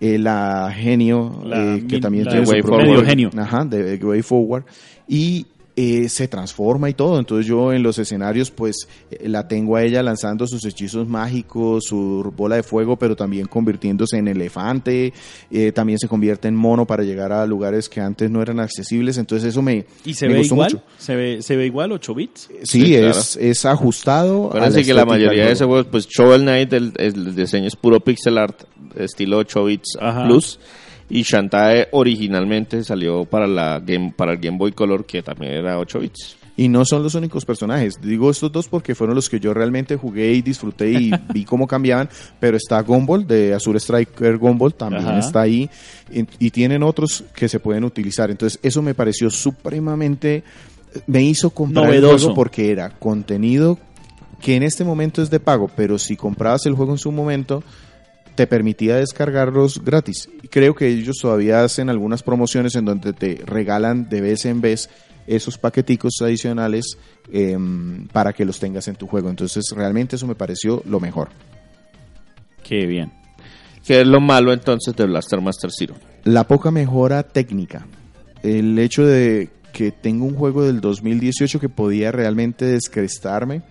eh, 0.00 0.18
la 0.18 0.72
genio 0.74 1.42
La 1.44 1.76
eh, 1.76 1.86
que 1.86 2.00
también 2.00 2.24
la 2.24 2.32
tiene 2.32 2.46
Way 2.46 2.60
su 2.60 2.66
propio 2.66 2.86
Medio 2.86 3.04
genio. 3.04 3.30
Ajá, 3.36 3.64
de 3.64 3.96
de 3.96 4.04
Way 4.04 4.22
Forward. 4.22 4.64
Y 5.08 5.46
eh, 5.74 6.08
se 6.08 6.28
transforma 6.28 6.90
y 6.90 6.94
todo. 6.94 7.18
Entonces 7.18 7.46
yo 7.46 7.72
en 7.72 7.82
los 7.82 7.98
escenarios 7.98 8.50
pues 8.50 8.76
eh, 9.10 9.28
la 9.28 9.48
tengo 9.48 9.76
a 9.76 9.82
ella 9.82 10.02
lanzando 10.02 10.46
sus 10.46 10.64
hechizos 10.66 11.08
mágicos, 11.08 11.84
su 11.86 12.30
bola 12.36 12.56
de 12.56 12.62
fuego, 12.62 12.96
pero 12.96 13.16
también 13.16 13.46
convirtiéndose 13.46 14.18
en 14.18 14.28
elefante. 14.28 15.12
eh, 15.50 15.72
también 15.72 15.98
se 15.98 16.08
convierte 16.08 16.48
en 16.48 16.56
mono 16.56 16.86
para 16.86 17.02
llegar 17.04 17.32
a 17.32 17.46
lugares 17.46 17.88
que 17.88 18.00
antes 18.00 18.30
no 18.30 18.42
eran 18.42 18.60
accesibles. 18.60 19.16
Entonces 19.18 19.48
eso 19.48 19.62
me, 19.62 19.86
¿Y 20.04 20.14
se 20.14 20.26
me 20.26 20.34
ve 20.34 20.38
gustó 20.40 20.54
igual? 20.56 20.72
mucho. 20.74 20.84
¿Se 20.98 21.16
ve, 21.16 21.40
¿Se 21.42 21.56
ve 21.56 21.66
igual 21.66 21.92
8 21.92 22.14
bits? 22.14 22.48
Sí, 22.64 22.82
Sí, 22.82 22.94
es, 22.96 23.36
es 23.36 23.64
ajustado. 23.64 24.48
Acuérdense 24.48 24.84
que 24.84 24.92
la 24.94 25.04
mayoría 25.06 25.46
de 25.46 25.52
ese 25.52 25.64
juego. 25.64 25.82
juego, 25.84 25.90
pues 25.90 26.06
Shovel 26.08 26.42
Knight, 26.42 26.72
el, 26.74 26.92
el 26.98 27.34
diseño 27.34 27.66
es 27.68 27.76
puro 27.76 28.00
pixel 28.00 28.36
art, 28.38 28.62
estilo 28.96 29.38
8 29.38 29.64
bits 29.64 29.96
Ajá. 30.00 30.24
plus. 30.26 30.58
Y 31.10 31.22
Shantae 31.22 31.88
originalmente 31.92 32.82
salió 32.84 33.24
para 33.24 33.46
la 33.46 33.80
game, 33.80 34.12
para 34.16 34.32
el 34.32 34.38
Game 34.38 34.58
Boy 34.58 34.72
Color, 34.72 35.04
que 35.04 35.22
también 35.22 35.52
era 35.52 35.78
8 35.78 36.00
bits. 36.00 36.36
Y 36.56 36.68
no 36.68 36.84
son 36.84 37.02
los 37.02 37.14
únicos 37.14 37.44
personajes. 37.44 38.00
Digo 38.00 38.30
estos 38.30 38.52
dos 38.52 38.68
porque 38.68 38.94
fueron 38.94 39.16
los 39.16 39.30
que 39.30 39.40
yo 39.40 39.54
realmente 39.54 39.96
jugué 39.96 40.32
y 40.32 40.42
disfruté 40.42 40.92
y 40.92 41.10
vi 41.32 41.44
cómo 41.44 41.66
cambiaban. 41.66 42.08
Pero 42.38 42.56
está 42.56 42.80
Gumball 42.82 43.26
de 43.26 43.54
Azure 43.54 43.78
Striker 43.78 44.36
Gumball, 44.36 44.74
también 44.74 45.06
Ajá. 45.06 45.18
está 45.18 45.40
ahí. 45.42 45.68
Y, 46.10 46.26
y 46.38 46.50
tienen 46.50 46.82
otros 46.82 47.24
que 47.34 47.48
se 47.48 47.58
pueden 47.58 47.84
utilizar. 47.84 48.30
Entonces, 48.30 48.58
eso 48.62 48.82
me 48.82 48.94
pareció 48.94 49.30
supremamente. 49.30 50.44
Me 51.06 51.22
hizo 51.22 51.50
comprar 51.50 51.92
el 51.92 52.04
juego 52.04 52.34
porque 52.34 52.70
era 52.70 52.90
contenido 52.90 53.78
que 54.42 54.56
en 54.56 54.62
este 54.62 54.84
momento 54.84 55.22
es 55.22 55.30
de 55.30 55.40
pago. 55.40 55.70
Pero 55.74 55.98
si 55.98 56.16
comprabas 56.16 56.66
el 56.66 56.74
juego 56.74 56.92
en 56.92 56.98
su 56.98 57.10
momento, 57.12 57.62
te 58.34 58.46
permitía 58.46 58.96
descargarlos 58.96 59.82
gratis. 59.84 60.28
Y 60.42 60.48
creo 60.48 60.74
que 60.74 60.88
ellos 60.88 61.18
todavía 61.20 61.62
hacen 61.62 61.90
algunas 61.90 62.22
promociones 62.22 62.74
en 62.74 62.84
donde 62.84 63.12
te 63.12 63.42
regalan 63.44 64.08
de 64.08 64.20
vez 64.20 64.44
en 64.46 64.60
vez 64.60 64.88
esos 65.26 65.58
paqueticos 65.58 66.14
adicionales 66.20 66.98
em, 67.30 68.08
para 68.08 68.32
que 68.32 68.44
los 68.44 68.58
tengas 68.58 68.88
en 68.88 68.96
tu 68.96 69.06
juego. 69.06 69.30
Entonces 69.30 69.64
realmente 69.74 70.16
eso 70.16 70.26
me 70.26 70.34
pareció 70.34 70.82
lo 70.86 71.00
mejor. 71.00 71.28
Qué 72.62 72.86
bien. 72.86 73.12
¿Qué 73.84 74.00
es 74.00 74.06
lo 74.06 74.20
malo 74.20 74.52
entonces 74.52 74.94
de 74.94 75.06
Blaster 75.06 75.40
Master 75.40 75.70
Zero? 75.76 75.94
La 76.24 76.46
poca 76.46 76.70
mejora 76.70 77.24
técnica. 77.24 77.86
El 78.42 78.78
hecho 78.78 79.04
de 79.04 79.50
que 79.72 79.90
tengo 79.90 80.26
un 80.26 80.34
juego 80.34 80.64
del 80.64 80.80
2018 80.80 81.58
que 81.58 81.68
podía 81.68 82.12
realmente 82.12 82.64
descrestarme 82.66 83.62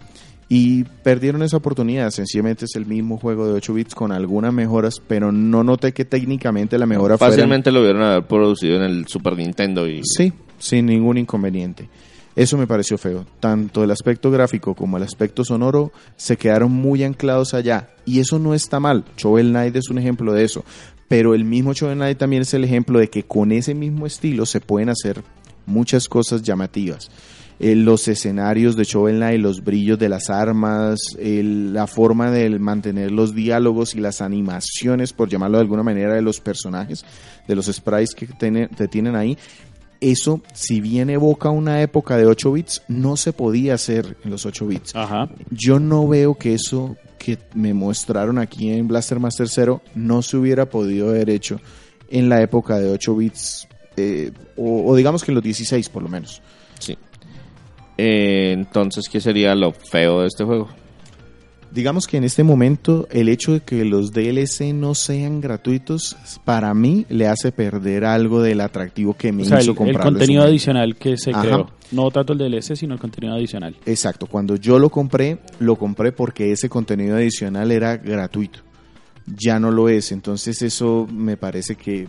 y 0.53 0.83
perdieron 0.83 1.43
esa 1.43 1.55
oportunidad. 1.55 2.09
Sencillamente 2.11 2.65
es 2.65 2.75
el 2.75 2.85
mismo 2.85 3.17
juego 3.17 3.47
de 3.47 3.53
8 3.53 3.73
bits 3.73 3.95
con 3.95 4.11
algunas 4.11 4.51
mejoras, 4.51 5.01
pero 5.07 5.31
no 5.31 5.63
noté 5.63 5.93
que 5.93 6.03
técnicamente 6.03 6.77
la 6.77 6.85
mejora 6.85 7.17
fuera 7.17 7.31
Fácilmente 7.31 7.71
lo 7.71 7.79
hubieran 7.79 8.03
haber 8.03 8.27
producido 8.27 8.75
en 8.75 8.81
el 8.81 9.07
Super 9.07 9.37
Nintendo 9.37 9.87
y 9.87 10.01
Sí, 10.03 10.33
sin 10.59 10.87
ningún 10.87 11.17
inconveniente. 11.17 11.87
Eso 12.35 12.57
me 12.57 12.67
pareció 12.67 12.97
feo. 12.97 13.25
Tanto 13.39 13.81
el 13.85 13.91
aspecto 13.91 14.29
gráfico 14.29 14.75
como 14.75 14.97
el 14.97 15.03
aspecto 15.03 15.45
sonoro 15.45 15.93
se 16.17 16.35
quedaron 16.35 16.73
muy 16.73 17.05
anclados 17.05 17.53
allá. 17.53 17.87
Y 18.05 18.19
eso 18.19 18.37
no 18.37 18.53
está 18.53 18.81
mal. 18.81 19.05
Shovel 19.15 19.51
Knight 19.51 19.77
es 19.77 19.89
un 19.89 19.99
ejemplo 19.99 20.33
de 20.33 20.43
eso. 20.43 20.65
Pero 21.07 21.33
el 21.33 21.45
mismo 21.45 21.71
Shovel 21.71 21.95
Knight 21.95 22.17
también 22.17 22.41
es 22.41 22.53
el 22.53 22.65
ejemplo 22.65 22.99
de 22.99 23.09
que 23.09 23.23
con 23.23 23.53
ese 23.53 23.73
mismo 23.73 24.05
estilo 24.05 24.45
se 24.45 24.59
pueden 24.59 24.89
hacer 24.89 25.23
muchas 25.65 26.09
cosas 26.09 26.41
llamativas. 26.41 27.09
Eh, 27.63 27.75
los 27.75 28.07
escenarios 28.07 28.75
de 28.75 28.85
Shovel 28.85 29.17
Knight, 29.17 29.39
los 29.39 29.63
brillos 29.63 29.99
de 29.99 30.09
las 30.09 30.31
armas, 30.31 30.97
el- 31.19 31.73
la 31.73 31.85
forma 31.85 32.31
de 32.31 32.49
mantener 32.57 33.11
los 33.11 33.35
diálogos 33.35 33.93
y 33.93 33.99
las 33.99 34.19
animaciones, 34.21 35.13
por 35.13 35.29
llamarlo 35.29 35.57
de 35.59 35.61
alguna 35.63 35.83
manera, 35.83 36.15
de 36.15 36.23
los 36.23 36.39
personajes, 36.41 37.05
de 37.47 37.55
los 37.55 37.67
sprites 37.67 38.15
que 38.15 38.25
te 38.25 38.87
tienen 38.87 39.15
ahí, 39.15 39.37
eso, 39.99 40.41
si 40.55 40.81
bien 40.81 41.11
evoca 41.11 41.51
una 41.51 41.83
época 41.83 42.17
de 42.17 42.25
8 42.25 42.51
bits, 42.51 42.81
no 42.87 43.15
se 43.15 43.31
podía 43.33 43.75
hacer 43.75 44.17
en 44.23 44.31
los 44.31 44.47
8 44.47 44.65
bits. 44.65 44.95
Ajá. 44.95 45.29
Yo 45.51 45.79
no 45.79 46.07
veo 46.07 46.33
que 46.33 46.55
eso 46.55 46.95
que 47.19 47.37
me 47.53 47.75
mostraron 47.75 48.39
aquí 48.39 48.71
en 48.71 48.87
Blaster 48.87 49.19
Master 49.19 49.47
0 49.47 49.83
no 49.93 50.23
se 50.23 50.37
hubiera 50.37 50.67
podido 50.67 51.09
haber 51.09 51.29
hecho 51.29 51.61
en 52.09 52.27
la 52.29 52.41
época 52.41 52.79
de 52.79 52.89
8 52.89 53.15
bits, 53.15 53.67
eh, 53.97 54.31
o, 54.57 54.89
o 54.89 54.95
digamos 54.95 55.23
que 55.23 55.29
en 55.29 55.35
los 55.35 55.43
16 55.43 55.89
por 55.89 56.01
lo 56.01 56.09
menos. 56.09 56.41
sí. 56.79 56.97
Eh, 58.03 58.51
entonces, 58.53 59.07
¿qué 59.07 59.21
sería 59.21 59.53
lo 59.53 59.73
feo 59.73 60.21
de 60.21 60.27
este 60.27 60.43
juego? 60.43 60.67
Digamos 61.71 62.07
que 62.07 62.17
en 62.17 62.23
este 62.23 62.43
momento 62.43 63.07
el 63.11 63.29
hecho 63.29 63.53
de 63.53 63.59
que 63.59 63.85
los 63.85 64.11
DLC 64.11 64.73
no 64.73 64.95
sean 64.95 65.39
gratuitos, 65.39 66.17
para 66.43 66.73
mí 66.73 67.05
le 67.09 67.27
hace 67.27 67.51
perder 67.51 68.03
algo 68.03 68.41
del 68.41 68.59
atractivo 68.61 69.13
que 69.13 69.31
me 69.31 69.43
O 69.43 69.45
sea, 69.45 69.61
hizo 69.61 69.75
el, 69.79 69.89
el 69.89 69.99
contenido 69.99 70.41
adicional 70.41 70.95
que 70.95 71.15
se 71.15 71.29
Ajá. 71.29 71.41
creó. 71.41 71.69
No 71.91 72.09
tanto 72.09 72.33
el 72.33 72.39
DLC, 72.39 72.75
sino 72.75 72.95
el 72.95 72.99
contenido 72.99 73.35
adicional. 73.35 73.75
Exacto, 73.85 74.25
cuando 74.25 74.55
yo 74.55 74.79
lo 74.79 74.89
compré, 74.89 75.37
lo 75.59 75.75
compré 75.75 76.11
porque 76.11 76.51
ese 76.51 76.69
contenido 76.69 77.17
adicional 77.17 77.71
era 77.71 77.97
gratuito. 77.97 78.61
Ya 79.27 79.59
no 79.59 79.69
lo 79.69 79.89
es, 79.89 80.11
entonces 80.11 80.59
eso 80.63 81.07
me 81.13 81.37
parece 81.37 81.75
que 81.75 82.07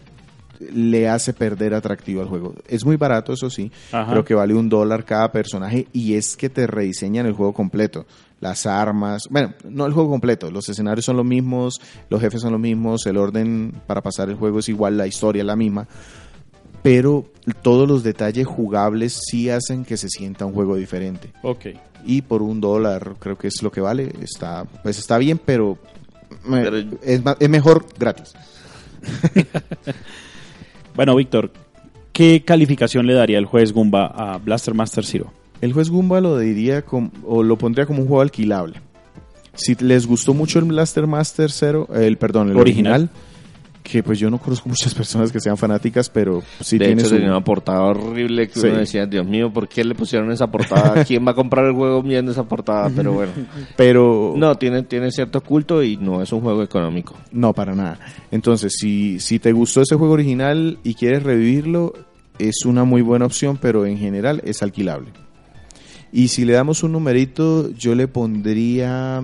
le 0.73 1.09
hace 1.09 1.33
perder 1.33 1.75
atractivo 1.75 2.21
al 2.23 2.29
juego. 2.29 2.55
Es 2.69 2.85
muy 2.85 2.97
barato, 2.97 3.33
eso 3.33 3.49
sí, 3.51 3.71
Ajá. 3.91 4.11
creo 4.11 4.25
que 4.25 4.35
vale 4.35 4.55
un 4.55 4.69
dólar 4.69 5.05
cada 5.05 5.33
personaje 5.33 5.87
y 5.93 6.15
es 6.15 6.37
que 6.37 6.49
te 6.51 6.67
rediseñan 6.67 7.27
el 7.27 7.33
juego 7.33 7.53
completo. 7.53 8.07
Las 8.41 8.67
armas, 8.67 9.29
bueno, 9.31 9.55
no 9.69 9.87
el 9.87 9.93
juego 9.93 10.11
completo, 10.11 10.51
los 10.51 10.69
escenarios 10.69 11.05
son 11.05 11.17
los 11.17 11.25
mismos, 11.27 11.81
los 12.11 12.21
jefes 12.21 12.41
son 12.41 12.53
los 12.53 12.61
mismos, 12.61 13.07
el 13.07 13.17
orden 13.17 13.73
para 13.87 14.01
pasar 14.03 14.29
el 14.31 14.35
juego 14.37 14.59
es 14.59 14.69
igual, 14.69 14.97
la 14.97 15.07
historia 15.07 15.41
es 15.43 15.47
la 15.47 15.55
misma, 15.57 15.87
pero 16.83 17.25
todos 17.63 17.89
los 17.89 18.03
detalles 18.03 18.47
jugables 18.49 19.21
sí 19.31 19.49
hacen 19.49 19.85
que 19.85 19.97
se 19.97 20.09
sienta 20.09 20.45
un 20.45 20.53
juego 20.55 20.75
diferente 20.75 21.33
Ok. 21.45 21.67
y 22.05 22.23
por 22.23 22.43
un 22.43 22.61
dólar 22.61 23.15
creo 23.21 23.39
que 23.39 23.47
es 23.47 23.63
lo 23.63 23.71
que 23.71 23.81
vale 23.81 24.13
está 24.21 24.65
pues 24.83 24.99
está 24.99 25.19
bien 25.19 25.39
pero, 25.45 25.79
me- 26.45 26.63
Pero- 26.63 26.79
es, 27.01 27.23
es 27.39 27.49
mejor 27.49 27.87
gratis 27.97 28.33
Bueno, 30.95 31.17
Víctor, 31.17 31.51
¿qué 32.13 32.43
calificación 32.45 33.07
le 33.07 33.15
daría 33.15 33.39
el 33.39 33.47
juez 33.47 33.73
Gumba 33.73 34.07
a 34.07 34.39
Blaster 34.39 34.75
Master 34.75 35.05
Zero? 35.05 35.33
el 35.61 35.73
juez 35.73 35.91
Goomba 35.91 36.21
lo 36.21 36.39
diría 36.39 36.83
com- 36.83 37.11
o 37.25 37.43
lo 37.45 37.57
pondría 37.57 37.87
como 37.87 38.01
un 38.03 38.09
juego 38.09 38.21
alquilable 38.23 38.81
si 39.55 39.77
les 39.77 40.07
gustó 40.09 40.35
mucho 40.35 40.59
el 40.59 40.65
Blaster 40.65 41.07
Master 41.07 41.51
Zero 41.53 41.87
el 41.95 42.17
perdón 42.17 42.51
el 42.51 42.57
Original. 42.57 43.03
original, 43.03 43.11
que 43.83 44.03
pues 44.03 44.19
yo 44.19 44.31
no 44.31 44.39
conozco 44.39 44.69
muchas 44.69 44.95
personas 44.95 45.33
que 45.33 45.41
sean 45.41 45.57
fanáticas 45.57 46.09
pero 46.09 46.43
sí 46.61 46.79
de 46.79 46.87
tiene 46.87 47.01
hecho, 47.01 47.09
su 47.11 47.17
tenía 47.17 47.31
una 47.31 47.43
portada 47.43 47.83
horrible 47.83 48.47
que 48.49 48.61
Sí. 48.61 48.67
uno 48.69 48.79
decía, 48.79 49.07
Dios 49.07 49.27
mío, 49.27 49.53
¿por 49.53 49.69
qué 49.69 49.83
le 49.83 49.95
pusieron 49.97 50.31
esa 50.31 50.47
portada? 50.51 51.05
¿Quién 51.05 51.27
va 51.27 51.33
a 51.33 51.35
comprar 51.35 51.67
el 51.67 51.73
juego 51.75 52.01
viendo 52.03 52.31
esa 52.31 52.45
portada? 52.45 52.91
Pero 52.95 53.13
bueno. 53.13 53.33
pero 53.77 54.35
No, 54.37 54.55
tiene, 54.57 54.85
tiene 54.85 55.11
cierto 55.11 55.41
culto 55.41 55.83
y 55.83 55.97
no 55.97 56.23
es 56.23 56.33
un 56.33 56.41
juego 56.43 56.63
económico. 56.63 57.17
No, 57.33 57.53
para 57.53 57.75
nada. 57.75 57.99
Entonces, 58.31 58.73
si, 58.79 59.19
si 59.19 59.39
te 59.41 59.51
gustó 59.53 59.81
ese 59.83 59.97
juego 59.97 60.15
original 60.15 60.79
y 60.85 60.95
quieres 60.95 61.25
revivirlo, 61.25 61.93
es 62.39 62.65
una 62.65 62.85
muy 62.85 63.03
buena 63.03 63.27
opción, 63.27 63.59
pero 63.61 63.85
en 63.85 63.99
general 63.99 64.41
es 64.45 64.63
alquilable. 64.63 65.11
Y 66.13 66.29
si 66.29 66.45
le 66.45 66.53
damos 66.53 66.83
un 66.83 66.93
numerito, 66.93 67.71
yo 67.73 67.95
le 67.95 68.07
pondría 68.07 69.23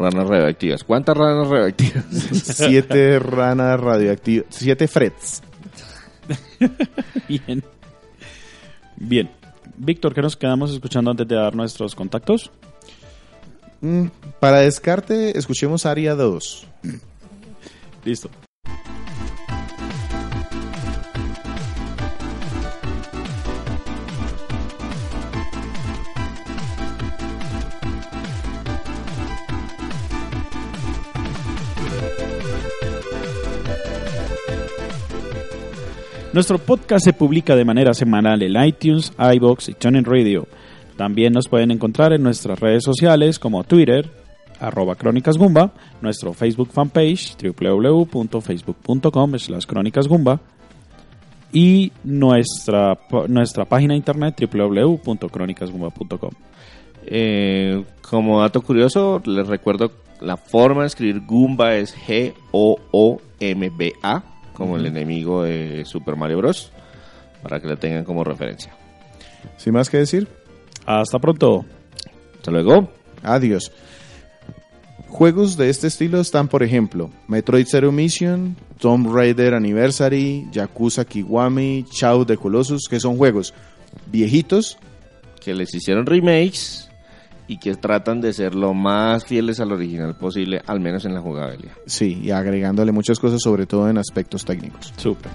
Ranas 0.00 0.26
radioactivas. 0.26 0.82
¿Cuántas 0.82 1.14
ranas 1.14 1.46
radioactivas? 1.46 2.04
siete 2.42 3.18
ranas 3.18 3.78
radioactivas, 3.78 4.46
siete 4.48 4.88
frets. 4.88 5.42
Bien. 7.28 7.62
Bien. 8.96 9.30
Víctor, 9.76 10.14
¿qué 10.14 10.22
nos 10.22 10.36
quedamos 10.36 10.72
escuchando 10.72 11.10
antes 11.10 11.28
de 11.28 11.34
dar 11.34 11.54
nuestros 11.54 11.94
contactos? 11.94 12.50
Mm, 13.82 14.06
para 14.40 14.60
descarte, 14.60 15.36
escuchemos 15.38 15.84
Aria 15.84 16.14
2. 16.14 16.66
Listo. 18.04 18.30
Nuestro 36.32 36.58
podcast 36.58 37.04
se 37.04 37.12
publica 37.12 37.56
de 37.56 37.64
manera 37.64 37.92
semanal 37.92 38.40
en 38.42 38.64
iTunes, 38.64 39.12
iBox 39.18 39.68
y 39.68 39.74
TuneIn 39.74 40.04
Radio. 40.04 40.46
También 40.96 41.32
nos 41.32 41.48
pueden 41.48 41.72
encontrar 41.72 42.12
en 42.12 42.22
nuestras 42.22 42.60
redes 42.60 42.84
sociales 42.84 43.40
como 43.40 43.64
Twitter, 43.64 44.08
arroba 44.60 44.94
Crónicas 44.94 45.36
Gumba, 45.36 45.72
nuestro 46.00 46.32
Facebook 46.32 46.70
fanpage 46.70 47.36
www.facebook.com 47.42 49.38
slash 49.38 49.66
Crónicas 49.66 50.06
Gumba 50.06 50.40
y 51.52 51.90
nuestra, 52.04 52.96
nuestra 53.26 53.64
página 53.64 53.96
internet 53.96 54.40
www.crónicasgumba.com. 54.40 56.30
Eh, 57.06 57.84
como 58.08 58.40
dato 58.40 58.62
curioso, 58.62 59.20
les 59.24 59.48
recuerdo 59.48 59.90
la 60.20 60.36
forma 60.36 60.82
de 60.82 60.86
escribir 60.88 61.22
Goomba 61.26 61.74
es 61.74 61.92
G-O-O-M-B-A, 62.06 62.62
como 64.60 64.76
el 64.76 64.84
enemigo 64.84 65.42
de 65.44 65.86
Super 65.86 66.16
Mario 66.16 66.36
Bros. 66.36 66.70
Para 67.42 67.58
que 67.60 67.66
la 67.66 67.76
tengan 67.76 68.04
como 68.04 68.22
referencia. 68.24 68.70
Sin 69.56 69.72
más 69.72 69.88
que 69.88 69.96
decir, 69.96 70.28
Hasta 70.84 71.18
pronto. 71.18 71.64
Hasta 72.36 72.50
luego. 72.50 72.90
adiós. 73.22 73.72
Juegos 75.08 75.56
de 75.56 75.70
este 75.70 75.86
estilo 75.86 76.20
están, 76.20 76.46
por 76.48 76.62
ejemplo, 76.62 77.10
Metroid 77.26 77.66
Zero 77.66 77.90
Mission, 77.90 78.54
Tomb 78.78 79.10
Raider 79.10 79.54
Anniversary, 79.54 80.46
Yakuza 80.52 81.06
Kiwami, 81.06 81.86
Chao 81.90 82.26
de 82.26 82.36
Colossus, 82.36 82.86
que 82.88 83.00
son 83.00 83.16
juegos 83.16 83.54
viejitos, 84.12 84.76
Que 85.42 85.54
les 85.54 85.74
hicieron 85.74 86.04
remakes 86.04 86.89
y 87.50 87.58
que 87.58 87.74
tratan 87.74 88.20
de 88.20 88.32
ser 88.32 88.54
lo 88.54 88.74
más 88.74 89.24
fieles 89.24 89.58
al 89.58 89.72
original 89.72 90.14
posible, 90.14 90.62
al 90.66 90.78
menos 90.78 91.04
en 91.04 91.14
la 91.14 91.20
jugabilidad. 91.20 91.72
sí, 91.84 92.20
y 92.22 92.30
agregándole 92.30 92.92
muchas 92.92 93.18
cosas, 93.18 93.42
sobre 93.42 93.66
todo 93.66 93.90
en 93.90 93.98
aspectos 93.98 94.44
técnicos. 94.44 94.94
Super. 94.96 95.32